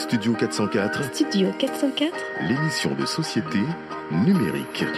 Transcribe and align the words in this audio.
Studio 0.00 0.32
404, 0.32 1.14
Studio 1.14 1.52
404 1.58 2.16
l'émission 2.48 2.94
de 2.94 3.04
société 3.04 3.58
numérique. 4.10 4.82
Donc 4.82 4.94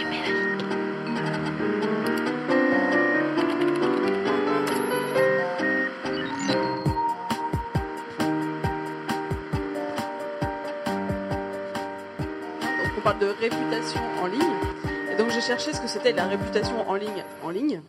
on 12.97 13.01
parle 13.01 13.19
de 13.19 13.35
réputation 13.41 13.99
en 14.21 14.27
ligne. 14.27 14.39
Et 15.11 15.17
donc 15.17 15.31
j'ai 15.31 15.41
cherché 15.41 15.73
ce 15.73 15.81
que 15.81 15.87
c'était 15.87 16.13
la 16.13 16.27
réputation 16.27 16.89
en 16.89 16.95
ligne 16.95 17.25
en 17.43 17.49
ligne. 17.49 17.81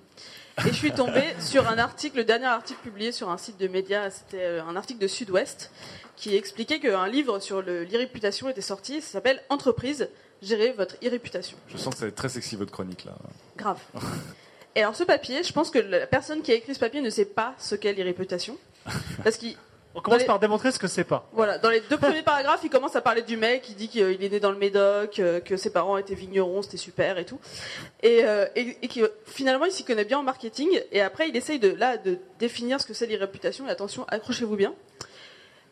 Et 0.59 0.69
je 0.69 0.75
suis 0.75 0.93
tombée 0.93 1.35
sur 1.41 1.69
un 1.69 1.79
article, 1.79 2.19
le 2.19 2.25
dernier 2.25 2.47
article 2.47 2.81
publié 2.83 3.13
sur 3.13 3.29
un 3.29 3.39
site 3.39 3.59
de 3.59 3.67
médias, 3.67 4.11
c'était 4.11 4.45
euh, 4.45 4.65
un 4.65 4.77
article 4.77 5.01
de 5.01 5.09
Sud-Ouest, 5.09 5.73
qui 6.17 6.37
expliquait 6.37 6.79
qu'un 6.79 7.09
livre 7.09 7.41
sur 7.41 7.61
l'irréputation 7.61 8.49
était 8.49 8.61
sorti, 8.61 9.01
ça 9.01 9.13
s'appelle 9.13 9.43
Entreprise, 9.49 10.09
gérer 10.43 10.73
votre 10.73 10.97
irréputation. 11.03 11.57
Je 11.69 11.77
sens 11.77 11.95
que 11.95 11.99
ça 11.99 12.07
va 12.07 12.09
être 12.11 12.15
très 12.15 12.29
sexy 12.29 12.57
votre 12.57 12.71
chronique 12.71 13.05
là. 13.05 13.17
Grave. 13.57 13.81
Et 14.77 14.83
alors 14.83 14.95
ce 14.95 15.05
papier, 15.05 15.43
je 15.43 15.53
pense 15.53 15.71
que 15.71 15.79
la 15.79 16.07
personne 16.07 16.43
qui 16.43 16.53
a 16.53 16.55
écrit 16.55 16.75
ce 16.75 16.81
papier 16.81 17.01
ne 17.01 17.11
sait 17.11 17.25
pas 17.25 17.55
ce 17.59 17.75
qu'est 17.75 17.93
l'irréputation. 17.93 18.57
Parce 19.23 19.37
qu'il 19.37 19.57
On 19.97 20.01
commence 20.01 20.21
les- 20.21 20.27
par 20.27 20.41
démontrer 20.41 20.73
ce 20.73 20.79
que 20.79 20.89
c'est 20.89 21.05
pas. 21.05 21.29
Voilà, 21.33 21.59
dans 21.59 21.71
les 21.71 21.81
deux 21.81 21.97
premiers 21.97 22.23
paragraphes, 22.23 22.61
il 22.65 22.71
commence 22.71 22.97
à 22.97 23.01
parler 23.01 23.23
du 23.23 23.37
mec, 23.37 23.69
il 23.69 23.77
dit 23.77 23.89
qu'il 23.89 24.03
est 24.03 24.29
né 24.29 24.41
dans 24.41 24.51
le 24.51 24.59
Médoc, 24.59 25.19
euh, 25.21 25.39
que 25.41 25.57
ses 25.57 25.71
parents 25.71 25.97
étaient 25.97 26.17
vignerons, 26.17 26.63
c'était 26.63 26.77
super 26.77 27.17
et 27.19 27.25
tout. 27.25 27.39
Et, 28.03 28.25
euh, 28.25 28.47
et, 28.57 28.77
et 28.83 28.89
que 28.89 29.13
finalement, 29.27 29.67
il 29.67 29.73
s'y 29.73 29.85
connaît 29.85 30.05
bien 30.05 30.19
en 30.19 30.23
marketing. 30.25 30.69
Et 30.91 31.01
après, 31.01 31.29
il 31.29 31.37
essaye 31.37 31.59
de, 31.61 31.69
là, 31.69 31.97
de 31.97 32.19
définir 32.41 32.81
ce 32.81 32.87
que 32.87 32.95
c'est 32.95 33.07
l'irréputation. 33.07 33.69
Et 33.69 33.71
attention, 33.71 34.05
accrochez-vous 34.09 34.57
bien. 34.57 34.75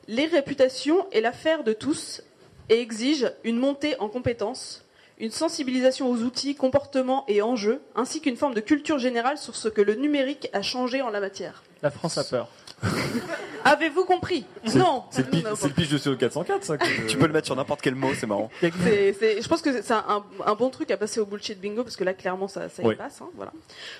L'irréputation 0.08 1.06
est 1.10 1.20
l'affaire 1.20 1.64
de 1.64 1.72
tous 1.72 2.22
et 2.68 2.80
exige 2.80 3.30
une 3.44 3.56
montée 3.58 3.98
en 4.00 4.08
compétences, 4.08 4.84
une 5.18 5.30
sensibilisation 5.30 6.10
aux 6.10 6.16
outils, 6.18 6.54
comportements 6.54 7.24
et 7.28 7.42
enjeux, 7.42 7.80
ainsi 7.94 8.20
qu'une 8.20 8.36
forme 8.36 8.54
de 8.54 8.60
culture 8.60 8.98
générale 8.98 9.38
sur 9.38 9.54
ce 9.56 9.68
que 9.68 9.80
le 9.80 9.94
numérique 9.94 10.48
a 10.52 10.62
changé 10.62 11.02
en 11.02 11.10
la 11.10 11.20
matière. 11.20 11.62
La 11.82 11.90
France 11.90 12.18
a 12.18 12.24
peur. 12.24 12.48
Avez-vous 13.64 14.04
compris 14.04 14.44
Non 14.74 15.04
C'est 15.10 15.32
le, 15.32 15.38
le 15.40 15.68
pitch 15.72 15.88
de 15.88 15.96
Studio 15.98 16.18
404 16.18 16.64
ça. 16.64 16.76
que- 16.78 17.06
Tu 17.06 17.16
peux 17.16 17.26
le 17.28 17.32
mettre 17.32 17.46
sur 17.46 17.54
n'importe 17.54 17.80
quel 17.80 17.94
mot, 17.94 18.08
c'est 18.18 18.26
marrant. 18.26 18.50
Je 18.60 19.46
pense 19.48 19.62
que 19.62 19.80
c'est 19.82 19.92
un, 19.94 20.24
un 20.44 20.54
bon 20.56 20.68
truc 20.70 20.90
à 20.90 20.96
passer 20.96 21.20
au 21.20 21.26
bullshit 21.26 21.60
bingo 21.60 21.84
parce 21.84 21.94
que 21.94 22.02
là 22.02 22.12
clairement 22.12 22.48
ça, 22.48 22.68
ça 22.68 22.82
y 22.82 22.86
Oui. 22.86 22.96
passe. 22.96 23.20
hein, 23.22 23.28
voilà. 23.36 23.52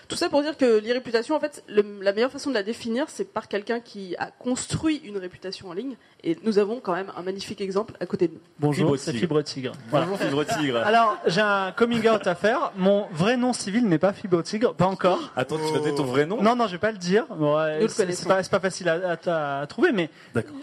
Tout 0.08 0.16
ça 0.16 0.28
pour 0.28 0.42
dire 0.42 0.56
que 0.56 0.78
l'irréputation, 0.80 1.36
en 1.36 1.41
fait, 1.41 1.62
le- 1.69 1.84
la 2.02 2.12
meilleure 2.12 2.33
façon 2.33 2.50
de 2.50 2.55
la 2.55 2.64
définir, 2.64 3.05
c'est 3.08 3.24
par 3.24 3.47
quelqu'un 3.47 3.78
qui 3.78 4.17
a 4.18 4.27
construit 4.33 4.96
une 5.05 5.17
réputation 5.18 5.68
en 5.68 5.74
ligne. 5.74 5.95
Et 6.24 6.36
nous 6.45 6.58
avons 6.58 6.78
quand 6.80 6.95
même 6.95 7.12
un 7.17 7.23
magnifique 7.23 7.61
exemple 7.61 7.95
à 8.01 8.07
côté 8.07 8.28
de 8.28 8.34
nous. 8.34 8.40
Bonjour, 8.58 8.96
c'est. 8.98 9.12
Fibre 9.12 9.42
Tigre. 9.42 9.73
Voilà. 9.90 10.07
Bonjour 10.07 10.24
Fibre 10.27 10.45
Tigre. 10.45 10.78
Alors, 10.84 11.18
j'ai 11.27 11.40
un 11.40 11.73
coming 11.73 12.08
out 12.08 12.27
à 12.27 12.34
faire. 12.34 12.73
Mon 12.77 13.07
vrai 13.12 13.36
nom 13.36 13.52
civil 13.52 13.86
n'est 13.89 13.98
pas 13.98 14.12
Fibre 14.12 14.42
Tigre, 14.42 14.74
pas 14.74 14.86
encore. 14.86 15.33
Attends, 15.36 15.57
tu 15.57 15.73
vas 15.73 15.78
donner 15.80 15.95
ton 15.95 16.05
vrai 16.05 16.27
nom? 16.27 16.40
Non, 16.42 16.55
non, 16.57 16.67
je 16.67 16.73
vais 16.73 16.78
pas 16.78 16.92
le 16.92 16.98
dire. 16.98 17.27
Ouais, 17.30 17.77
Nous 17.77 17.83
le 17.83 17.89
c'est 17.89 18.02
connaissons. 18.02 18.23
c'est 18.23 18.28
pas, 18.28 18.42
c'est 18.42 18.51
pas 18.51 18.61
facile 18.61 18.71
à, 18.88 19.18
à- 19.27 19.60
à 19.62 19.66
trouver, 19.66 19.92
mais 19.92 20.10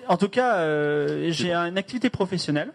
en 0.08 0.18
tout 0.18 0.30
cas, 0.30 0.56
euh, 0.58 1.28
j'ai 1.32 1.54
une 1.54 1.78
activité 1.78 2.10
professionnelle. 2.10 2.72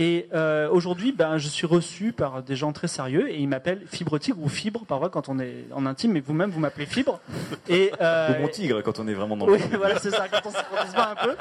Et 0.00 0.28
euh, 0.32 0.68
aujourd'hui, 0.70 1.10
ben, 1.10 1.38
je 1.38 1.48
suis 1.48 1.66
reçu 1.66 2.12
par 2.12 2.44
des 2.44 2.54
gens 2.54 2.72
très 2.72 2.86
sérieux 2.86 3.28
et 3.32 3.38
ils 3.40 3.48
m'appellent 3.48 3.82
Fibre 3.90 4.16
Tigre 4.20 4.40
ou 4.40 4.48
Fibre, 4.48 4.84
parfois 4.86 5.10
quand 5.10 5.28
on 5.28 5.40
est 5.40 5.64
en 5.72 5.86
intime, 5.86 6.12
mais 6.12 6.20
vous-même 6.20 6.50
vous 6.50 6.60
m'appelez 6.60 6.86
Fibre. 6.86 7.18
Et, 7.68 7.90
euh, 8.00 8.38
Ou 8.38 8.42
mon 8.42 8.48
tigre 8.48 8.80
quand 8.84 9.00
on 9.00 9.08
est 9.08 9.12
vraiment 9.14 9.36
dans 9.36 9.46
le 9.46 9.54
oui, 9.54 9.60
voilà, 9.76 9.98
c'est 9.98 10.12
ça, 10.12 10.28
quand 10.28 10.40
on 10.44 10.50
se 10.50 10.94
pas 10.94 11.16
un 11.20 11.26
peu. 11.26 11.34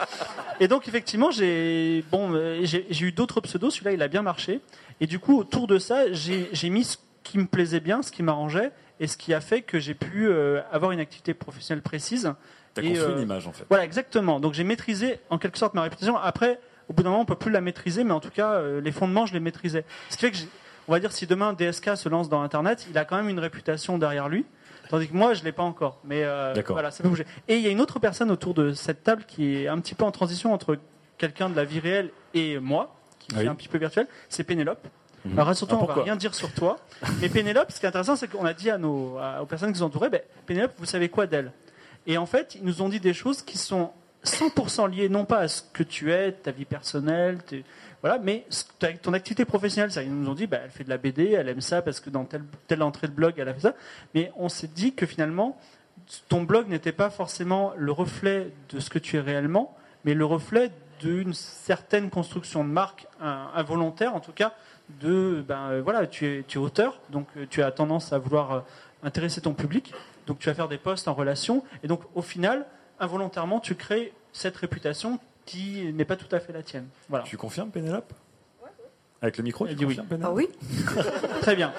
Et 0.59 0.67
donc, 0.67 0.87
effectivement, 0.87 1.29
j'ai 1.29 2.03
bon, 2.09 2.33
euh, 2.33 2.61
j'ai 2.63 3.05
eu 3.05 3.11
d'autres 3.11 3.41
pseudos. 3.41 3.69
Celui-là, 3.75 3.91
il 3.91 4.01
a 4.01 4.07
bien 4.07 4.23
marché. 4.23 4.59
Et 5.01 5.05
du 5.05 5.19
coup, 5.19 5.37
autour 5.37 5.67
de 5.67 5.77
ça, 5.77 6.11
j'ai 6.11 6.49
j'ai 6.51 6.71
mis 6.71 6.83
ce 6.83 6.97
qui 7.23 7.37
me 7.37 7.45
plaisait 7.45 7.79
bien, 7.79 8.01
ce 8.01 8.11
qui 8.11 8.23
m'arrangeait, 8.23 8.71
et 8.99 9.05
ce 9.05 9.17
qui 9.17 9.35
a 9.35 9.39
fait 9.41 9.61
que 9.61 9.77
j'ai 9.79 9.93
pu 9.93 10.27
euh, 10.27 10.61
avoir 10.71 10.91
une 10.93 10.99
activité 10.99 11.35
professionnelle 11.35 11.83
précise. 11.83 12.33
T'as 12.81 12.87
Et, 12.87 12.93
construit 12.93 13.25
euh, 13.29 13.39
en 13.47 13.51
fait. 13.53 13.65
Voilà, 13.69 13.83
exactement. 13.83 14.39
Donc, 14.39 14.53
j'ai 14.53 14.63
maîtrisé 14.63 15.19
en 15.29 15.37
quelque 15.37 15.57
sorte 15.57 15.73
ma 15.73 15.81
réputation. 15.81 16.17
Après, 16.17 16.59
au 16.89 16.93
bout 16.93 17.03
d'un 17.03 17.09
moment, 17.09 17.21
on 17.21 17.25
peut 17.25 17.35
plus 17.35 17.51
la 17.51 17.61
maîtriser, 17.61 18.03
mais 18.03 18.13
en 18.13 18.19
tout 18.19 18.29
cas, 18.29 18.51
euh, 18.53 18.79
les 18.81 18.91
fondements, 18.91 19.25
je 19.25 19.33
les 19.33 19.39
maîtrisais. 19.39 19.83
Ce 20.09 20.17
qui 20.17 20.25
fait 20.25 20.31
que, 20.31 20.37
on 20.87 20.91
va 20.93 20.99
dire, 20.99 21.11
si 21.11 21.27
demain 21.27 21.53
DSK 21.53 21.97
se 21.97 22.07
lance 22.09 22.29
dans 22.29 22.41
Internet, 22.41 22.87
il 22.89 22.97
a 22.97 23.05
quand 23.05 23.17
même 23.17 23.29
une 23.29 23.39
réputation 23.39 23.97
derrière 23.97 24.29
lui. 24.29 24.45
Tandis 24.89 25.09
que 25.09 25.13
moi, 25.15 25.33
je 25.33 25.43
l'ai 25.43 25.51
pas 25.51 25.63
encore. 25.63 25.99
Mais 26.05 26.23
euh, 26.23 26.53
voilà, 26.69 26.91
ça 26.91 27.03
peut 27.03 27.09
bouger. 27.09 27.25
Et 27.49 27.57
il 27.57 27.61
y 27.61 27.67
a 27.67 27.71
une 27.71 27.81
autre 27.81 27.99
personne 27.99 28.31
autour 28.31 28.53
de 28.53 28.71
cette 28.71 29.03
table 29.03 29.23
qui 29.27 29.55
est 29.57 29.67
un 29.67 29.79
petit 29.79 29.95
peu 29.95 30.05
en 30.05 30.11
transition 30.11 30.53
entre 30.53 30.77
quelqu'un 31.17 31.49
de 31.49 31.55
la 31.57 31.65
vie 31.65 31.79
réelle 31.81 32.09
et 32.33 32.57
moi, 32.59 32.95
qui 33.19 33.35
Oui. 33.35 33.43
est 33.43 33.47
un 33.47 33.55
petit 33.55 33.67
peu 33.67 33.77
virtuel. 33.79 34.07
C'est 34.29 34.45
Pénélope. 34.45 34.87
Mhm. 35.25 35.33
Alors 35.33 35.47
rassure-toi, 35.47 35.77
Ah, 35.81 35.83
on 35.83 35.93
va 35.93 36.03
rien 36.03 36.15
dire 36.15 36.33
sur 36.33 36.53
toi. 36.53 36.77
Mais 37.19 37.27
Pénélope, 37.27 37.69
ce 37.71 37.81
qui 37.81 37.85
est 37.85 37.89
intéressant, 37.89 38.15
c'est 38.15 38.29
qu'on 38.29 38.45
a 38.45 38.53
dit 38.53 38.69
à 38.69 38.77
nos, 38.77 39.17
à- 39.17 39.41
aux 39.41 39.45
personnes 39.45 39.73
qui 39.73 39.79
nous 39.79 39.85
entouraient, 39.85 40.09
ben, 40.09 40.21
Pénélope, 40.45 40.71
vous 40.77 40.85
savez 40.85 41.09
quoi 41.09 41.27
d'elle? 41.27 41.51
Et 42.07 42.17
en 42.17 42.25
fait, 42.25 42.55
ils 42.55 42.63
nous 42.63 42.81
ont 42.81 42.89
dit 42.89 42.99
des 42.99 43.13
choses 43.13 43.41
qui 43.41 43.57
sont 43.57 43.91
100% 44.23 44.89
liées, 44.89 45.09
non 45.09 45.25
pas 45.25 45.39
à 45.39 45.47
ce 45.47 45.61
que 45.73 45.83
tu 45.83 46.11
es, 46.11 46.31
ta 46.31 46.51
vie 46.51 46.65
personnelle, 46.65 47.39
voilà, 48.01 48.19
mais 48.19 48.45
ton 49.01 49.13
activité 49.13 49.45
professionnelle. 49.45 49.91
Ils 50.03 50.13
nous 50.13 50.29
ont 50.29 50.33
dit, 50.33 50.47
bah, 50.47 50.59
elle 50.63 50.71
fait 50.71 50.83
de 50.83 50.89
la 50.89 50.97
BD, 50.97 51.31
elle 51.31 51.49
aime 51.49 51.61
ça 51.61 51.81
parce 51.81 51.99
que 51.99 52.09
dans 52.09 52.25
telle, 52.67 52.81
entrée 52.81 53.07
de 53.07 53.13
blog, 53.13 53.33
elle 53.37 53.49
a 53.49 53.53
fait 53.53 53.61
ça. 53.61 53.75
Mais 54.15 54.31
on 54.37 54.49
s'est 54.49 54.69
dit 54.73 54.93
que 54.93 55.05
finalement, 55.05 55.59
ton 56.29 56.43
blog 56.43 56.69
n'était 56.69 56.91
pas 56.91 57.09
forcément 57.09 57.73
le 57.77 57.91
reflet 57.91 58.51
de 58.69 58.79
ce 58.79 58.89
que 58.89 58.99
tu 58.99 59.17
es 59.17 59.19
réellement, 59.19 59.75
mais 60.05 60.13
le 60.13 60.25
reflet 60.25 60.71
d'une 60.99 61.33
certaine 61.33 62.09
construction 62.09 62.63
de 62.63 62.69
marque, 62.69 63.07
involontaire 63.19 64.15
en 64.15 64.19
tout 64.19 64.31
cas, 64.31 64.53
de 65.01 65.43
ben 65.47 65.71
euh, 65.71 65.81
voilà, 65.83 66.07
tu 66.07 66.25
es, 66.25 66.43
tu 66.47 66.57
es 66.57 66.61
auteur, 66.61 66.99
donc 67.09 67.27
euh, 67.35 67.45
tu 67.49 67.61
as 67.61 67.71
tendance 67.71 68.13
à 68.13 68.19
vouloir 68.19 68.51
euh, 68.51 68.59
intéresser 69.03 69.41
ton 69.41 69.53
public, 69.53 69.93
donc 70.27 70.39
tu 70.39 70.49
vas 70.49 70.53
faire 70.53 70.67
des 70.67 70.77
posts 70.77 71.07
en 71.07 71.13
relation, 71.13 71.63
et 71.83 71.87
donc 71.87 72.01
au 72.13 72.21
final, 72.21 72.65
involontairement, 72.99 73.59
tu 73.59 73.75
crées 73.75 74.13
cette 74.33 74.57
réputation 74.57 75.19
qui 75.45 75.91
n'est 75.93 76.05
pas 76.05 76.17
tout 76.17 76.33
à 76.35 76.39
fait 76.39 76.53
la 76.53 76.61
tienne. 76.61 76.87
Voilà. 77.09 77.23
Tu 77.23 77.37
confirmes 77.37 77.71
Pénélope? 77.71 78.13
Avec 79.21 79.37
le 79.37 79.43
micro, 79.43 79.65
Elle 79.65 79.71
tu 79.71 79.77
dit 79.77 79.85
oui. 79.85 79.95
confirmes 79.95 80.07
Pénélope? 80.07 80.35
Oui 80.35 80.49
Très 81.41 81.55
bien. 81.55 81.73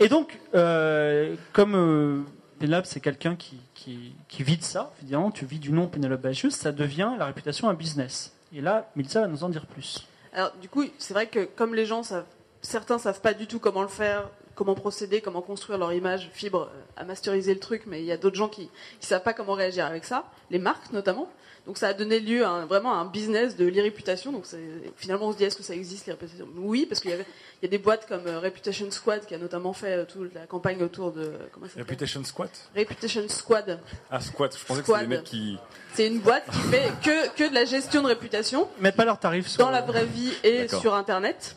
Et 0.00 0.08
donc, 0.08 0.38
euh, 0.54 1.36
comme 1.52 1.74
euh, 1.76 2.22
Pénélope, 2.58 2.86
c'est 2.86 3.00
quelqu'un 3.00 3.36
qui, 3.36 3.60
qui, 3.74 4.14
qui 4.28 4.42
vit 4.42 4.56
de 4.56 4.62
ça, 4.64 4.92
évidemment, 5.02 5.30
tu 5.30 5.44
vis 5.44 5.58
du 5.58 5.70
nom 5.70 5.86
Pénélope 5.86 6.20
Bagius, 6.22 6.54
ça 6.54 6.72
devient 6.72 7.12
la 7.18 7.26
réputation 7.26 7.68
un 7.68 7.74
business. 7.74 8.32
Et 8.52 8.60
là, 8.60 8.90
Milsa 8.96 9.20
va 9.20 9.26
nous 9.28 9.44
en 9.44 9.48
dire 9.50 9.66
plus. 9.66 10.06
Alors, 10.32 10.52
du 10.60 10.68
coup, 10.68 10.84
c'est 10.98 11.14
vrai 11.14 11.26
que 11.26 11.44
comme 11.44 11.74
les 11.74 11.84
gens 11.84 12.02
savent, 12.02 12.24
certains 12.62 12.98
savent 12.98 13.20
pas 13.20 13.34
du 13.34 13.46
tout 13.46 13.58
comment 13.60 13.82
le 13.82 13.88
faire, 13.88 14.28
comment 14.58 14.74
procéder, 14.74 15.20
comment 15.20 15.40
construire 15.40 15.78
leur 15.78 15.92
image, 15.92 16.28
fibre, 16.32 16.68
euh, 16.74 16.80
à 17.00 17.04
masteriser 17.04 17.54
le 17.54 17.60
truc, 17.60 17.84
mais 17.86 18.00
il 18.00 18.06
y 18.06 18.12
a 18.12 18.16
d'autres 18.16 18.36
gens 18.36 18.48
qui, 18.48 18.68
qui 19.00 19.06
savent 19.06 19.22
pas 19.22 19.32
comment 19.32 19.52
réagir 19.54 19.86
avec 19.86 20.04
ça, 20.04 20.24
les 20.50 20.58
marques 20.58 20.92
notamment. 20.92 21.30
Donc, 21.66 21.76
ça 21.76 21.88
a 21.88 21.92
donné 21.92 22.18
lieu 22.18 22.44
à 22.46 22.48
un- 22.48 22.66
vraiment 22.66 22.94
à 22.94 22.96
un 22.96 23.04
business 23.04 23.54
de 23.56 23.66
l'irréputation. 23.66 24.32
Donc, 24.32 24.46
c'est- 24.46 24.58
finalement, 24.96 25.26
on 25.28 25.32
se 25.32 25.36
dit 25.36 25.44
est-ce 25.44 25.56
que 25.56 25.62
ça 25.62 25.74
existe 25.74 26.06
l'irréputation 26.06 26.48
Oui, 26.56 26.86
parce 26.86 27.00
qu'il 27.00 27.10
y, 27.10 27.66
a 27.66 27.68
des 27.68 27.78
boîtes 27.78 28.08
comme 28.08 28.26
euh, 28.26 28.40
Reputation 28.40 28.90
Squad 28.90 29.26
qui 29.26 29.34
a 29.34 29.38
notamment 29.38 29.74
fait 29.74 29.92
euh, 29.92 30.04
toute 30.06 30.32
la 30.34 30.46
campagne 30.46 30.82
autour 30.82 31.12
de 31.12 31.30
comment 31.52 31.66
ça 31.66 31.72
s'appelle? 31.72 31.82
Reputation 31.84 32.24
Squat 32.24 32.50
Reputation 32.74 33.28
Squad. 33.28 33.80
Ah, 34.10 34.20
Squat, 34.20 34.56
je 34.58 34.64
pensais 34.64 34.80
que 34.80 34.86
Squad. 34.86 35.00
c'était 35.02 35.10
des 35.10 35.16
mecs 35.18 35.24
qui. 35.24 35.58
C'est 35.94 36.06
une 36.06 36.20
boîte 36.20 36.44
qui 36.50 36.58
fait 36.70 36.90
que, 37.04 37.28
que 37.36 37.48
de 37.50 37.54
la 37.54 37.64
gestion 37.66 38.02
de 38.02 38.08
réputation 38.08 38.66
Mettre 38.80 38.96
pas 38.96 39.04
leurs 39.04 39.20
tarifs 39.20 39.48
sur 39.48 39.62
dans 39.64 39.70
la 39.70 39.82
vraie 39.82 40.06
vie 40.06 40.32
et 40.44 40.68
sur 40.68 40.94
Internet. 40.94 41.54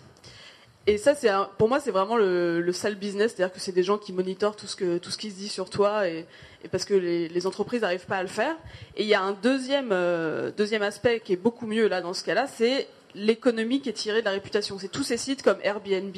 Et 0.88 0.98
ça, 0.98 1.14
c'est 1.14 1.30
un- 1.30 1.48
pour 1.60 1.70
moi, 1.70 1.80
c'est 1.80 1.92
vraiment 1.92 2.18
le, 2.18 2.60
le 2.60 2.74
sale 2.74 2.96
business, 2.96 3.34
c'est-à-dire 3.36 3.54
que 3.54 3.60
c'est 3.60 3.72
des 3.72 3.84
gens 3.84 3.98
qui 4.00 4.14
monitorent 4.14 4.56
tout 4.56 4.66
ce 4.66 4.76
que 4.76 4.98
tout 4.98 5.12
ce 5.12 5.18
qui 5.20 5.30
se 5.30 5.36
dit 5.36 5.48
sur 5.48 5.70
toi, 5.70 6.08
et, 6.08 6.26
et 6.64 6.68
parce 6.70 6.86
que 6.86 6.96
les, 6.96 7.30
les 7.30 7.48
entreprises 7.48 7.82
n'arrivent 7.82 8.08
pas 8.08 8.18
à 8.18 8.24
le 8.24 8.28
faire. 8.30 8.56
Et 8.96 9.04
il 9.04 9.08
y 9.08 9.14
a 9.14 9.22
un 9.22 9.34
deuxième 9.34 9.90
euh, 9.92 10.52
deuxième 10.52 10.82
aspect 10.82 11.20
qui 11.20 11.34
est 11.34 11.38
beaucoup 11.38 11.68
mieux 11.68 11.88
là 11.88 12.02
dans 12.02 12.14
ce 12.16 12.24
cas-là, 12.24 12.48
c'est 12.48 12.88
l'économie 13.14 13.82
qui 13.82 13.90
est 13.90 13.94
tirée 13.94 14.22
de 14.22 14.26
la 14.26 14.32
réputation. 14.32 14.80
C'est 14.80 14.88
tous 14.88 15.04
ces 15.04 15.18
sites 15.18 15.44
comme 15.44 15.58
Airbnb, 15.64 16.16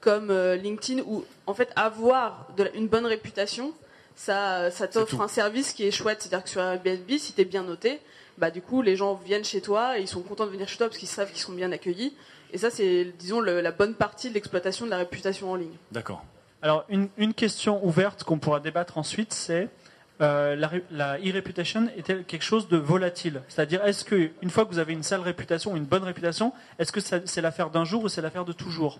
comme 0.00 0.30
euh, 0.30 0.54
LinkedIn, 0.54 1.02
où 1.04 1.24
en 1.46 1.54
fait 1.54 1.70
avoir 1.74 2.46
de 2.56 2.62
la- 2.64 2.72
une 2.76 2.86
bonne 2.86 3.06
réputation, 3.06 3.72
ça, 4.14 4.70
ça 4.70 4.86
t'offre 4.86 5.20
un 5.22 5.28
service 5.28 5.72
qui 5.72 5.84
est 5.86 5.90
chouette. 5.90 6.18
C'est-à-dire 6.22 6.44
que 6.44 6.50
sur 6.50 6.60
Airbnb, 6.60 7.10
si 7.18 7.32
tu 7.32 7.40
es 7.40 7.44
bien 7.44 7.64
noté, 7.64 7.98
bah 8.36 8.50
du 8.52 8.62
coup 8.62 8.80
les 8.82 8.94
gens 8.94 9.14
viennent 9.14 9.44
chez 9.44 9.60
toi 9.60 9.98
et 9.98 10.02
ils 10.02 10.08
sont 10.08 10.22
contents 10.22 10.46
de 10.46 10.50
venir 10.52 10.68
chez 10.68 10.76
toi 10.76 10.86
parce 10.86 10.98
qu'ils 10.98 11.08
savent 11.08 11.30
qu'ils 11.32 11.40
sont 11.40 11.52
bien 11.52 11.72
accueillis. 11.72 12.14
Et 12.52 12.58
ça, 12.58 12.70
c'est 12.70 13.12
disons 13.18 13.40
le- 13.40 13.60
la 13.60 13.72
bonne 13.72 13.94
partie 13.94 14.28
de 14.30 14.34
l'exploitation 14.34 14.86
de 14.86 14.90
la 14.90 14.96
réputation 14.98 15.50
en 15.52 15.54
ligne. 15.56 15.76
D'accord. 15.92 16.24
Alors, 16.62 16.84
une, 16.88 17.08
une 17.18 17.34
question 17.34 17.84
ouverte 17.84 18.24
qu'on 18.24 18.38
pourra 18.38 18.58
débattre 18.60 18.98
ensuite, 18.98 19.32
c'est 19.32 19.68
euh, 20.20 20.56
la, 20.56 20.70
la 20.90 21.18
e-reputation 21.18 21.88
est-elle 21.96 22.24
quelque 22.24 22.42
chose 22.42 22.66
de 22.68 22.76
volatile? 22.76 23.42
C'est-à-dire, 23.48 23.84
est-ce 23.84 24.04
que 24.04 24.30
une 24.42 24.50
fois 24.50 24.64
que 24.64 24.70
vous 24.70 24.78
avez 24.80 24.92
une 24.92 25.04
sale 25.04 25.20
réputation, 25.20 25.76
une 25.76 25.84
bonne 25.84 26.02
réputation, 26.02 26.52
est-ce 26.80 26.90
que 26.90 27.00
ça- 27.00 27.20
c'est 27.26 27.40
l'affaire 27.40 27.70
d'un 27.70 27.84
jour 27.84 28.02
ou 28.02 28.08
c'est 28.08 28.22
l'affaire 28.22 28.44
de 28.44 28.52
toujours? 28.52 28.98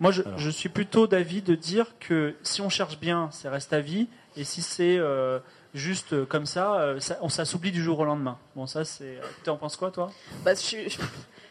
Moi, 0.00 0.10
je, 0.12 0.22
je 0.36 0.50
suis 0.50 0.68
plutôt 0.68 1.06
d'avis 1.06 1.42
de 1.42 1.54
dire 1.54 1.86
que 2.00 2.34
si 2.42 2.60
on 2.60 2.68
cherche 2.68 2.98
bien, 2.98 3.30
ça 3.32 3.50
reste 3.50 3.72
à 3.72 3.80
vie, 3.80 4.08
et 4.36 4.44
si 4.44 4.60
c'est 4.62 4.96
euh, 4.98 5.38
juste 5.74 6.12
euh, 6.14 6.24
comme 6.26 6.46
ça, 6.46 6.74
euh, 6.80 7.00
ça, 7.00 7.18
on, 7.22 7.28
s'oublie 7.28 7.70
du 7.72 7.82
jour 7.82 7.98
au 7.98 8.04
lendemain. 8.04 8.38
Bon, 8.56 8.66
ça, 8.66 8.84
c'est. 8.84 9.18
Tu 9.44 9.50
en 9.50 9.56
penses 9.56 9.76
quoi, 9.76 9.90
toi? 9.90 10.10
Bah, 10.44 10.54
je 10.54 10.60
suis- 10.60 10.88
je- 10.90 10.98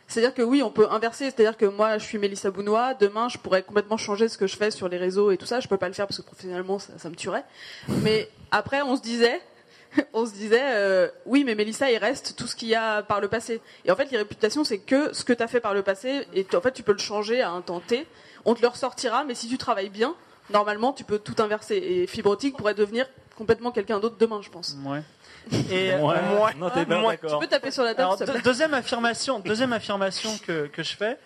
C'est-à-dire 0.10 0.34
que 0.34 0.42
oui, 0.42 0.64
on 0.64 0.72
peut 0.72 0.88
inverser. 0.90 1.26
C'est-à-dire 1.26 1.56
que 1.56 1.66
moi, 1.66 2.00
je 2.00 2.04
suis 2.04 2.18
Mélissa 2.18 2.50
Bounois. 2.50 2.96
Demain, 2.96 3.30
je 3.30 3.38
pourrais 3.38 3.62
complètement 3.62 3.96
changer 3.96 4.28
ce 4.28 4.38
que 4.38 4.48
je 4.48 4.58
fais 4.58 4.72
sur 4.72 4.90
les 4.90 4.98
réseaux 4.98 5.32
et 5.32 5.38
tout 5.38 5.46
ça. 5.46 5.60
Je 5.60 5.68
peux 5.68 5.78
pas 5.78 5.88
le 5.88 5.94
faire 5.94 6.08
parce 6.08 6.18
que 6.18 6.26
professionnellement, 6.26 6.80
ça, 6.80 7.10
me 7.10 7.16
tuerait. 7.16 7.46
Mais 7.88 8.28
après, 8.50 8.82
on 8.82 8.96
se 8.96 9.02
disait, 9.02 9.40
on 10.14 10.26
se 10.26 10.34
disait, 10.34 10.64
euh, 10.64 11.10
oui, 11.28 11.44
mais 11.44 11.54
Mélissa, 11.54 11.92
il 11.92 11.98
reste 11.98 12.36
tout 12.36 12.48
ce 12.48 12.56
qu'il 12.56 12.70
y 12.70 12.76
a 12.76 13.04
par 13.04 13.22
le 13.22 13.28
passé. 13.28 13.62
Et 13.86 13.92
en 13.92 13.96
fait, 13.96 14.10
les 14.10 14.18
réputations, 14.18 14.64
c'est 14.64 14.80
que 14.80 15.14
ce 15.14 15.24
que 15.24 15.32
tu 15.32 15.44
as 15.44 15.48
fait 15.48 15.60
par 15.60 15.76
le 15.76 15.84
passé. 15.84 16.28
Et 16.34 16.46
en 16.56 16.62
fait, 16.62 16.72
tu 16.72 16.82
peux 16.82 16.94
le 16.94 16.98
changer 16.98 17.42
à 17.42 17.52
un 17.52 17.62
temps 17.62 17.80
T. 17.80 18.08
On 18.46 18.56
te 18.56 18.64
le 18.64 18.68
ressortira, 18.68 19.24
mais 19.26 19.36
si 19.36 19.48
tu 19.48 19.60
travailles 19.60 19.90
bien, 19.90 20.16
normalement, 20.50 20.92
tu 20.92 21.04
peux 21.04 21.20
tout 21.20 21.36
inverser. 21.38 21.76
Et 21.76 22.08
Fibre 22.08 22.32
Optique 22.32 22.58
pourrait 22.58 22.74
devenir 22.74 23.08
complètement 23.38 23.72
quelqu'un 23.72 24.00
d'autre 24.00 24.18
demain, 24.18 24.42
je 24.42 24.50
pense. 24.50 24.76
Ouais. 24.84 25.04
Et, 25.52 25.56
Ouais. 25.96 26.16
euh, 26.16 26.58
Non, 26.58 26.70
t'es 26.70 26.86
Tu 26.86 26.92
d'accord. 26.92 27.40
peux 27.40 27.48
taper 27.48 27.72
sur 27.72 27.84
la 27.84 27.90
table, 27.96 28.02
Alors, 28.02 28.18
s'il 28.18 28.26
te 28.26 28.32
deux- 28.32 28.40
plaît 28.40 28.42
deuxième 28.44 28.74
affirmation, 28.74 29.40
deuxième 29.40 29.74
affirmation 29.74 30.32
que, 30.46 30.68
que 30.68 30.84
je 30.84 30.96
fais, 30.96 31.18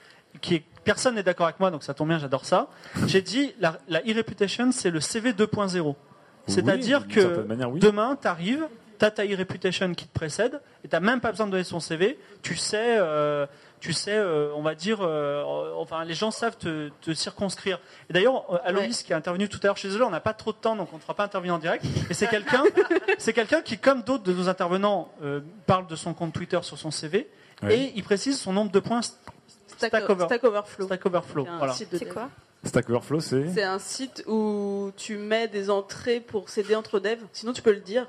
qui 0.42 0.56
est, 0.56 0.64
personne 0.84 1.16
n'est 1.16 1.24
d'accord 1.24 1.46
avec 1.48 1.60
moi, 1.60 1.72
donc 1.72 1.84
ça 1.84 1.94
tombe 1.94 2.08
bien, 2.10 2.20
j'adore 2.20 2.46
ça. 2.46 2.68
J'ai 3.08 3.22
dit 3.22 3.54
la, 3.60 3.78
la 3.88 4.00
e-reputation, 4.02 4.72
c'est 4.72 4.90
le 4.92 5.00
CV 5.00 5.34
2.0. 5.34 5.96
C'est-à-dire 6.48 7.04
Oui, 7.08 7.14
d'une 7.14 7.24
que 7.34 7.40
manière, 7.44 7.72
oui. 7.72 7.80
demain, 7.80 8.18
tu 8.22 8.28
arrives, 9.04 9.16
tu 9.16 9.22
as 9.22 9.26
ta 9.26 9.26
e-reputation 9.26 9.94
qui 9.94 10.08
te 10.08 10.14
précède, 10.14 10.62
et 10.84 10.88
tu 10.88 11.00
même 11.00 11.22
pas 11.22 11.32
besoin 11.32 11.46
de 11.48 11.52
donner 11.52 11.64
son 11.64 11.80
CV. 11.80 12.18
Tu 12.42 12.56
sais, 12.56 12.98
euh, 12.98 13.46
tu 13.80 13.94
sais 13.94 14.16
euh, 14.16 14.52
on 14.56 14.62
va 14.62 14.76
dire, 14.76 15.00
euh, 15.02 15.44
enfin, 15.78 16.04
les 16.06 16.14
gens 16.14 16.32
savent 16.32 16.58
te, 16.58 16.90
te 17.02 17.14
circonscrire. 17.14 17.80
Et 18.10 18.14
d'ailleurs, 18.14 18.46
Aloïs, 18.66 19.04
qui 19.04 19.12
est 19.12 19.16
intervenu 19.16 19.50
tout 19.50 19.60
à 19.64 19.68
l'heure, 19.68 19.78
suis 19.78 19.88
désolé, 19.90 20.06
on 20.06 20.10
n'a 20.10 20.20
pas 20.22 20.34
trop 20.34 20.52
de 20.52 20.58
temps, 20.58 20.76
donc 20.76 20.90
on 20.94 20.98
ne 20.98 21.02
fera 21.02 21.14
pas 21.14 21.24
intervenir 21.26 21.56
en 21.56 21.60
direct. 21.60 21.84
Et 22.10 22.14
c'est 22.14 22.28
quelqu'un, 22.30 22.64
c'est 23.18 23.34
quelqu'un 23.34 23.62
qui, 23.62 23.78
comme 23.78 24.02
d'autres 24.04 24.24
de 24.24 24.34
nos 24.34 24.50
intervenants, 24.50 25.12
euh, 25.24 25.42
parle 25.66 25.88
de 25.88 25.96
son 25.96 26.14
compte 26.14 26.34
Twitter 26.34 26.60
sur 26.62 26.78
son 26.78 26.92
CV, 26.92 27.30
et 27.70 27.94
il 27.96 28.04
précise 28.04 28.40
son 28.40 28.52
nombre 28.52 28.72
de 28.72 28.80
points 28.80 29.02
Stack, 29.02 29.90
Stack 29.90 30.10
Over- 30.10 30.26
Stack 30.26 30.44
Overflow. 30.44 30.86
Stack 30.86 31.06
Overflow. 31.06 31.48
Voilà. 31.58 31.74
C'est 31.74 32.10
quoi 32.10 32.30
Stack 32.64 32.90
Overflow, 32.90 33.20
c'est. 33.20 33.48
C'est 33.54 33.64
un 33.64 33.80
site 33.80 34.24
où 34.28 34.92
tu 34.96 35.18
mets 35.18 35.48
des 35.50 35.70
entrées 35.70 36.20
pour 36.22 36.50
s'aider 36.50 36.76
entre 36.76 37.00
devs. 37.00 37.20
Sinon, 37.34 37.52
tu 37.52 37.62
peux 37.62 37.72
le 37.74 37.80
dire. 37.82 38.08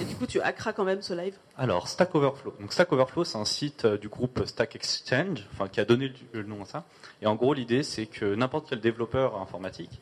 Et 0.00 0.04
du 0.04 0.14
coup, 0.14 0.26
tu 0.26 0.40
hackeras 0.40 0.72
quand 0.72 0.84
même 0.84 1.02
ce 1.02 1.14
live. 1.14 1.36
Alors, 1.56 1.88
Stack 1.88 2.14
Overflow. 2.14 2.54
Donc, 2.60 2.72
Stack 2.72 2.92
Overflow, 2.92 3.24
c'est 3.24 3.38
un 3.38 3.44
site 3.44 3.84
euh, 3.84 3.98
du 3.98 4.08
groupe 4.08 4.44
Stack 4.46 4.76
Exchange, 4.76 5.46
enfin, 5.52 5.68
qui 5.68 5.80
a 5.80 5.84
donné 5.84 6.12
le, 6.32 6.42
nom 6.42 6.62
à 6.62 6.64
ça. 6.64 6.84
Et 7.22 7.26
en 7.26 7.34
gros, 7.34 7.54
l'idée, 7.54 7.82
c'est 7.82 8.06
que 8.06 8.34
n'importe 8.34 8.68
quel 8.68 8.80
développeur 8.80 9.40
informatique 9.40 10.00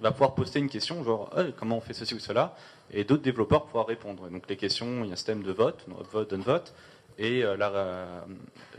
va 0.00 0.12
pouvoir 0.12 0.34
poster 0.34 0.60
une 0.60 0.68
question, 0.68 1.02
genre, 1.02 1.34
comment 1.58 1.78
on 1.78 1.80
fait 1.80 1.92
ceci 1.92 2.14
ou 2.14 2.20
cela, 2.20 2.54
et 2.92 3.02
d'autres 3.02 3.22
développeurs 3.22 3.66
pouvoir 3.66 3.86
répondre. 3.86 4.28
Donc, 4.30 4.48
les 4.48 4.56
questions, 4.56 5.02
il 5.02 5.06
y 5.06 5.10
a 5.10 5.12
un 5.14 5.16
système 5.16 5.42
de 5.42 5.50
vote, 5.50 5.84
vote, 6.12 6.32
vote, 6.34 6.74
et 7.18 7.44
euh, 7.44 7.56
la, 7.56 7.70
euh, 7.70 8.20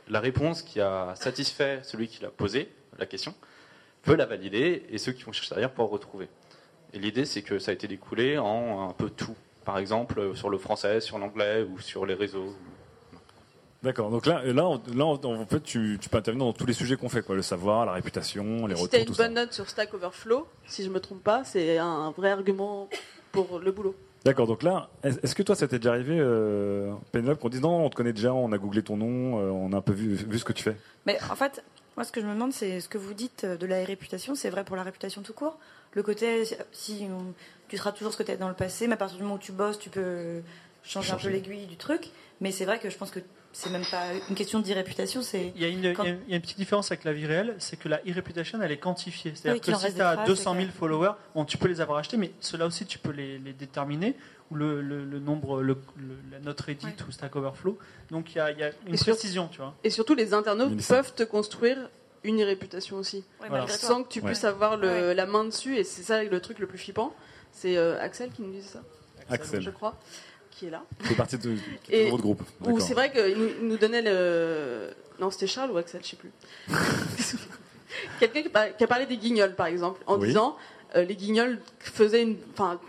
la 0.08 0.20
réponse 0.20 0.62
qui 0.62 0.80
a 0.80 1.14
satisfait 1.16 1.82
celui 1.84 2.08
qui 2.08 2.22
l'a 2.22 2.30
posé, 2.30 2.72
la 2.98 3.06
question, 3.06 3.36
peut 4.02 4.16
la 4.16 4.26
valider, 4.26 4.86
et 4.90 4.98
ceux 4.98 5.12
qui 5.12 5.24
vont 5.24 5.32
chercher 5.32 5.50
derrière 5.50 5.72
pouvoir 5.72 5.90
retrouver. 5.90 6.30
Et 6.94 7.00
l'idée, 7.00 7.26
c'est 7.26 7.42
que 7.42 7.60
ça 7.60 7.72
a 7.72 7.74
été 7.74 7.88
découlé 7.88 8.38
en 8.38 8.90
un 8.90 8.94
peu 8.94 9.10
tout. 9.10 9.36
Par 9.70 9.78
exemple, 9.78 10.20
euh, 10.20 10.34
sur 10.34 10.50
le 10.50 10.58
français, 10.58 11.00
sur 11.00 11.20
l'anglais 11.20 11.62
ou 11.62 11.80
sur 11.80 12.04
les 12.04 12.16
réseaux. 12.16 12.56
D'accord. 13.84 14.10
Donc 14.10 14.26
là, 14.26 14.42
là, 14.44 14.68
on- 14.68 14.82
là, 14.96 15.06
en 15.06 15.46
fait, 15.46 15.62
tu, 15.62 16.00
tu 16.02 16.10
peux 16.10 16.18
intervenir 16.18 16.48
dans 16.48 16.54
tous 16.54 16.66
les 16.66 16.74
sujets 16.74 16.96
qu'on 16.96 17.08
fait, 17.08 17.22
quoi. 17.22 17.36
Le 17.36 17.44
savoir, 17.44 17.86
la 17.86 17.92
réputation, 17.92 18.66
les 18.66 18.76
si 18.76 18.82
retours, 18.82 18.90
t'as 18.90 19.00
une 19.02 19.06
tout 19.06 19.14
bonne 19.14 19.36
ça. 19.36 19.42
note 19.42 19.54
sur 19.54 19.70
Stack 19.70 19.94
Overflow, 19.94 20.48
si 20.66 20.84
je 20.84 20.90
me 20.90 21.00
trompe 21.00 21.24
pas, 21.24 21.44
c'est 21.44 21.78
un 21.78 22.10
vrai 22.18 22.32
argument 22.32 22.90
pour 23.32 23.60
le 23.60 23.72
boulot. 23.72 23.96
D'accord. 24.26 24.48
Donc 24.48 24.64
là, 24.64 24.90
est- 25.04 25.24
est-ce 25.24 25.36
que 25.36 25.44
toi, 25.44 25.56
ça 25.56 25.68
t'est 25.68 25.78
déjà 25.78 25.92
arrivé, 25.92 26.18
euh, 26.20 26.92
Penelope, 27.12 27.40
qu'on 27.40 27.50
dise 27.50 27.62
non, 27.62 27.86
on 27.86 27.90
te 27.92 27.96
connaît 27.96 28.12
déjà, 28.12 28.34
on 28.34 28.52
a 28.52 28.58
googlé 28.58 28.82
ton 28.82 28.98
nom, 28.98 29.38
euh, 29.40 29.52
on 29.52 29.72
a 29.74 29.78
un 29.78 29.82
peu 29.82 29.94
vu, 29.94 30.16
vu 30.16 30.40
ce 30.40 30.44
que 30.46 30.52
tu 30.54 30.64
fais? 30.64 30.76
Mais 31.06 31.20
en 31.32 31.36
fait, 31.36 31.64
moi, 31.96 32.04
ce 32.06 32.12
que 32.12 32.22
je 32.22 32.26
me 32.26 32.34
demande, 32.34 32.54
c'est 32.54 32.80
ce 32.80 32.90
que 32.90 32.98
vous 32.98 33.14
dites 33.14 33.46
de 33.46 33.68
la 33.68 33.86
réputation, 33.86 34.34
c'est 34.34 34.50
vrai 34.50 34.64
pour 34.64 34.78
la 34.78 34.84
réputation 34.84 35.22
tout 35.22 35.34
court? 35.34 35.60
Le 35.94 36.02
côté, 36.02 36.44
si 36.72 37.06
on- 37.12 37.34
tu 37.70 37.78
seras 37.78 37.92
toujours 37.92 38.12
ce 38.14 38.18
que 38.18 38.24
tu 38.24 38.32
es 38.32 38.38
dans 38.38 38.50
le 38.50 38.56
passé, 38.56 38.88
mais 38.88 38.94
à 38.96 38.98
partir 38.98 39.18
du 39.18 39.24
moment 39.24 39.36
où 39.36 39.40
tu 39.40 39.52
bosses, 39.52 39.80
tu 39.80 39.90
peux 39.90 40.42
changer 40.84 41.12
un 41.14 41.18
peu 41.18 41.30
l'aiguille 41.30 41.66
du 41.68 41.78
truc. 41.78 42.10
Mais 42.42 42.52
c'est 42.52 42.66
vrai 42.66 42.80
que 42.80 42.90
je 42.90 42.98
pense 42.98 43.12
que 43.12 43.20
c'est 43.52 43.70
même 43.70 43.86
pas 43.90 44.04
une 44.30 44.36
question 44.36 44.60
d'e-réputation, 44.60 45.22
c'est. 45.22 45.52
Il 45.56 45.62
y, 45.62 45.66
a 45.66 45.68
une, 45.68 45.94
Quand- 45.94 46.04
il 46.04 46.10
y 46.10 46.14
a- 46.14 46.18
il 46.28 46.30
y 46.30 46.34
a 46.34 46.36
une 46.38 46.42
petite 46.42 46.58
différence 46.58 46.92
avec 46.92 47.04
la 47.04 47.14
vie 47.14 47.26
réelle, 47.26 47.56
c'est 47.60 47.78
que 47.78 47.90
la 47.90 47.98
e-reputation, 48.08 48.62
elle 48.62 48.72
est 48.72 48.78
quantifiée. 48.78 49.32
C'est-à-dire 49.36 49.54
Oui, 49.66 49.74
que 49.74 49.78
si 49.78 49.94
tu 49.96 50.02
as 50.02 50.14
traces, 50.16 50.28
200 50.28 50.54
000 50.56 50.66
ok. 50.68 50.72
followers, 50.74 51.12
bon, 51.36 51.46
tu 51.46 51.58
peux 51.58 51.68
les 51.68 51.82
avoir 51.82 51.98
achetés, 51.98 52.18
mais 52.18 52.32
ceux-là 52.40 52.66
aussi, 52.68 52.86
tu 52.86 53.00
peux 53.00 53.12
les, 53.12 53.40
les 53.40 53.54
déterminer, 53.54 54.16
ou 54.52 54.56
le, 54.56 54.82
le- 54.82 55.04
le 55.04 55.20
nombre, 55.20 55.62
le, 55.62 55.78
le- 55.98 56.18
la 56.32 56.40
note 56.40 56.60
Reddit 56.62 56.86
Ouais. 56.86 56.94
ou 57.08 57.12
Stack 57.12 57.36
Overflow. 57.36 57.78
Donc 58.12 58.34
il 58.34 58.38
y 58.38 58.42
a, 58.42 58.52
il 58.52 58.58
y 58.60 58.64
a 58.64 58.72
une 58.88 58.94
Et 58.94 58.98
sur- 58.98 59.14
précision, 59.14 59.48
tu 59.48 59.58
vois. 59.58 59.76
Et 59.84 59.90
surtout, 59.90 60.16
les 60.16 60.34
internautes 60.34 60.78
peuvent 60.88 61.14
te 61.14 61.24
construire 61.24 61.90
une 62.24 62.42
réputation 62.44 62.98
aussi. 62.98 63.24
Ouais, 63.42 63.48
Voilà. 63.50 63.68
Sans 63.68 64.04
que 64.04 64.10
tu 64.10 64.20
Ouais. 64.20 64.26
puisses 64.28 64.44
avoir 64.44 64.76
le- 64.78 64.88
Ouais. 64.88 65.14
la 65.16 65.26
main 65.26 65.44
dessus. 65.46 65.76
Et 65.78 65.84
c'est 65.84 66.04
ça 66.04 66.24
le 66.24 66.40
truc 66.42 66.60
le 66.60 66.68
plus 66.68 66.78
flippant. 66.78 67.14
C'est 67.52 67.78
euh, 67.78 68.00
Axel 68.02 68.32
qui 68.32 68.42
nous 68.42 68.52
dit 68.52 68.62
ça, 68.64 68.80
Axel, 69.30 69.62
je 69.62 69.70
crois, 69.70 69.96
qui 70.52 70.68
est 70.68 70.70
là. 70.70 70.84
c'est 71.06 71.16
partie 71.16 71.38
de, 71.38 71.52
de 71.52 72.10
votre 72.10 72.24
groupe. 72.24 72.42
Ou 72.66 72.80
c'est 72.80 72.94
vrai 72.94 73.12
qu'il 73.12 73.38
nous, 73.64 73.78
donnait 73.78 74.02
le. 74.02 74.90
Non, 75.20 75.30
c'était 75.32 75.48
Charles 75.48 75.72
ou 75.72 75.78
Axel, 75.78 76.02
je 76.04 76.10
sais 76.12 76.16
plus. 76.16 76.32
Quelqu'un 78.20 78.44
qui, 78.78 78.84
a 78.84 78.88
parlé 78.88 79.06
des 79.06 79.18
guignols, 79.18 79.56
par 79.56 79.68
exemple, 79.68 80.02
en 80.06 80.18
Oui. 80.20 80.28
disant 80.28 80.56
euh, 80.96 81.04
les 81.04 81.16
guignols 81.16 81.60
faisaient 81.80 82.22
une. 82.24 82.38
Enfin, 82.54 82.80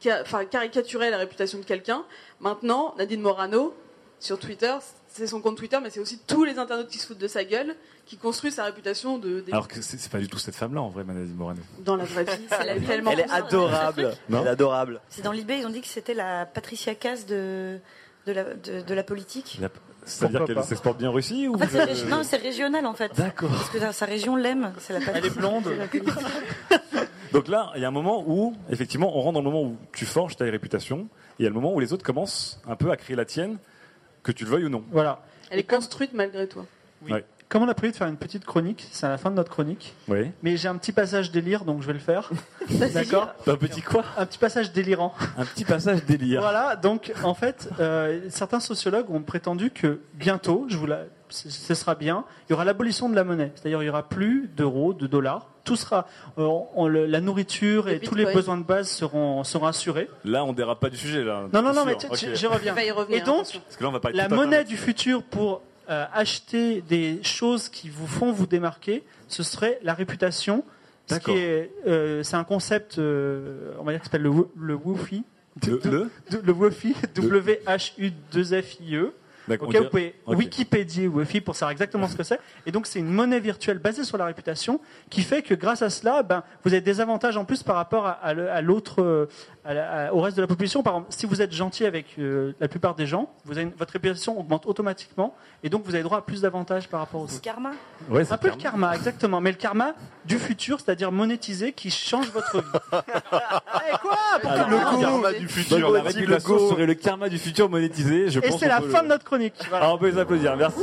ca- 0.00 0.20
enfin, 0.22 0.44
caricaturaient 0.44 1.10
la 1.10 1.18
réputation 1.18 1.58
de 1.58 1.64
quelqu'un. 1.64 2.04
Maintenant, 2.40 2.94
Nadine 2.98 3.20
Morano, 3.20 3.74
sur 4.18 4.38
Twitter, 4.38 4.74
c'est 5.08 5.26
son 5.26 5.40
compte 5.40 5.56
Twitter, 5.56 5.78
mais 5.82 5.90
c'est 5.90 6.00
aussi 6.00 6.18
tous 6.26 6.44
les 6.44 6.58
internautes 6.58 6.88
qui 6.88 6.98
se 6.98 7.06
foutent 7.06 7.18
de 7.18 7.26
sa 7.28 7.44
gueule, 7.44 7.74
qui 8.10 8.16
construisent 8.16 8.54
sa 8.56 8.64
réputation 8.64 9.18
de. 9.18 9.38
des- 9.40 9.52
Alors 9.52 9.68
que 9.68 9.80
c'est 9.80 9.96
c'est 9.96 10.10
pas 10.10 10.18
du 10.18 10.26
tout 10.26 10.38
cette 10.38 10.56
femme-là, 10.56 10.82
en 10.82 10.88
vrai, 10.88 11.04
Manadi 11.04 11.32
Morano. 11.32 11.60
Dans 11.84 11.94
la 11.94 12.02
vraie 12.04 12.24
vie, 12.24 12.44
c'est 12.48 12.64
la 12.66 12.80
tellement. 12.80 13.12
Elle 13.12 13.20
est 13.20 13.30
adorable. 13.30 14.12
Non 14.28 14.40
Elle 14.40 14.48
est 14.48 14.50
adorable. 14.50 15.00
C'est 15.10 15.22
dans 15.22 15.30
l'eBay, 15.30 15.60
ils 15.60 15.66
ont 15.66 15.70
dit 15.70 15.80
que 15.80 15.86
c'était 15.86 16.14
la 16.14 16.44
Patricia 16.44 16.96
Cass 16.96 17.24
de, 17.26 17.78
de, 18.26 18.32
la, 18.32 18.42
de, 18.54 18.80
de 18.80 18.94
la 18.94 19.04
politique. 19.04 19.60
C'est-à-dire 20.04 20.44
qu'elle 20.44 20.56
pas 20.56 20.62
s'exporte 20.64 20.98
bien 20.98 21.10
en 21.10 21.12
Russie 21.12 21.46
ou 21.46 21.54
En 21.54 21.58
fait, 21.58 21.86
c'est 21.94 22.04
euh, 22.06 22.08
non, 22.08 22.22
c'est 22.24 22.38
régional 22.38 22.84
en 22.84 22.94
fait. 22.94 23.12
D'accord. 23.16 23.50
Parce 23.50 23.70
que 23.70 23.78
sa- 23.78 23.92
sa 23.92 24.06
région 24.06 24.34
l'aime. 24.34 24.72
C'est 24.80 24.92
la 24.98 25.12
Elle 25.14 25.26
est 25.26 25.30
blonde. 25.36 25.70
Donc 27.32 27.46
là, 27.46 27.70
il 27.76 27.82
y 27.82 27.84
a 27.84 27.88
un 27.88 27.92
moment 27.92 28.24
où, 28.26 28.54
effectivement, 28.70 29.16
on 29.16 29.20
rentre 29.20 29.34
dans 29.34 29.40
le 29.40 29.44
moment 29.50 29.62
où 29.62 29.76
tu 29.92 30.04
forges 30.04 30.36
ta 30.36 30.46
réputation, 30.46 31.02
et 31.38 31.40
il 31.40 31.42
y 31.44 31.46
a 31.46 31.48
le 31.48 31.54
moment 31.54 31.72
où 31.72 31.78
les 31.78 31.92
autres 31.92 32.04
commencent 32.04 32.60
un 32.66 32.74
peu 32.74 32.90
à 32.90 32.96
créer 32.96 33.14
la 33.14 33.24
tienne, 33.24 33.58
que 34.24 34.32
tu 34.32 34.44
le 34.44 34.50
veuilles 34.50 34.64
ou 34.64 34.68
non. 34.68 34.82
Voilà. 34.90 35.22
Elle 35.50 35.60
est 35.60 35.64
construite 35.70 36.12
malgré 36.12 36.48
toi. 36.48 36.66
Oui. 37.02 37.12
Ouais. 37.12 37.24
Comme 37.50 37.64
on 37.64 37.68
a 37.68 37.74
prévu 37.74 37.90
de 37.92 37.96
faire 37.96 38.06
une 38.06 38.16
petite 38.16 38.44
chronique, 38.44 38.86
c'est 38.92 39.04
à 39.06 39.08
la 39.08 39.18
fin 39.18 39.28
de 39.30 39.34
notre 39.34 39.50
chronique, 39.50 39.94
Oui. 40.08 40.30
mais 40.42 40.56
j'ai 40.56 40.68
un 40.68 40.76
petit 40.76 40.92
passage 40.92 41.32
délire, 41.32 41.64
donc 41.64 41.82
je 41.82 41.86
vais 41.88 41.92
le 41.92 41.98
faire. 41.98 42.30
D'accord 42.94 43.28
Un 43.46 43.56
petit 43.56 43.82
quoi 43.82 44.04
Un 44.16 44.24
petit 44.24 44.38
passage 44.38 44.72
délirant. 44.72 45.12
Un 45.36 45.44
petit 45.44 45.64
passage 45.64 46.04
délire. 46.04 46.40
Voilà, 46.42 46.76
donc 46.76 47.12
en 47.24 47.34
fait, 47.34 47.68
euh, 47.80 48.20
certains 48.28 48.60
sociologues 48.60 49.10
ont 49.10 49.22
prétendu 49.22 49.70
que 49.72 49.98
bientôt, 50.14 50.66
je 50.68 50.76
vous 50.76 50.86
la, 50.86 51.00
ce 51.28 51.50
ce 51.50 51.74
sera 51.74 51.96
bien, 51.96 52.24
il 52.48 52.52
y 52.52 52.54
aura 52.54 52.64
l'abolition 52.64 53.08
de 53.08 53.16
la 53.16 53.24
monnaie. 53.24 53.50
C'est-à-dire 53.56 53.82
il 53.82 53.86
y 53.86 53.90
aura 53.90 54.08
plus 54.08 54.48
d'euros, 54.56 54.94
de 54.94 55.08
dollars. 55.08 55.48
Tout 55.64 55.76
sera, 55.76 56.06
euh, 56.38 56.48
on- 56.74 56.86
le- 56.88 57.04
la 57.06 57.20
nourriture 57.20 57.86
Le 57.86 57.94
et 57.94 58.00
tous 58.00 58.14
les 58.14 58.22
bitcoin. 58.24 58.36
besoin 58.36 58.56
de 58.58 58.62
base 58.62 58.88
seront, 58.88 59.42
seront 59.44 59.66
assurés. 59.66 60.08
Là, 60.24 60.44
on 60.44 60.52
dérape 60.52 60.80
pas 60.80 60.88
du 60.88 60.96
sujet, 60.96 61.22
là. 61.22 61.46
Non, 61.52 61.62
non, 61.62 61.72
non, 61.74 61.84
Sûr, 61.98 62.08
mais 62.30 62.34
j'y 62.36 62.46
reviens. 62.46 62.72
Il 62.72 62.76
va 62.76 62.84
y 62.84 62.90
revenir. 62.90 63.18
Et 63.18 63.20
donc, 63.22 63.40
attention. 63.40 63.60
Parce 63.66 63.76
que 63.76 63.82
là, 63.82 63.88
on 63.88 63.92
va 63.92 64.00
pas 64.00 64.10
être 64.10 64.16
La 64.16 64.28
monnaie 64.28 64.64
du 64.64 64.76
futur 64.76 65.22
pour 65.22 65.62
euh, 65.90 66.06
acheter 66.12 66.82
des 66.82 67.20
choses 67.24 67.68
qui 67.68 67.88
vous 67.88 68.06
font 68.06 68.30
vous 68.30 68.46
démarquer, 68.46 69.02
ce 69.26 69.42
serait 69.42 69.80
la 69.82 69.92
réputation. 69.92 70.64
Ce 71.08 71.16
euh, 71.28 72.22
c'est 72.22 72.36
un 72.36 72.44
concept, 72.44 72.98
euh, 72.98 73.74
on 73.80 73.82
va 73.82 73.90
dire, 73.92 74.00
qui 74.00 74.04
s'appelle 74.04 74.22
le, 74.22 74.30
le 74.56 74.74
WOFI. 74.76 75.24
Le, 75.66 75.80
le 75.84 76.08
Le 76.44 76.52
WOFI, 76.52 76.94
W-H-U-2-F-I-E. 77.16 79.12
D'accord, 79.48 79.68
Ok, 79.68 79.74
on 79.78 79.82
vous 79.82 79.88
pouvez 79.88 80.14
ok. 80.26 80.38
Wikipédier 80.38 81.08
ou 81.08 81.18
Wi-Fi 81.18 81.40
pour 81.40 81.56
savoir 81.56 81.72
exactement 81.72 82.06
ce 82.06 82.14
que 82.14 82.22
c'est. 82.22 82.38
Et 82.66 82.72
donc, 82.72 82.86
c'est 82.86 83.00
une 83.00 83.10
monnaie 83.10 83.40
virtuelle 83.40 83.78
basée 83.78 84.04
sur 84.04 84.16
la 84.16 84.26
réputation 84.26 84.80
qui 85.08 85.22
fait 85.22 85.42
que 85.42 85.54
grâce 85.54 85.82
à 85.82 85.90
cela, 85.90 86.22
ben, 86.22 86.44
vous 86.62 86.72
avez 86.72 86.82
des 86.82 87.00
avantages 87.00 87.36
en 87.36 87.44
plus 87.44 87.64
par 87.64 87.74
rapport 87.74 88.06
à, 88.06 88.62
l'autre, 88.62 89.28
à 89.64 89.74
la- 89.74 90.06
à- 90.08 90.12
au 90.12 90.20
reste 90.20 90.36
de 90.36 90.42
la 90.42 90.46
population. 90.46 90.82
Par 90.82 90.94
exemple, 90.94 91.12
si 91.12 91.26
vous 91.26 91.42
êtes 91.42 91.52
gentil 91.52 91.84
avec 91.84 92.06
euh, 92.18 92.52
la 92.60 92.68
plupart 92.68 92.94
des 92.94 93.06
gens, 93.06 93.28
vous 93.44 93.52
avez 93.52 93.62
une- 93.62 93.72
votre 93.78 93.92
réputation 93.92 94.38
augmente 94.40 94.64
automatiquement 94.66 95.34
et 95.62 95.68
donc 95.68 95.84
vous 95.84 95.94
avez 95.94 96.02
droit 96.02 96.18
à 96.18 96.22
plus 96.22 96.40
d'avantages 96.42 96.88
par 96.88 97.00
rapport 97.00 97.20
aux 97.20 97.24
autres. 97.24 97.40
Karma. 97.42 97.72
Ouais, 98.08 98.24
c'est 98.24 98.32
Un 98.32 98.38
peu 98.38 98.48
le 98.48 98.54
clair. 98.54 98.72
karma, 98.72 98.94
exactement. 98.96 99.40
Mais 99.40 99.50
le 99.50 99.56
karma 99.58 99.94
du 100.24 100.38
futur, 100.38 100.80
c'est-à-dire 100.80 101.12
monétisé, 101.12 101.72
qui 101.72 101.90
change 101.90 102.30
votre 102.30 102.58
vie. 102.58 102.64
Eh, 102.92 103.96
quoi? 104.00 104.16
Pourquoi 104.40 104.50
Alors, 104.50 104.68
le 104.70 104.76
le 104.76 104.82
go 104.96 105.00
karma 105.00 105.32
du 105.32 105.48
futur. 105.48 105.90
la 105.92 106.02
réputation 106.02 106.68
serait 106.70 106.86
le 106.86 106.94
karma 106.94 107.28
du 107.28 107.38
futur 107.38 107.68
monétisé. 107.68 108.28
Je 108.30 108.38
Et 108.40 108.48
pense 108.48 108.60
c'est 108.60 108.68
la 108.68 108.80
fin 108.80 108.98
le- 108.98 109.02
de 109.04 109.08
notre 109.08 109.24
chronique. 109.24 109.54
Voilà. 109.68 109.86
Ah, 109.86 109.94
on 109.94 109.98
peut 109.98 110.08
les 110.08 110.18
applaudir. 110.18 110.56
Merci. 110.56 110.78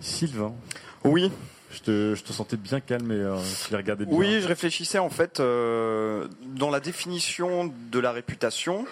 Sylvain, 0.00 0.52
Oui, 1.04 1.30
je 1.72 1.80
te, 1.80 2.14
je 2.14 2.22
te 2.22 2.32
sentais 2.32 2.56
bien 2.56 2.80
calme 2.80 3.10
et 3.12 3.16
euh, 3.16 3.36
tu 3.64 3.70
les 3.70 3.76
regardais 3.76 4.04
bien. 4.04 4.16
oui, 4.16 4.40
je 4.40 4.48
réfléchissais 4.48 4.98
en 4.98 5.10
fait 5.10 5.40
euh, 5.40 6.28
dans 6.44 6.70
la 6.70 6.80
définition 6.80 7.72
de 7.90 7.98
la 7.98 8.12
réputation. 8.12 8.84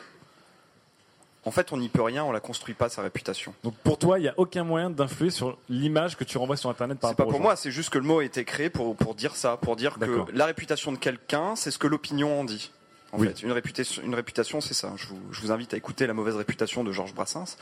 En 1.47 1.51
fait, 1.51 1.73
on 1.73 1.79
n'y 1.79 1.89
peut 1.89 2.03
rien, 2.03 2.23
on 2.25 2.33
la 2.33 2.41
construit 2.41 2.75
pas 2.75 2.91
sa 2.91 3.01
réputation. 3.01 3.55
Donc 3.65 3.75
pour 3.77 3.97
toi, 3.99 4.19
il 4.19 4.23
n'y 4.23 4.29
a 4.29 4.35
aucun 4.37 4.63
moyen 4.63 4.91
d'influer 4.91 5.31
sur 5.31 5.57
l'image 5.71 6.17
que 6.17 6.25
tu 6.25 6.37
renvoies 6.37 6.57
sur 6.57 6.69
Internet 6.69 6.99
par 6.99 7.11
C'est 7.11 7.17
pas 7.17 7.23
rapport 7.23 7.33
pour 7.33 7.41
moi, 7.41 7.57
c'est 7.57 7.71
juste 7.71 7.89
que 7.89 7.99
le 7.99 8.05
mot 8.05 8.19
a 8.19 8.25
été 8.25 8.45
créé 8.45 8.69
pour, 8.69 8.95
pour 8.95 9.15
dire 9.15 9.37
ça, 9.37 9.57
pour 9.57 9.77
dire 9.77 9.99
que 9.99 10.25
la 10.35 10.45
réputation 10.45 10.93
de 10.93 10.99
quelqu'un, 10.99 11.57
c'est 11.57 11.71
ce 11.71 11.79
que 11.79 11.87
l'opinion 11.87 12.41
en 12.41 12.45
dit. 12.45 12.71
En 13.13 13.19
Oui. 13.19 13.27
fait, 13.29 13.43
une 13.43 13.51
réputation, 13.53 14.03
une 14.05 14.15
réputation, 14.15 14.61
c'est 14.61 14.75
ça. 14.75 14.93
Je 14.97 15.07
vous, 15.09 15.19
je 15.33 15.41
vous 15.41 15.51
invite 15.51 15.75
à 15.75 15.77
écouter 15.77 16.07
la 16.07 16.15
mauvaise 16.15 16.37
réputation 16.37 16.85
de 16.85 16.93
Georges 16.93 17.13
Brassens. 17.15 17.57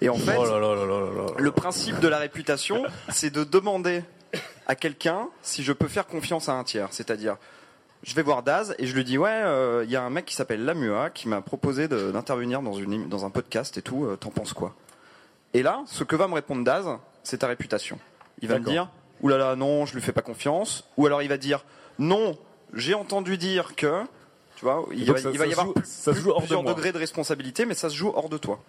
Et 0.00 0.08
en 0.08 0.16
fait, 0.16 0.36
Oh 0.38 0.44
là 0.44 0.58
là 0.58 1.26
le 1.38 1.50
principe 1.52 2.00
de 2.00 2.08
la 2.08 2.18
réputation, 2.18 2.82
c'est 3.08 3.30
de 3.30 3.44
demander 3.44 4.02
à 4.66 4.74
quelqu'un 4.74 5.28
si 5.42 5.62
je 5.62 5.72
peux 5.72 5.86
faire 5.88 6.06
confiance 6.06 6.48
à 6.48 6.54
un 6.54 6.64
tiers. 6.64 6.88
C'est-à-dire, 6.90 7.36
je 8.02 8.14
vais 8.14 8.22
voir 8.22 8.42
Daz 8.42 8.74
et 8.78 8.86
je 8.86 8.94
lui 8.94 9.04
dis 9.04 9.16
ouais, 9.18 9.30
euh, 9.30 9.84
il 9.84 9.90
y 9.90 9.96
a 9.96 10.02
un 10.02 10.10
mec 10.10 10.24
qui 10.24 10.34
s'appelle 10.34 10.64
Lamua 10.64 11.10
qui 11.10 11.28
m'a 11.28 11.40
proposé 11.40 11.86
d'intervenir 11.86 12.60
dans, 12.62 12.72
une, 12.74 13.08
dans 13.08 13.24
un 13.24 13.30
podcast 13.30 13.76
et 13.78 13.82
tout. 13.82 14.06
euh, 14.06 14.16
T'en 14.16 14.30
penses 14.30 14.52
quoi? 14.54 14.74
Et 15.54 15.62
là, 15.62 15.82
ce 15.86 16.02
que 16.04 16.16
va 16.16 16.26
me 16.26 16.34
répondre 16.34 16.64
Daz, 16.64 16.86
c'est 17.22 17.38
ta 17.38 17.46
réputation. 17.46 17.98
Il 18.42 18.48
va 18.48 18.58
me 18.58 18.64
dire 18.64 18.88
oulala 19.20 19.54
non, 19.54 19.84
je 19.86 19.94
lui 19.94 20.00
fais 20.00 20.12
pas 20.12 20.22
confiance. 20.22 20.84
Ou 20.96 21.06
alors 21.06 21.22
il 21.22 21.28
va 21.28 21.36
dire 21.36 21.64
non, 22.00 22.36
j'ai 22.74 22.94
entendu 22.94 23.36
dire 23.38 23.76
que. 23.76 24.02
Tu 24.60 24.66
vois, 24.66 24.86
il 24.92 25.10
va, 25.10 25.18
ça- 25.18 25.30
il 25.32 25.38
va 25.38 25.46
y 25.46 25.52
avoir 25.52 25.72
plus- 25.72 25.84
ça 25.86 26.14
se 26.14 26.20
joue 26.20 26.30
hors 26.30 26.36
de 26.36 26.42
plusieurs 26.42 26.62
moi. 26.62 26.74
degrés 26.74 26.92
de 26.92 26.98
responsabilité, 26.98 27.64
mais 27.66 27.74
ça 27.74 27.88
se 27.90 27.96
joue 27.96 28.12
hors 28.14 28.28
de 28.28 28.38
toi 28.38 28.62